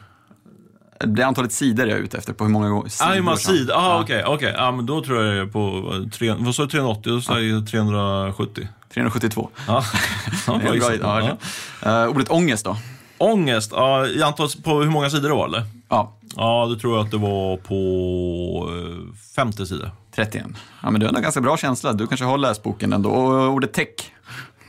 Det 0.99 1.21
är 1.21 1.25
antalet 1.25 1.51
sidor 1.51 1.87
jag 1.87 1.97
är 1.97 2.01
ute 2.01 2.17
efter, 2.17 2.33
på 2.33 2.43
hur 2.43 2.51
många 2.51 2.89
sidor. 2.89 3.11
Ah, 3.11 3.13
hur 3.13 3.21
många 3.21 3.37
sidor? 3.37 3.73
Ah, 3.75 4.01
okej. 4.01 4.23
Okay, 4.23 4.35
okay. 4.35 4.53
ah, 4.57 4.71
men 4.71 4.85
då 4.85 5.03
tror 5.03 5.23
jag 5.23 5.35
jag 5.35 5.47
är 5.47 5.51
på, 5.51 6.09
tre, 6.11 6.35
vad 6.37 6.55
sa 6.55 6.63
du, 6.63 6.69
380? 6.69 7.11
Då 7.11 7.21
sa 7.21 7.39
jag 7.39 7.67
370. 7.67 8.67
372. 8.93 9.49
Ja. 9.67 9.83
ja, 10.47 10.59
bra, 10.99 11.37
ja. 11.81 12.03
Uh, 12.05 12.15
ordet 12.15 12.31
ångest 12.31 12.65
då? 12.65 12.77
Ångest? 13.17 13.71
Ja, 13.75 14.07
i 14.07 14.23
antal, 14.23 14.49
på 14.63 14.81
hur 14.81 14.89
många 14.89 15.09
sidor 15.09 15.29
det 15.29 15.35
var 15.35 15.45
eller? 15.45 15.63
Ja. 15.89 16.17
Ja, 16.35 16.65
det 16.65 16.79
tror 16.79 16.95
jag 16.95 17.05
att 17.05 17.11
det 17.11 17.17
var 17.17 17.57
på 17.57 18.69
50 19.35 19.61
eh, 19.61 19.65
sidor. 19.65 19.91
31. 20.15 20.45
Ja, 20.81 20.91
men 20.91 20.99
du 20.99 21.07
har 21.07 21.13
en 21.13 21.21
ganska 21.21 21.41
bra 21.41 21.57
känsla. 21.57 21.93
Du 21.93 22.07
kanske 22.07 22.25
har 22.25 22.37
läst 22.37 22.63
boken 22.63 22.93
ändå. 22.93 23.09
Och 23.09 23.53
ordet 23.53 23.73
tech? 23.73 23.87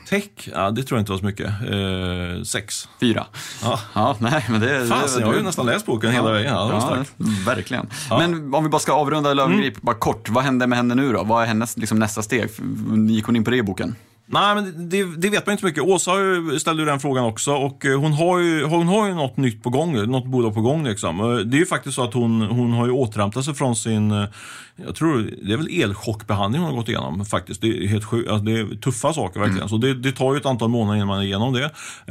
Tech? 0.09 0.49
Ja, 0.53 0.71
det 0.71 0.83
tror 0.83 0.97
jag 0.97 1.01
inte 1.01 1.11
var 1.11 1.19
så 1.19 1.25
mycket. 1.25 1.47
Eh, 1.47 2.43
sex. 2.43 2.89
Fyra. 2.99 3.25
Ja. 3.63 3.79
ja, 3.93 4.15
nej, 4.19 4.45
men 4.49 4.61
det... 4.61 4.87
Fasen, 4.87 5.21
jag 5.21 5.27
har 5.27 5.35
ju 5.35 5.43
nästan 5.43 5.65
läst 5.65 5.85
boken 5.85 6.11
hela 6.11 6.31
vägen. 6.31 6.53
Ja, 6.53 6.95
ja 7.17 7.25
verkligen. 7.45 7.89
Ja. 8.09 8.17
Men 8.17 8.53
om 8.53 8.63
vi 8.63 8.69
bara 8.69 8.79
ska 8.79 8.93
avrunda 8.93 9.33
Löwengrip, 9.33 9.73
mm. 9.73 9.85
bara 9.85 9.95
kort. 9.95 10.29
Vad 10.29 10.43
hände 10.43 10.67
med 10.67 10.77
henne 10.77 10.95
nu 10.95 11.13
då? 11.13 11.23
Vad 11.23 11.43
är 11.43 11.47
hennes 11.47 11.77
liksom, 11.77 11.99
nästa 11.99 12.21
steg? 12.21 12.49
Gick 13.09 13.25
hon 13.25 13.35
in 13.35 13.43
på 13.43 13.51
det 13.51 13.57
i 13.57 13.63
boken? 13.63 13.95
Nej, 14.27 14.55
men 14.55 14.89
det, 14.89 15.03
det, 15.17 15.29
vet 15.29 15.45
man 15.45 15.53
inte 15.53 15.61
så 15.61 15.67
mycket. 15.67 15.83
Åsa 15.83 16.11
ställde 16.59 16.81
ju 16.83 16.89
den 16.89 16.99
frågan 16.99 17.25
också 17.25 17.51
och 17.51 17.85
eh, 17.85 17.99
hon 17.99 18.13
har 18.13 18.39
ju, 18.39 18.63
hon 18.63 18.87
har 18.87 19.07
ju 19.07 19.13
något 19.13 19.37
nytt 19.37 19.63
på 19.63 19.69
gång, 19.69 20.11
något 20.11 20.25
bolag 20.25 20.53
på 20.53 20.61
gång. 20.61 20.83
Liksom. 20.83 21.17
Det 21.45 21.57
är 21.57 21.59
ju 21.59 21.65
faktiskt 21.65 21.95
så 21.95 22.03
att 22.03 22.13
hon, 22.13 22.41
hon 22.41 22.71
har 22.71 22.85
ju 22.85 22.91
återhämtat 22.91 23.45
sig 23.45 23.53
från 23.53 23.75
sin 23.75 24.11
eh, 24.11 24.25
jag 24.77 24.95
tror 24.95 25.31
det 25.41 25.53
är 25.53 25.57
väl 25.57 25.81
elchockbehandling 25.81 26.61
hon 26.61 26.71
har 26.71 26.77
gått 26.77 26.89
igenom 26.89 27.25
faktiskt. 27.25 27.61
Det 27.61 27.67
är 27.67 27.87
helt 27.87 28.05
sjukt. 28.05 28.29
Alltså, 28.29 28.45
det 28.45 28.59
är 28.59 28.75
tuffa 28.81 29.13
saker 29.13 29.39
verkligen. 29.39 29.57
Mm. 29.57 29.69
Så 29.69 29.77
det, 29.77 29.93
det, 29.93 30.11
tar 30.11 30.33
ju 30.33 30.39
ett 30.39 30.45
antal 30.45 30.69
månader 30.69 30.95
innan 30.95 31.07
man 31.07 31.19
är 31.19 31.23
igenom 31.23 31.53
det. 31.53 31.63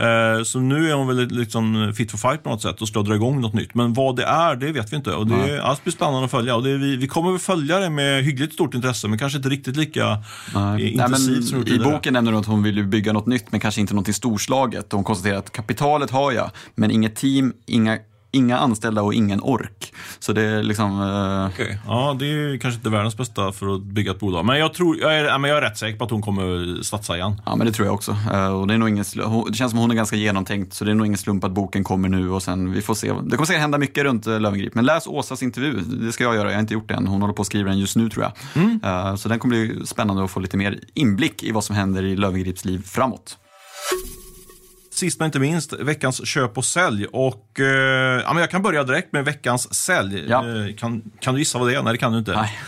Eh, 0.02 0.42
så 0.42 0.60
nu 0.60 0.90
är 0.90 0.94
hon 0.94 1.06
väl 1.06 1.28
liksom 1.28 1.92
fit 1.96 2.10
for 2.10 2.18
fight 2.18 2.42
på 2.42 2.50
något 2.50 2.62
sätt 2.62 2.82
och 2.82 2.88
ska 2.88 3.02
dra 3.02 3.14
igång 3.14 3.40
något 3.40 3.54
nytt. 3.54 3.74
Men 3.74 3.92
vad 3.92 4.16
det 4.16 4.24
är, 4.24 4.56
det 4.56 4.72
vet 4.72 4.92
vi 4.92 4.96
inte. 4.96 5.14
Och 5.14 5.26
det 5.26 5.34
är, 5.34 5.58
allt 5.58 5.84
blir 5.84 5.92
spännande 5.92 6.24
att 6.24 6.30
följa. 6.30 6.56
Och 6.56 6.62
det 6.62 6.76
vi, 6.76 6.96
vi 6.96 7.08
kommer 7.08 7.30
väl 7.30 7.40
följa 7.40 7.78
det 7.78 7.90
med 7.90 8.24
hyggligt 8.24 8.52
stort 8.52 8.74
intresse, 8.74 9.08
men 9.08 9.18
kanske 9.18 9.36
inte 9.36 9.48
riktigt 9.48 9.76
lika 9.76 10.22
Nej. 10.54 10.90
intensivt 10.90 11.44
som 11.44 11.66
I 11.66 11.78
boken 12.04 12.12
nämner 12.12 12.32
att 12.32 12.46
hon 12.46 12.62
vill 12.62 12.84
bygga 12.86 13.12
något 13.12 13.26
nytt, 13.26 13.52
men 13.52 13.60
kanske 13.60 13.80
inte 13.80 13.94
något 13.94 14.14
storslaget. 14.14 14.92
Hon 14.92 15.04
konstaterar 15.04 15.38
att 15.38 15.50
kapitalet 15.50 16.10
har 16.10 16.32
jag, 16.32 16.50
men 16.74 16.90
inget 16.90 17.16
team, 17.16 17.52
inga 17.66 17.98
inga 18.34 18.58
anställda 18.58 19.02
och 19.02 19.14
ingen 19.14 19.40
ork. 19.40 19.94
Så 20.18 20.32
det 20.32 20.42
är 20.42 20.62
liksom... 20.62 21.00
Eh... 21.00 21.46
Okay. 21.48 21.76
Ja, 21.86 22.16
det 22.18 22.26
är 22.26 22.58
kanske 22.58 22.78
inte 22.78 22.90
världens 22.90 23.16
bästa 23.16 23.52
för 23.52 23.74
att 23.74 23.82
bygga 23.82 24.10
ett 24.10 24.20
bolag. 24.20 24.44
Men 24.44 24.58
jag, 24.58 24.74
tror, 24.74 24.98
jag, 25.00 25.18
är, 25.18 25.38
men 25.38 25.50
jag 25.50 25.58
är 25.58 25.62
rätt 25.62 25.78
säker 25.78 25.98
på 25.98 26.04
att 26.04 26.10
hon 26.10 26.22
kommer 26.22 26.82
satsa 26.82 27.16
igen. 27.16 27.40
Ja, 27.46 27.56
men 27.56 27.66
det 27.66 27.72
tror 27.72 27.86
jag 27.86 27.94
också. 27.94 28.16
Uh, 28.32 28.46
och 28.46 28.66
det, 28.66 28.74
är 28.74 28.78
nog 28.78 28.88
ingen, 28.88 29.04
det 29.48 29.54
känns 29.54 29.70
som 29.70 29.78
att 29.78 29.82
hon 29.82 29.90
är 29.90 29.94
ganska 29.94 30.16
genomtänkt, 30.16 30.74
så 30.74 30.84
det 30.84 30.90
är 30.90 30.94
nog 30.94 31.06
ingen 31.06 31.18
slump 31.18 31.44
att 31.44 31.52
boken 31.52 31.84
kommer 31.84 32.08
nu 32.08 32.30
och 32.30 32.42
sen 32.42 32.72
vi 32.72 32.82
får 32.82 32.94
se. 32.94 33.12
Det 33.22 33.36
kommer 33.36 33.46
säkert 33.46 33.60
hända 33.60 33.78
mycket 33.78 34.04
runt 34.04 34.26
uh, 34.26 34.40
Löwengrip. 34.40 34.74
Men 34.74 34.84
läs 34.84 35.06
Åsas 35.06 35.42
intervju, 35.42 35.80
det 35.80 36.12
ska 36.12 36.24
jag 36.24 36.34
göra. 36.34 36.48
Jag 36.48 36.56
har 36.56 36.60
inte 36.60 36.74
gjort 36.74 36.88
det 36.88 36.94
än. 36.94 37.06
Hon 37.06 37.20
håller 37.20 37.34
på 37.34 37.42
att 37.42 37.46
skriva 37.46 37.68
den 37.68 37.78
just 37.78 37.96
nu 37.96 38.10
tror 38.10 38.24
jag. 38.24 38.62
Mm. 38.62 38.80
Uh, 38.84 39.16
så 39.16 39.28
den 39.28 39.38
kommer 39.38 39.66
bli 39.66 39.86
spännande 39.86 40.24
att 40.24 40.30
få 40.30 40.40
lite 40.40 40.56
mer 40.56 40.80
inblick 40.94 41.42
i 41.42 41.52
vad 41.52 41.64
som 41.64 41.76
händer 41.76 42.02
i 42.02 42.16
Lövengrips 42.16 42.64
liv 42.64 42.82
framåt. 42.86 43.38
Sist 44.96 45.18
men 45.18 45.26
inte 45.26 45.38
minst, 45.38 45.72
veckans 45.72 46.26
köp 46.26 46.58
och 46.58 46.64
sälj. 46.64 47.06
Och, 47.06 47.60
eh, 47.60 47.66
ja, 48.24 48.32
men 48.32 48.40
jag 48.40 48.50
kan 48.50 48.62
börja 48.62 48.84
direkt 48.84 49.12
med 49.12 49.24
veckans 49.24 49.74
sälj. 49.74 50.24
Ja. 50.28 50.48
Eh, 50.48 50.74
kan, 50.76 51.02
kan 51.20 51.34
du 51.34 51.40
gissa 51.40 51.58
vad 51.58 51.68
det 51.68 51.74
är? 51.74 51.82
Nej, 51.82 51.92
det 51.92 51.98
kan 51.98 52.12
du 52.12 52.18
inte. 52.18 52.32
Nej. 52.36 52.58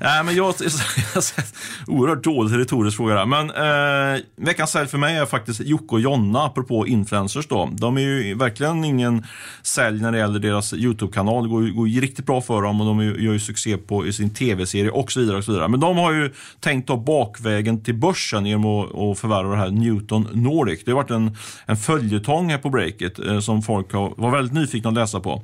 Nej, 0.00 0.24
men 0.24 0.34
jag, 0.34 0.54
oerhört 1.86 2.24
dålig 2.24 2.58
retorisk 2.58 2.96
fråga 2.96 3.14
där. 3.14 3.26
Men 3.26 3.50
eh, 3.50 4.20
veckans 4.36 4.70
sälj 4.70 4.88
för 4.88 4.98
mig 4.98 5.16
är 5.16 5.26
faktiskt 5.26 5.60
Jocke 5.60 5.94
och 5.94 6.00
Jonna, 6.00 6.44
apropå 6.44 6.86
influencers. 6.86 7.46
Då. 7.46 7.68
De 7.72 7.96
är 7.96 8.00
ju 8.00 8.34
verkligen 8.34 8.84
ingen 8.84 9.26
sälj 9.62 10.00
när 10.02 10.12
det 10.12 10.18
gäller 10.18 10.38
deras 10.38 10.72
YouTube-kanal. 10.74 11.42
Det 11.42 11.48
går, 11.48 11.62
går 11.76 11.88
ju 11.88 12.00
riktigt 12.00 12.26
bra 12.26 12.40
för 12.40 12.62
dem 12.62 12.80
och 12.80 12.86
de 12.86 12.98
är 12.98 13.02
ju- 13.04 13.24
gör 13.24 13.32
ju 13.32 13.38
succé 13.40 13.76
på 13.76 14.06
i 14.06 14.12
sin 14.12 14.34
tv-serie 14.34 14.90
och 14.90 15.12
så 15.12 15.20
vidare. 15.20 15.36
Och 15.36 15.44
så 15.44 15.52
vidare. 15.52 15.68
Men 15.68 15.80
de 15.80 15.96
har 15.96 16.12
ju 16.12 16.32
tänkt 16.60 16.86
ta 16.88 16.96
bakvägen 16.96 17.84
till 17.84 17.94
börsen 17.94 18.46
genom 18.46 18.66
att, 18.66 18.94
att 18.98 19.18
förvärva 19.18 19.50
det 19.50 19.56
här 19.60 19.70
Newton 19.70 20.28
Nordic. 20.32 20.84
Det 20.84 20.90
har 20.90 20.96
varit 20.96 21.10
en, 21.10 21.36
en 21.66 21.71
följetong 21.76 22.50
här 22.50 22.58
på 22.58 22.70
breaket 22.70 23.18
eh, 23.18 23.38
som 23.40 23.62
folk 23.62 23.92
var 23.92 24.30
väldigt 24.30 24.54
nyfikna 24.54 24.88
att 24.90 24.94
läsa 24.96 25.20
på. 25.20 25.42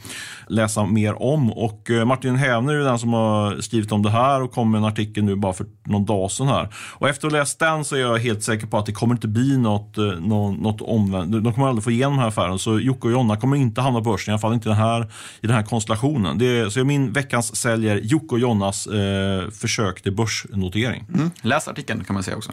Läsa 0.48 0.86
mer 0.86 1.22
om. 1.22 1.52
Och 1.52 1.90
eh, 1.90 2.04
Martin 2.04 2.36
Hävner 2.36 2.74
är 2.74 2.84
den 2.84 2.98
som 2.98 3.12
har 3.12 3.60
skrivit 3.60 3.92
om 3.92 4.02
det 4.02 4.10
här 4.10 4.42
och 4.42 4.52
kom 4.52 4.70
med 4.70 4.78
en 4.78 4.84
artikel 4.84 5.24
nu 5.24 5.36
bara 5.36 5.52
för 5.52 5.66
någon 5.86 6.04
dag 6.04 6.30
sedan 6.30 6.48
här. 6.48 6.68
Och 6.74 7.08
efter 7.08 7.26
att 7.26 7.32
ha 7.32 7.38
läst 7.38 7.58
den 7.58 7.84
så 7.84 7.96
är 7.96 8.00
jag 8.00 8.18
helt 8.18 8.42
säker 8.42 8.66
på 8.66 8.78
att 8.78 8.86
det 8.86 8.92
kommer 8.92 9.14
inte 9.14 9.28
bli 9.28 9.58
något, 9.58 9.98
eh, 9.98 10.04
nå- 10.04 10.52
något 10.52 10.80
omvänt. 10.80 11.32
De 11.44 11.52
kommer 11.54 11.68
aldrig 11.68 11.84
få 11.84 11.90
igenom 11.90 12.12
den 12.12 12.20
här 12.20 12.28
affären. 12.28 12.58
Så 12.58 12.80
Jocke 12.80 13.06
och 13.06 13.12
Jonna 13.12 13.36
kommer 13.36 13.56
inte 13.56 13.80
hamna 13.80 14.00
på 14.00 14.10
börsen, 14.10 14.32
i 14.32 14.32
alla 14.32 14.40
fall 14.40 14.54
inte 14.54 14.68
den 14.68 14.78
här, 14.78 15.02
i 15.40 15.46
den 15.46 15.56
här 15.56 15.62
konstellationen. 15.62 16.42
Är, 16.42 16.68
så 16.68 16.84
min 16.84 17.12
veckans 17.12 17.56
säljer 17.56 17.96
Jocke 17.96 18.34
och 18.34 18.38
Jonnas 18.38 18.86
eh, 18.86 19.50
försök 19.50 20.02
till 20.02 20.12
börsnotering. 20.12 21.04
Mm. 21.14 21.30
Läs 21.42 21.68
artikeln 21.68 22.04
kan 22.04 22.14
man 22.14 22.22
säga 22.22 22.36
också. 22.36 22.52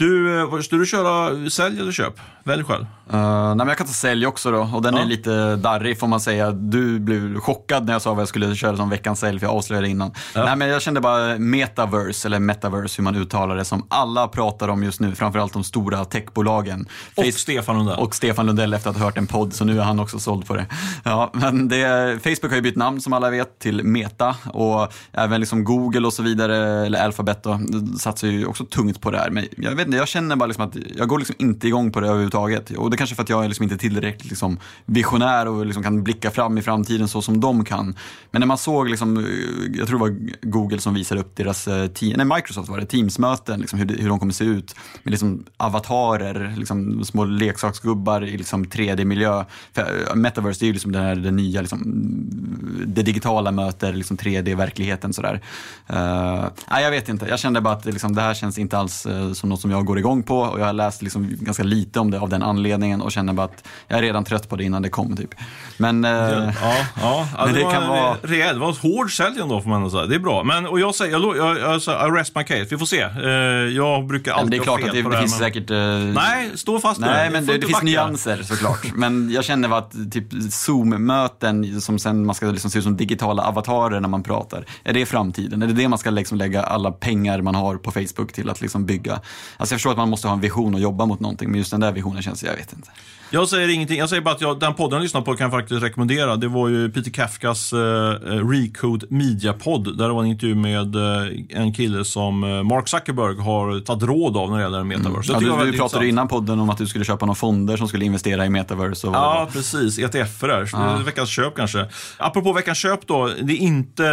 Du, 0.00 0.40
eh, 0.40 0.60
ska 0.60 0.76
du 0.76 0.86
köra 0.86 1.50
sälj 1.50 1.80
eller 1.80 1.92
köp? 1.92 2.14
Välj 2.44 2.64
själv. 2.64 2.82
Uh, 3.12 3.18
nej, 3.20 3.56
men 3.56 3.68
jag 3.68 3.78
kan 3.78 3.86
ta 3.86 3.92
sälj 3.92 4.26
också 4.26 4.50
då 4.50 4.70
och 4.74 4.82
den 4.82 4.94
Ja. 4.94 5.00
är 5.02 5.06
lite 5.06 5.56
darrig 5.56 5.98
får 6.00 6.06
man 6.06 6.20
säga. 6.20 6.50
Du 6.50 6.98
blev 7.00 7.40
chockad 7.40 7.86
när 7.86 7.92
jag 7.92 8.02
sa 8.02 8.14
vad 8.14 8.20
jag 8.20 8.28
skulle 8.28 8.54
köra 8.54 8.76
som 8.76 8.90
veckans 8.90 9.20
sälj 9.20 9.38
för 9.38 9.46
jag 9.46 9.54
avslöjade 9.56 9.88
innan. 9.88 10.12
Nej, 10.34 10.56
men 10.56 10.68
jag 10.68 10.82
kände 10.82 11.00
bara 11.00 11.38
metaverse, 11.38 12.28
eller 12.28 12.38
metaverse 12.38 12.94
hur 12.98 13.04
man 13.04 13.16
uttalar 13.16 13.56
det, 13.56 13.64
som 13.64 13.86
alla 13.88 14.28
pratar 14.28 14.68
om 14.68 14.82
just 14.82 15.00
nu. 15.00 15.14
Framförallt 15.14 15.52
de 15.52 15.64
stora 15.64 16.04
techbolagen. 16.04 16.88
Och 17.14 17.24
Face- 17.24 17.30
Stefan 17.32 17.76
Lundell. 17.76 17.98
och 17.98 18.14
Stefan 18.14 18.46
Lundell 18.46 18.74
efter 18.74 18.90
att 18.90 18.96
ha 18.96 19.04
hört 19.04 19.18
en 19.18 19.26
podd, 19.26 19.52
så 19.54 19.64
nu 19.64 19.78
är 19.80 19.84
han 19.84 20.00
också 20.00 20.18
såld 20.18 20.46
på 20.46 20.54
det. 20.56 20.66
Ja, 21.04 21.30
men 21.32 21.68
det, 21.68 22.18
Facebook 22.22 22.50
har 22.50 22.56
ju 22.56 22.62
bytt 22.62 22.76
namn 22.76 23.00
som 23.00 23.12
alla 23.12 23.30
vet 23.30 23.58
till 23.58 23.84
Meta 23.84 24.36
och 24.52 24.92
även 25.12 25.40
liksom 25.40 25.64
Google 25.64 26.06
och 26.06 26.12
så 26.12 26.22
vidare, 26.22 26.86
eller 26.86 27.04
Alphabet 27.04 27.42
då, 27.42 27.60
satsar 27.98 28.28
ju 28.28 28.46
också 28.46 28.64
tungt 28.64 29.00
på 29.00 29.10
det 29.10 29.18
här. 29.18 29.30
Men 29.30 29.46
jag 29.56 29.74
vet 29.74 29.88
inte, 29.90 29.98
jag 29.98 30.08
känner 30.08 30.36
bara 30.36 30.46
liksom 30.46 30.64
att 30.64 30.76
jag 30.96 31.08
går 31.08 31.18
liksom 31.18 31.36
inte 31.38 31.68
igång 31.68 31.92
på 31.92 32.00
det 32.00 32.06
överhuvudtaget. 32.06 32.70
Och 32.70 32.90
det 32.90 32.94
är 32.94 32.98
kanske 32.98 33.16
för 33.16 33.22
att 33.22 33.28
jag 33.28 33.44
är 33.44 33.48
liksom 33.48 33.62
inte 33.62 33.76
tillräckligt 33.76 34.30
liksom 34.30 34.58
visionär 34.86 35.48
och 35.48 35.66
liksom 35.66 35.82
kan 35.82 36.02
blicka 36.02 36.30
fram 36.30 36.58
i 36.58 36.62
framtiden 36.62 37.08
så 37.08 37.22
som 37.22 37.40
de 37.40 37.64
kan. 37.64 37.94
Men 38.30 38.40
när 38.40 38.46
man 38.46 38.58
såg, 38.58 38.88
liksom, 38.88 39.26
jag 39.74 39.88
tror 39.88 39.98
det 39.98 40.04
var 40.04 40.16
Google 40.42 40.80
som 40.80 40.94
visade 40.94 41.20
upp 41.20 41.36
deras, 41.36 41.68
eh, 41.68 41.90
nej 42.00 42.26
Microsoft 42.26 42.68
var 42.68 42.78
det, 42.78 42.86
Teams-möten, 42.86 43.60
liksom 43.60 43.78
hur, 43.78 43.98
hur 43.98 44.08
de 44.08 44.18
kommer 44.18 44.32
se 44.32 44.44
ut 44.44 44.74
med 45.02 45.10
liksom 45.10 45.44
avatarer, 45.56 46.54
liksom 46.56 47.04
små 47.04 47.24
leksaksgubbar 47.24 48.24
i 48.24 48.38
liksom 48.38 48.64
3D-miljö. 48.64 49.44
För, 49.72 49.82
eh, 49.82 50.14
Metaverse 50.14 50.64
är 50.64 50.66
ju 50.66 50.72
liksom 50.72 50.92
det, 50.92 50.98
här, 50.98 51.16
det 51.16 51.30
nya, 51.30 51.60
liksom, 51.60 51.82
det 52.86 53.02
digitala 53.02 53.50
möter 53.50 53.92
liksom 53.92 54.16
3D-verkligheten. 54.16 55.12
Sådär. 55.12 55.40
Uh, 55.92 56.48
nej, 56.70 56.84
jag 56.84 56.90
vet 56.90 57.08
inte, 57.08 57.26
jag 57.26 57.38
kände 57.38 57.60
bara 57.60 57.74
att 57.74 57.82
det, 57.82 57.92
liksom, 57.92 58.14
det 58.14 58.22
här 58.22 58.34
känns 58.34 58.58
inte 58.58 58.78
alls 58.78 59.06
som 59.34 59.48
något 59.48 59.60
som 59.60 59.70
jag 59.70 59.79
går 59.84 59.98
igång 59.98 60.22
på 60.22 60.38
och 60.38 60.60
jag 60.60 60.66
har 60.66 60.72
läst 60.72 61.02
liksom, 61.02 61.28
ganska 61.40 61.62
lite 61.62 62.00
om 62.00 62.10
det 62.10 62.20
av 62.20 62.28
den 62.28 62.42
anledningen 62.42 63.02
och 63.02 63.12
känner 63.12 63.32
bara 63.32 63.44
att 63.44 63.64
jag 63.88 63.98
är 63.98 64.02
redan 64.02 64.24
trött 64.24 64.48
på 64.48 64.56
det 64.56 64.64
innan 64.64 64.82
det 64.82 64.88
kom. 64.88 65.16
Typ. 65.16 65.34
Men 65.76 66.04
eh, 66.04 66.10
Ja, 66.10 66.52
ja. 66.62 67.28
ja 67.36 67.44
Men 67.44 67.54
det 67.54 67.64
var 67.64 67.72
kan 67.72 67.88
vara- 67.88 68.16
rejäl, 68.22 68.54
det 68.54 68.60
var 68.60 68.68
en 68.68 68.74
hård 68.74 69.16
sälj 69.16 69.40
ändå 69.40 69.60
får 69.60 69.70
man 69.70 69.90
säga. 69.90 70.06
Det 70.06 70.14
är 70.14 70.18
bra. 70.18 70.42
Men, 70.44 70.66
och 70.66 70.80
jag 70.80 70.94
säger, 70.94 71.12
jag, 71.12 71.36
jag, 71.36 71.58
jag, 71.58 71.80
jag, 71.86 72.16
rest 72.18 72.34
my 72.34 72.44
case. 72.44 72.66
Vi 72.70 72.78
får 72.78 72.86
se. 72.86 73.00
Eh, 73.00 73.30
jag 73.76 74.06
brukar 74.06 74.32
alltid 74.32 74.50
det 74.50 74.56
är 74.56 74.62
klart 74.62 74.80
att 74.82 74.92
det, 74.92 75.02
det 75.02 75.18
finns 75.18 75.40
men... 75.40 75.52
säkert... 75.52 75.68
Nej, 76.14 76.50
stå 76.54 76.80
fast 76.80 77.00
Nej, 77.00 77.30
men 77.30 77.46
det, 77.46 77.58
det 77.58 77.66
finns 77.66 77.82
nyanser 77.82 78.42
såklart. 78.42 78.86
Men 78.94 79.30
jag 79.30 79.44
känner 79.44 79.78
att 79.78 79.92
typ 80.12 80.32
Zoom-möten 80.50 81.80
som 81.80 81.98
sen 81.98 82.26
man 82.26 82.34
ska 82.34 82.46
liksom 82.46 82.70
se 82.70 82.78
ut 82.78 82.84
som 82.84 82.96
digitala 82.96 83.42
avatarer 83.42 84.00
när 84.00 84.08
man 84.08 84.22
pratar. 84.22 84.64
Är 84.84 84.92
det 84.92 85.06
framtiden? 85.06 85.62
Är 85.62 85.66
det 85.66 85.72
det 85.72 85.88
man 85.88 85.98
ska 85.98 86.10
liksom 86.10 86.38
lägga 86.38 86.62
alla 86.62 86.92
pengar 86.92 87.42
man 87.42 87.54
har 87.54 87.76
på 87.76 87.90
Facebook 87.90 88.32
till 88.32 88.50
att 88.50 88.60
liksom 88.60 88.86
bygga? 88.86 89.20
Alltså 89.60 89.72
jag 89.72 89.78
förstår 89.78 89.90
att 89.90 89.96
man 89.96 90.08
måste 90.08 90.28
ha 90.28 90.34
en 90.34 90.40
vision 90.40 90.74
och 90.74 90.80
jobba 90.80 91.06
mot 91.06 91.20
någonting, 91.20 91.50
men 91.50 91.58
just 91.58 91.70
den 91.70 91.80
där 91.80 91.92
visionen 91.92 92.22
känns, 92.22 92.42
jag 92.42 92.56
vet 92.56 92.72
inte. 92.72 92.90
Jag 93.32 93.48
säger 93.48 93.68
ingenting. 93.68 93.98
Jag 93.98 94.08
säger 94.08 94.22
bara 94.22 94.34
att 94.34 94.40
jag, 94.40 94.60
den 94.60 94.74
podden 94.74 94.96
jag 94.96 95.02
lyssnade 95.02 95.26
på 95.26 95.36
kan 95.36 95.44
jag 95.44 95.60
faktiskt 95.60 95.82
rekommendera. 95.82 96.36
Det 96.36 96.48
var 96.48 96.68
ju 96.68 96.90
Peter 96.90 97.10
Kafkas 97.10 97.72
eh, 97.72 97.78
Recode 98.50 99.06
Media-podd. 99.10 99.98
Där 99.98 100.08
det 100.08 100.14
var 100.14 100.22
en 100.22 100.28
intervju 100.28 100.54
med 100.54 100.96
eh, 100.96 101.28
en 101.48 101.74
kille 101.74 102.04
som 102.04 102.44
eh, 102.44 102.62
Mark 102.62 102.88
Zuckerberg 102.88 103.36
har 103.36 103.80
tagit 103.80 104.02
råd 104.02 104.36
av 104.36 104.50
när 104.50 104.56
det 104.56 104.62
gäller 104.62 104.84
metaverse. 104.84 105.32
Jag 105.32 105.42
Ja, 105.42 105.56
det 105.56 105.64
du, 105.64 105.70
du 105.70 105.78
pratade 105.78 106.08
innan 106.08 106.28
podden 106.28 106.60
om 106.60 106.70
att 106.70 106.78
du 106.78 106.86
skulle 106.86 107.04
köpa 107.04 107.26
några 107.26 107.34
fonder 107.34 107.76
som 107.76 107.88
skulle 107.88 108.04
investera 108.04 108.46
i 108.46 108.50
metaverse. 108.50 109.06
Och 109.06 109.14
Ja, 109.14 109.48
precis. 109.52 109.98
ETF 109.98 110.40
där. 110.40 110.48
Det 110.72 111.00
är 111.00 111.04
veckans 111.04 111.30
köp 111.30 111.56
kanske. 111.56 111.86
Apropå 112.18 112.52
veckans 112.52 112.78
köp 112.78 113.06
då. 113.06 113.30
Det 113.42 113.52
är 113.52 113.56
inte 113.56 114.06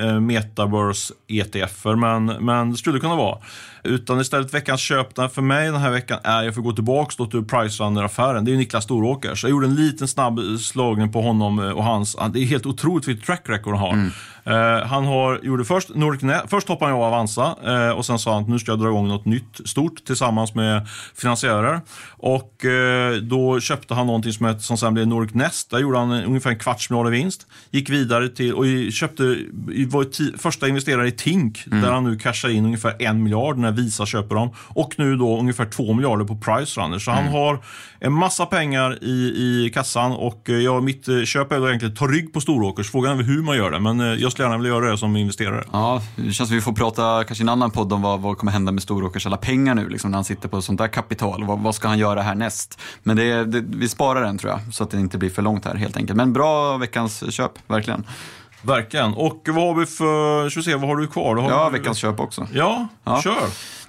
eh, 0.00 0.20
Metaverse 0.20 1.14
ETF, 1.28 1.84
men, 1.84 2.26
men 2.26 2.70
det 2.70 2.76
skulle 2.76 3.00
kunna 3.00 3.16
vara. 3.16 3.38
Utan 3.84 4.20
istället 4.20 4.54
veckans 4.54 4.80
köp 4.80 5.14
för 5.34 5.42
mig 5.42 5.66
den 5.66 5.80
här 5.80 5.90
veckan 5.90 6.18
är, 6.24 6.42
jag 6.42 6.54
får 6.54 6.62
gå 6.62 6.72
tillbaka 6.72 7.14
då 7.18 7.26
till 7.26 7.44
Pricerunner-affären, 7.44 8.33
det 8.40 8.50
är 8.50 8.52
ju 8.52 8.58
Niklas 8.58 8.84
Storåker. 8.84 9.34
Så 9.34 9.46
jag 9.46 9.50
gjorde 9.50 9.66
en 9.66 9.74
liten 9.74 10.08
snabb 10.08 10.40
slagning 10.60 11.12
på 11.12 11.20
honom 11.20 11.58
och 11.58 11.84
hans, 11.84 12.16
det 12.32 12.40
är 12.40 12.44
helt 12.44 12.66
otroligt 12.66 13.08
vilket 13.08 13.26
track 13.26 13.42
record 13.44 13.74
han 13.74 13.82
har. 13.82 13.92
Mm 13.92 14.10
han 14.86 15.04
har, 15.04 15.40
gjorde 15.42 15.64
först, 15.64 15.94
Nordic 15.94 16.22
Net, 16.22 16.42
först 16.48 16.68
hoppade 16.68 16.90
han 16.90 17.00
av 17.00 17.06
Avanza 17.06 17.56
eh, 17.64 17.90
och 17.90 18.06
sen 18.06 18.18
sa 18.18 18.34
han 18.34 18.42
att 18.42 18.48
nu 18.48 18.58
ska 18.58 18.72
jag 18.72 18.78
dra 18.78 18.88
igång 18.88 19.08
något 19.08 19.24
nytt 19.24 19.60
stort 19.64 20.04
tillsammans 20.04 20.54
med 20.54 20.88
finansiärer. 21.14 21.80
Och 22.08 22.64
eh, 22.64 23.14
då 23.14 23.60
köpte 23.60 23.94
han 23.94 24.06
någonting 24.06 24.32
som, 24.32 24.60
som 24.60 24.76
sen 24.76 24.94
blev 24.94 25.06
Nordic 25.06 25.34
Nest. 25.34 25.70
Där 25.70 25.78
gjorde 25.78 25.98
han 25.98 26.12
ungefär 26.12 26.50
en 26.50 26.58
kvarts 26.58 26.90
miljard 26.90 27.06
i 27.06 27.10
vinst. 27.10 27.46
Gick 27.70 27.90
vidare 27.90 28.28
till 28.28 28.54
och 28.54 28.64
köpte, 28.92 29.22
var 29.88 30.38
första 30.38 30.68
investerare 30.68 31.08
i 31.08 31.12
Tink 31.12 31.64
där 31.66 31.92
han 31.92 32.04
nu 32.04 32.18
cashar 32.18 32.48
in 32.48 32.64
ungefär 32.64 33.02
en 33.02 33.22
miljard 33.22 33.58
när 33.58 33.72
Visa 33.72 34.06
köper 34.06 34.34
dem. 34.34 34.50
Och 34.56 34.94
nu 34.98 35.16
då 35.16 35.38
ungefär 35.38 35.66
två 35.66 35.92
miljarder 35.92 36.24
på 36.24 36.36
Pricerunner. 36.36 36.98
Så 36.98 37.10
han 37.10 37.28
har 37.28 37.60
en 38.00 38.12
massa 38.12 38.46
pengar 38.46 38.98
i, 39.04 39.34
i 39.36 39.70
kassan 39.74 40.12
och 40.12 40.50
eh, 40.50 40.56
jag, 40.56 40.82
mitt 40.82 41.08
eh, 41.08 41.22
köp 41.22 41.52
är 41.52 41.66
egentligen 41.66 41.92
att 41.92 41.98
ta 41.98 42.06
rygg 42.06 42.32
på 42.32 42.40
Storåkers. 42.40 42.90
Frågan 42.90 43.18
är 43.18 43.22
hur 43.22 43.42
man 43.42 43.56
gör 43.56 43.70
det, 43.70 43.80
men 43.80 44.00
eh, 44.00 44.06
jag 44.06 44.32
skulle 44.34 44.48
gärna 44.48 44.56
vilja 44.56 44.72
göra 44.72 44.90
det 44.90 44.98
som 44.98 45.16
investerare. 45.16 45.64
Ja, 45.72 46.02
det 46.16 46.32
känns 46.32 46.48
som 46.48 46.56
vi 46.56 46.60
får 46.60 46.72
prata 46.72 47.24
kanske 47.24 47.42
i 47.42 47.44
en 47.44 47.48
annan 47.48 47.70
podd 47.70 47.92
om 47.92 48.02
vad, 48.02 48.20
vad 48.20 48.38
kommer 48.38 48.52
hända 48.52 48.72
med 48.72 48.82
Storåkers 48.82 49.26
alla 49.26 49.36
pengar 49.36 49.74
nu, 49.74 49.88
liksom, 49.88 50.10
när 50.10 50.18
han 50.18 50.24
sitter 50.24 50.48
på 50.48 50.62
sånt 50.62 50.78
där 50.78 50.88
kapital. 50.88 51.44
Vad, 51.44 51.58
vad 51.58 51.74
ska 51.74 51.88
han 51.88 51.98
göra 51.98 52.22
härnäst? 52.22 52.80
Men 53.02 53.16
det, 53.16 53.44
det, 53.44 53.64
vi 53.68 53.88
sparar 53.88 54.22
den 54.22 54.38
tror 54.38 54.52
jag, 54.52 54.74
så 54.74 54.84
att 54.84 54.90
det 54.90 55.00
inte 55.00 55.18
blir 55.18 55.30
för 55.30 55.42
långt 55.42 55.64
här 55.64 55.74
helt 55.74 55.96
enkelt. 55.96 56.16
Men 56.16 56.32
bra 56.32 56.76
veckans 56.76 57.32
köp, 57.32 57.52
verkligen. 57.66 58.04
Verkligen. 58.64 59.14
Och 59.14 59.40
vad 59.48 59.64
har 59.66 59.74
vi 59.74 59.86
för, 59.86 60.48
ska 60.50 60.60
vi 60.60 60.64
se, 60.64 60.74
vad 60.74 60.88
har 60.88 60.96
du 60.96 61.06
kvar? 61.06 61.36
Har 61.36 61.50
Ja, 61.50 61.70
du, 61.72 61.78
veckans 61.78 61.98
köp 61.98 62.20
också. 62.20 62.46
Ja, 62.52 62.88
Ja. 63.04 63.20
kör. 63.22 63.34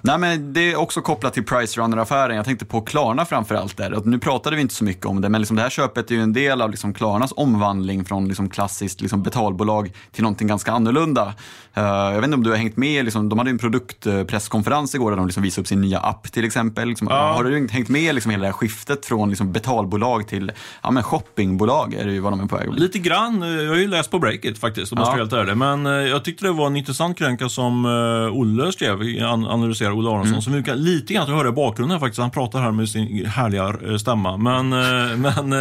Nej, 0.00 0.18
men 0.18 0.52
det 0.52 0.72
är 0.72 0.76
också 0.76 1.00
kopplat 1.00 1.34
till 1.34 1.44
Pricerunner-affären. 1.44 2.36
Jag 2.36 2.44
tänkte 2.44 2.64
på 2.64 2.80
Klarna 2.80 3.24
framför 3.24 3.54
allt 3.54 3.76
där. 3.76 3.92
Och 3.94 4.06
nu 4.06 4.18
pratade 4.18 4.56
vi 4.56 4.62
inte 4.62 4.74
så 4.74 4.84
mycket 4.84 5.06
om 5.06 5.20
det, 5.20 5.28
men 5.28 5.40
liksom 5.40 5.56
det 5.56 5.62
här 5.62 5.70
köpet 5.70 6.10
är 6.10 6.14
ju 6.14 6.22
en 6.22 6.32
del 6.32 6.62
av 6.62 6.70
liksom 6.70 6.94
Klarnas 6.94 7.32
omvandling 7.36 8.04
från 8.04 8.28
liksom 8.28 8.50
klassiskt 8.50 9.00
liksom 9.00 9.22
betalbolag 9.22 9.92
till 10.12 10.22
någonting 10.22 10.48
ganska 10.48 10.72
annorlunda. 10.72 11.34
Eh, 11.74 11.82
jag 11.84 12.14
vet 12.14 12.24
inte 12.24 12.34
om 12.34 12.42
du 12.42 12.50
har 12.50 12.56
hängt 12.56 12.76
med, 12.76 13.04
liksom, 13.04 13.28
de 13.28 13.38
hade 13.38 13.50
ju 13.50 13.52
en 13.52 13.58
produktpresskonferens 13.58 14.94
igår 14.94 15.10
där 15.10 15.16
de 15.16 15.26
liksom 15.26 15.42
visade 15.42 15.60
upp 15.62 15.66
sin 15.68 15.80
nya 15.80 15.98
app 15.98 16.32
till 16.32 16.44
exempel. 16.44 16.88
Liksom, 16.88 17.08
Ja. 17.10 17.32
Har 17.32 17.44
du 17.44 17.68
hängt 17.70 17.88
med 17.88 18.14
liksom 18.14 18.30
hela 18.30 18.40
det 18.40 18.46
här 18.48 18.52
skiftet 18.52 19.06
från 19.06 19.28
liksom 19.28 19.52
betalbolag 19.52 20.28
till 20.28 20.52
ja, 20.82 20.90
men 20.90 21.02
shoppingbolag? 21.02 21.94
Är 21.94 22.06
det 22.06 22.12
ju 22.12 22.20
vad 22.20 22.32
de 22.32 22.40
är 22.40 22.46
på 22.46 22.56
väg. 22.56 22.72
Lite 22.74 22.98
grann. 22.98 23.42
eh, 23.42 23.48
Jag 23.48 23.68
har 23.70 23.76
ju 23.76 23.88
läst 23.88 24.10
på 24.10 24.18
breaket 24.18 24.58
faktiskt, 24.66 24.92
om 24.92 24.98
jag 24.98 25.06
ska 25.06 25.12
vara 25.12 25.22
helt 25.22 25.32
ärlig. 25.32 25.56
Men 25.56 25.86
eh, 25.86 25.92
jag 25.92 26.24
tyckte 26.24 26.44
det 26.44 26.52
var 26.52 26.66
en 26.66 26.76
intressant 26.76 27.18
krönika 27.18 27.48
som 27.48 27.84
eh, 27.84 28.36
Olle 28.36 28.72
skrev, 28.72 29.00
an- 29.24 29.46
analyserar 29.46 29.92
Olle 29.92 30.10
Aronsson. 30.10 30.28
Mm. 30.28 30.42
Som 30.42 30.52
vi 30.52 30.62
kan, 30.62 30.76
lite 30.78 31.14
grann 31.14 31.22
att 31.22 31.28
höra 31.28 31.48
i 31.48 31.52
bakgrunden 31.52 31.94
här 31.94 32.00
faktiskt. 32.00 32.20
Han 32.20 32.30
pratar 32.30 32.60
här 32.60 32.70
med 32.72 32.88
sin 32.88 33.26
härliga 33.26 33.74
eh, 33.86 33.96
stämma. 33.96 34.36
Men, 34.36 34.72
eh, 34.72 35.16
men 35.16 35.52
eh, 35.52 35.58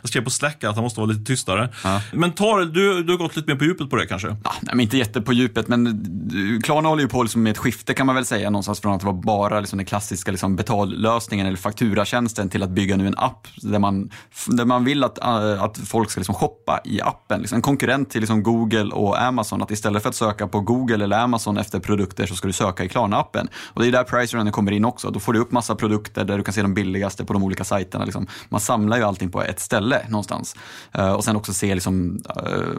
jag 0.00 0.08
skrev 0.08 0.24
på 0.24 0.30
Slack 0.30 0.64
att 0.64 0.74
han 0.74 0.84
måste 0.84 1.00
vara 1.00 1.10
lite 1.10 1.24
tystare. 1.24 1.68
Men 2.12 2.32
tar, 2.32 2.60
du, 2.60 3.02
du 3.02 3.12
har 3.12 3.18
gått 3.18 3.36
lite 3.36 3.52
mer 3.52 3.58
på 3.58 3.64
djupet 3.64 3.90
på 3.90 3.96
det 3.96 4.06
kanske? 4.06 4.28
Ja, 4.28 4.52
nej, 4.60 4.74
men 4.74 4.80
inte 4.80 4.96
jätte 4.98 5.20
på 5.20 5.32
djupet, 5.32 5.68
men 5.68 6.60
Klarna 6.64 6.88
håller 6.88 7.02
ju 7.02 7.08
på 7.08 7.22
liksom 7.22 7.42
med 7.42 7.50
ett 7.50 7.58
skifte 7.58 7.94
kan 7.94 8.06
man 8.06 8.14
väl 8.14 8.24
säga 8.24 8.50
någonstans 8.50 8.80
från 8.80 8.94
att 8.94 9.00
det 9.00 9.06
var 9.06 9.12
bara 9.12 9.60
liksom 9.60 9.76
den 9.76 9.86
klassiska 9.86 10.30
liksom 10.30 10.56
betallösningen 10.56 11.46
eller 11.46 11.56
fakturatjänsten 11.56 12.48
till 12.48 12.62
att 12.62 12.70
bygga 12.70 12.96
nu 12.96 13.06
en 13.06 13.18
app 13.18 13.46
där 13.62 13.78
man, 13.78 14.10
där 14.46 14.64
man 14.64 14.84
vill 14.84 15.04
att, 15.04 15.18
att 15.18 15.78
folk 15.78 16.10
ska 16.10 16.20
liksom 16.20 16.34
shoppa 16.34 16.80
i 16.84 17.00
appen. 17.00 17.40
Liksom 17.40 17.56
en 17.56 17.62
konkurrent 17.62 18.10
till 18.10 18.20
liksom 18.20 18.37
som 18.38 18.42
Google 18.42 18.94
och 18.94 19.22
Amazon 19.22 19.62
att 19.62 19.70
istället 19.70 20.02
för 20.02 20.08
att 20.08 20.14
söka 20.14 20.48
på 20.48 20.60
Google 20.60 21.04
eller 21.04 21.18
Amazon 21.18 21.58
efter 21.58 21.80
produkter 21.80 22.26
så 22.26 22.34
ska 22.34 22.46
du 22.46 22.52
söka 22.52 22.84
i 22.84 22.88
Klarna-appen. 22.88 23.48
Och 23.74 23.82
det 23.82 23.88
är 23.88 23.92
där 23.92 24.04
Pricerunner 24.04 24.50
kommer 24.50 24.72
in 24.72 24.84
också. 24.84 25.10
Då 25.10 25.20
får 25.20 25.32
du 25.32 25.38
upp 25.38 25.52
massa 25.52 25.74
produkter 25.74 26.24
där 26.24 26.36
du 26.36 26.42
kan 26.44 26.54
se 26.54 26.62
de 26.62 26.74
billigaste 26.74 27.24
på 27.24 27.32
de 27.32 27.42
olika 27.42 27.64
sajterna. 27.64 28.04
Liksom. 28.04 28.26
Man 28.48 28.60
samlar 28.60 28.96
ju 28.96 29.02
allting 29.02 29.30
på 29.30 29.42
ett 29.42 29.60
ställe 29.60 30.06
någonstans. 30.08 30.56
Uh, 30.98 31.12
och 31.12 31.24
sen 31.24 31.36
också 31.36 31.52
se 31.52 31.74
liksom, 31.74 32.20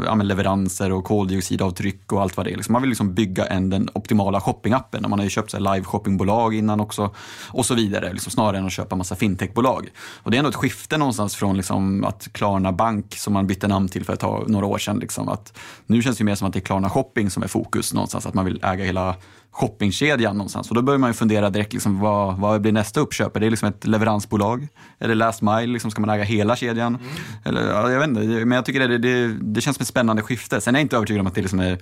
uh, 0.07 0.23
leveranser 0.23 0.91
och 0.91 1.03
koldioxidavtryck 1.03 2.11
och 2.11 2.21
allt 2.21 2.37
vad 2.37 2.45
det 2.45 2.51
är. 2.51 2.55
Liksom. 2.55 2.73
Man 2.73 2.81
vill 2.81 2.89
liksom 2.89 3.13
bygga 3.13 3.45
en, 3.45 3.69
den 3.69 3.89
optimala 3.93 4.41
shoppingappen. 4.41 5.05
Man 5.09 5.19
har 5.19 5.23
ju 5.23 5.29
köpt 5.29 5.53
live 5.53 5.83
shoppingbolag 5.83 6.55
innan 6.55 6.79
också 6.79 7.13
och 7.47 7.65
så 7.65 7.75
vidare. 7.75 8.13
Liksom, 8.13 8.31
snarare 8.31 8.57
än 8.57 8.65
att 8.65 8.71
köpa 8.71 8.95
massa 8.95 9.15
fintechbolag. 9.15 9.89
Och 10.23 10.31
det 10.31 10.37
är 10.37 10.39
ändå 10.39 10.49
ett 10.49 10.55
skifte 10.55 10.97
någonstans 10.97 11.35
från 11.35 11.57
liksom, 11.57 12.03
att 12.03 12.27
Klarna 12.31 12.71
Bank 12.71 13.15
som 13.15 13.33
man 13.33 13.47
bytte 13.47 13.67
namn 13.67 13.87
till 13.87 14.05
för 14.05 14.13
ett 14.13 14.19
tag, 14.19 14.49
några 14.49 14.65
år 14.65 14.77
sedan. 14.77 14.99
Liksom, 14.99 15.29
att 15.39 15.57
nu 15.85 16.01
känns 16.01 16.17
det 16.17 16.23
mer 16.23 16.35
som 16.35 16.47
att 16.47 16.53
det 16.53 16.59
är 16.59 16.61
Klarna 16.61 16.89
Shopping 16.89 17.29
som 17.29 17.43
är 17.43 17.47
fokus 17.47 17.93
någonstans. 17.93 18.25
Att 18.25 18.33
man 18.33 18.45
vill 18.45 18.59
äga 18.63 18.85
hela 18.85 19.15
shoppingkedjan 19.51 20.37
någonstans. 20.37 20.69
Och 20.69 20.75
då 20.75 20.81
börjar 20.81 20.97
man 20.97 21.09
ju 21.09 21.13
fundera 21.13 21.49
direkt, 21.49 21.73
liksom, 21.73 21.99
vad, 21.99 22.37
vad 22.37 22.61
blir 22.61 22.71
nästa 22.71 22.99
uppköp? 22.99 23.35
Är 23.35 23.39
det 23.39 23.49
liksom 23.49 23.69
ett 23.69 23.87
leveransbolag? 23.87 24.67
Är 24.99 25.07
det 25.07 25.15
last 25.15 25.41
mile? 25.41 25.67
Liksom, 25.67 25.91
ska 25.91 26.01
man 26.01 26.09
äga 26.09 26.23
hela 26.23 26.55
kedjan? 26.55 26.95
Mm. 26.95 27.07
Eller, 27.45 27.71
ja, 27.71 27.91
jag 27.91 27.99
vet 27.99 28.07
inte, 28.09 28.21
men 28.21 28.51
jag 28.51 28.65
tycker 28.65 28.87
det, 28.87 28.97
det, 28.97 29.27
det 29.27 29.61
känns 29.61 29.77
som 29.77 29.81
ett 29.81 29.87
spännande 29.87 30.21
skifte. 30.21 30.61
Sen 30.61 30.75
är 30.75 30.79
jag 30.79 30.85
inte 30.85 30.95
övertygad 30.95 31.21
om 31.21 31.27
att 31.27 31.35
det 31.35 31.41
liksom 31.41 31.59
är 31.59 31.77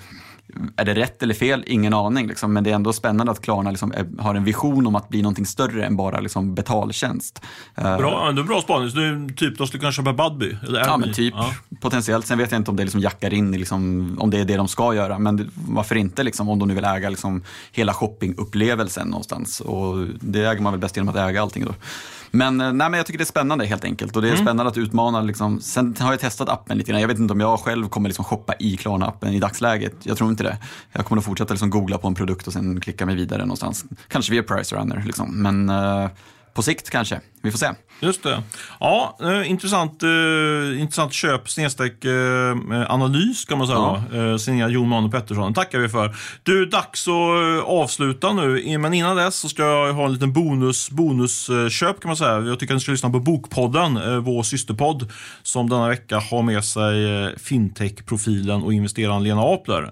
är 0.75 0.85
det 0.85 0.93
rätt 0.93 1.23
eller 1.23 1.33
fel? 1.33 1.63
Ingen 1.67 1.93
aning. 1.93 2.27
Liksom. 2.27 2.53
Men 2.53 2.63
det 2.63 2.69
är 2.69 2.75
ändå 2.75 2.93
spännande 2.93 3.31
att 3.31 3.41
Klarna 3.41 3.71
liksom 3.71 3.91
är, 3.91 4.21
har 4.21 4.35
en 4.35 4.43
vision 4.43 4.87
om 4.87 4.95
att 4.95 5.09
bli 5.09 5.21
någonting 5.21 5.45
större 5.45 5.85
än 5.85 5.97
bara 5.97 6.19
liksom, 6.19 6.55
betaltjänst. 6.55 7.41
Eh, 7.75 7.97
bra, 7.97 8.29
är 8.29 8.43
bra 8.43 8.61
spaning. 8.61 8.89
Så 8.89 8.97
du, 8.97 9.27
typ, 9.35 9.57
de 9.57 9.67
skulle 9.67 9.79
kunna 9.79 9.91
köpa 9.91 10.13
Budbee? 10.13 10.57
Eller 10.67 10.79
ja, 10.79 10.97
men 10.97 11.13
typ. 11.13 11.33
Ja. 11.37 11.53
Potentiellt. 11.81 12.25
Sen 12.25 12.37
vet 12.37 12.51
jag 12.51 12.59
inte 12.59 12.71
om 12.71 12.77
det 12.77 12.83
liksom 12.83 13.01
jackar 13.01 13.33
in 13.33 13.53
i, 13.53 13.57
liksom, 13.57 14.15
om 14.19 14.29
det 14.29 14.39
är 14.39 14.45
det 14.45 14.57
de 14.57 14.67
ska 14.67 14.93
göra. 14.93 15.19
Men 15.19 15.51
varför 15.67 15.95
inte, 15.95 16.23
liksom, 16.23 16.49
om 16.49 16.59
de 16.59 16.67
nu 16.67 16.73
vill 16.73 16.85
äga 16.85 17.09
liksom, 17.09 17.43
hela 17.71 17.93
shoppingupplevelsen 17.93 19.07
någonstans. 19.07 19.59
Och 19.59 20.07
det 20.19 20.45
äger 20.45 20.61
man 20.61 20.73
väl 20.73 20.79
bäst 20.79 20.97
genom 20.97 21.15
att 21.15 21.29
äga 21.29 21.41
allting 21.41 21.65
då. 21.65 21.73
Men, 22.31 22.61
eh, 22.61 22.73
nej, 22.73 22.89
men 22.89 22.97
jag 22.97 23.05
tycker 23.05 23.17
det 23.17 23.23
är 23.23 23.25
spännande 23.25 23.65
helt 23.65 23.83
enkelt. 23.83 24.15
Och 24.15 24.21
det 24.21 24.27
är 24.27 24.33
mm. 24.33 24.45
spännande 24.45 24.71
att 24.71 24.77
utmana. 24.77 25.21
Liksom. 25.21 25.61
Sen 25.61 25.95
har 25.99 26.11
jag 26.11 26.19
testat 26.19 26.49
appen 26.49 26.77
lite 26.77 26.91
grann. 26.91 27.01
Jag 27.01 27.07
vet 27.07 27.19
inte 27.19 27.33
om 27.33 27.39
jag 27.39 27.59
själv 27.59 27.89
kommer 27.89 28.09
liksom 28.09 28.25
shoppa 28.25 28.53
i 28.59 28.75
Klarna-appen 28.75 29.33
i 29.33 29.39
dagsläget. 29.39 29.95
Jag 30.03 30.17
tror 30.17 30.29
inte 30.29 30.43
det. 30.43 30.57
Jag 30.91 31.05
kommer 31.05 31.19
att 31.19 31.25
fortsätta 31.25 31.53
liksom 31.53 31.69
googla 31.69 31.97
på 31.97 32.07
en 32.07 32.15
produkt 32.15 32.47
och 32.47 32.53
sen 32.53 32.81
klicka 32.81 33.05
mig 33.05 33.15
vidare 33.15 33.41
någonstans. 33.41 33.85
Kanske 34.07 34.31
via 34.31 34.43
Price 34.43 34.75
Runner. 34.75 35.03
Liksom. 35.05 35.41
Men 35.41 35.69
uh, 35.69 36.09
på 36.53 36.61
sikt 36.61 36.89
kanske. 36.89 37.21
Vi 37.47 37.51
får 37.51 37.59
se. 37.59 37.71
Just 37.99 38.23
det. 38.23 38.43
Ja, 38.79 39.17
eh, 39.21 39.51
intressant, 39.51 40.03
eh, 40.03 40.81
intressant 40.81 41.13
köp 41.13 41.49
snedstreck 41.49 42.05
eh, 42.05 42.91
analys 42.91 43.45
kan 43.45 43.57
man 43.57 43.67
säga. 43.67 44.03
Ja. 44.11 44.17
Eh, 44.17 44.37
signerad 44.37 44.71
Jon 44.71 44.89
Manuel 44.89 45.11
Pettersson. 45.11 45.53
tackar 45.53 45.79
vi 45.79 45.89
för. 45.89 46.15
Du, 46.43 46.65
dags 46.65 47.07
att 47.07 47.13
eh, 47.13 47.69
avsluta 47.69 48.33
nu. 48.33 48.77
Men 48.77 48.93
innan 48.93 49.15
dess 49.17 49.35
så 49.35 49.49
ska 49.49 49.63
jag 49.63 49.93
ha 49.93 50.05
en 50.05 50.13
liten 50.13 50.33
bonus, 50.33 50.89
bonusköp 50.89 51.99
kan 51.99 52.09
man 52.09 52.17
säga. 52.17 52.39
Jag 52.39 52.59
tycker 52.59 52.73
att 52.73 52.75
ni 52.75 52.81
ska 52.81 52.91
lyssna 52.91 53.09
på 53.09 53.19
Bokpodden, 53.19 53.97
eh, 53.97 54.17
vår 54.17 54.43
systerpodd, 54.43 55.11
som 55.43 55.69
denna 55.69 55.87
vecka 55.87 56.19
har 56.31 56.41
med 56.41 56.63
sig 56.63 57.23
eh, 57.23 57.29
fintech-profilen 57.37 58.63
och 58.63 58.73
investeraren 58.73 59.23
Lena 59.23 59.41
Apler. 59.41 59.87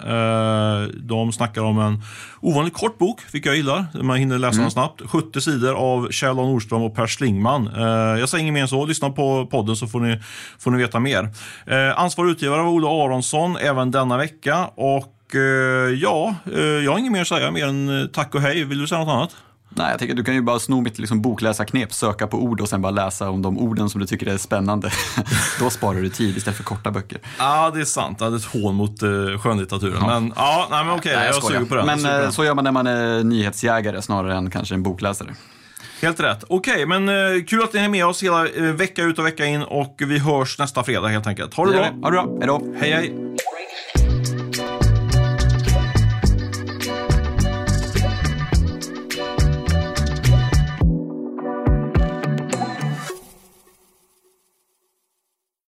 De 1.08 1.32
snackar 1.32 1.62
om 1.62 1.80
en 1.80 2.02
ovanligt 2.42 2.74
kort 2.74 2.98
bok, 2.98 3.22
vilket 3.32 3.50
jag 3.50 3.56
gillar. 3.56 3.86
Man 4.02 4.18
hinner 4.18 4.38
läsa 4.38 4.54
mm. 4.54 4.64
den 4.64 4.72
snabbt. 4.72 5.02
70 5.06 5.42
sidor 5.42 5.74
av 5.74 6.12
Kjell 6.12 6.36
Nordström 6.36 6.82
och 6.82 6.96
Per 6.96 7.08
Schlingman. 7.08 7.45
Eh, 7.46 8.20
jag 8.20 8.30
säger 8.30 8.42
inget 8.42 8.54
mer 8.54 8.62
än 8.62 8.68
så. 8.68 8.86
Lyssna 8.86 9.10
på 9.10 9.48
podden 9.52 9.76
så 9.76 9.88
får 9.88 10.00
ni, 10.00 10.20
får 10.60 10.72
ni 10.72 10.78
veta 10.78 11.00
mer. 11.00 11.30
Eh, 11.66 12.00
ansvarig 12.00 12.32
utgivare 12.32 12.62
var 12.62 12.70
Olle 12.70 12.88
Aronsson 12.88 13.58
även 13.58 13.92
denna 13.92 14.18
vecka. 14.18 14.66
Och 14.76 15.36
eh, 15.36 15.42
ja, 16.02 16.36
jag 16.84 16.92
har 16.92 17.00
inget 17.00 17.12
mer 17.12 17.22
att 17.22 17.28
säga 17.28 17.52
mer 17.52 17.68
än 17.68 18.10
tack 18.14 18.36
och 18.36 18.42
hej. 18.42 18.64
Vill 18.64 18.80
du 18.80 18.88
säga 18.88 19.00
något 19.00 19.10
annat? 19.10 19.36
Nej, 19.78 19.92
jag 19.92 20.00
tänker 20.00 20.16
du 20.16 20.24
kan 20.24 20.36
ju 20.36 20.42
bara 20.42 20.60
sno 20.60 20.82
mitt 20.82 21.00
liksom, 21.00 21.22
bokläsarknep, 21.22 21.94
söka 21.94 22.28
på 22.28 22.38
ord 22.38 22.62
och 22.62 22.70
sen 22.70 22.82
bara 22.82 22.92
läsa 22.92 23.30
om 23.30 23.42
de 23.42 23.60
orden 23.60 23.90
som 23.90 24.02
du 24.02 24.08
tycker 24.08 24.28
är 24.28 24.38
spännande. 24.38 24.92
Då 25.60 25.70
sparar 25.70 26.02
du 26.02 26.10
tid 26.10 26.38
istället 26.38 26.58
för 26.58 26.64
korta 26.64 26.92
böcker. 26.92 27.20
Ja, 27.40 27.72
det 27.74 27.82
är 27.82 27.86
sant. 27.86 28.20
Det 28.20 28.26
är 28.26 28.36
ett 28.36 28.46
hån 28.46 28.76
mot 28.76 29.00
skönlitteraturen. 29.40 29.98
Ja. 30.02 30.08
Men, 30.08 30.34
ja, 30.36 30.68
nej, 30.72 30.86
men 30.86 30.96
okej, 30.96 31.16
nej, 31.16 31.26
jag, 31.26 31.36
jag 31.36 31.44
suger 31.44 31.66
på 31.66 31.76
den. 31.76 32.02
Men 32.02 32.32
så 32.32 32.46
gör 32.46 32.54
man 32.54 32.64
när 32.64 32.72
man 32.72 32.88
är 32.88 33.24
nyhetsjägare 33.24 34.02
snarare 34.02 34.36
än 34.38 34.50
kanske 34.50 34.76
en 34.76 34.84
bokläsare. 34.84 35.36
Helt 36.02 36.20
rätt. 36.20 36.44
Okej, 36.48 36.86
men 36.86 37.10
eh, 37.10 37.44
kul 37.48 37.64
att 37.64 37.74
ni 37.74 37.80
är 37.80 37.90
med 37.90 38.06
oss 38.06 38.24
hela 38.24 38.48
eh, 38.48 38.64
vecka 38.64 39.04
ut 39.04 39.20
och 39.20 39.26
vecka 39.26 39.46
in 39.46 39.62
och 39.64 39.96
vi 40.00 40.20
hörs 40.20 40.60
nästa 40.60 40.84
fredag 40.84 41.08
helt 41.08 41.28
enkelt. 41.28 41.54
Ha 41.54 41.66
det, 41.66 41.72
det 41.72 41.78
bra. 41.78 41.86
Ha 41.86 42.10
det 42.10 42.12
bra. 42.12 42.28
Hej 42.40 42.48
då. 42.48 42.62
Hej, 42.80 42.92
hej. 42.92 43.14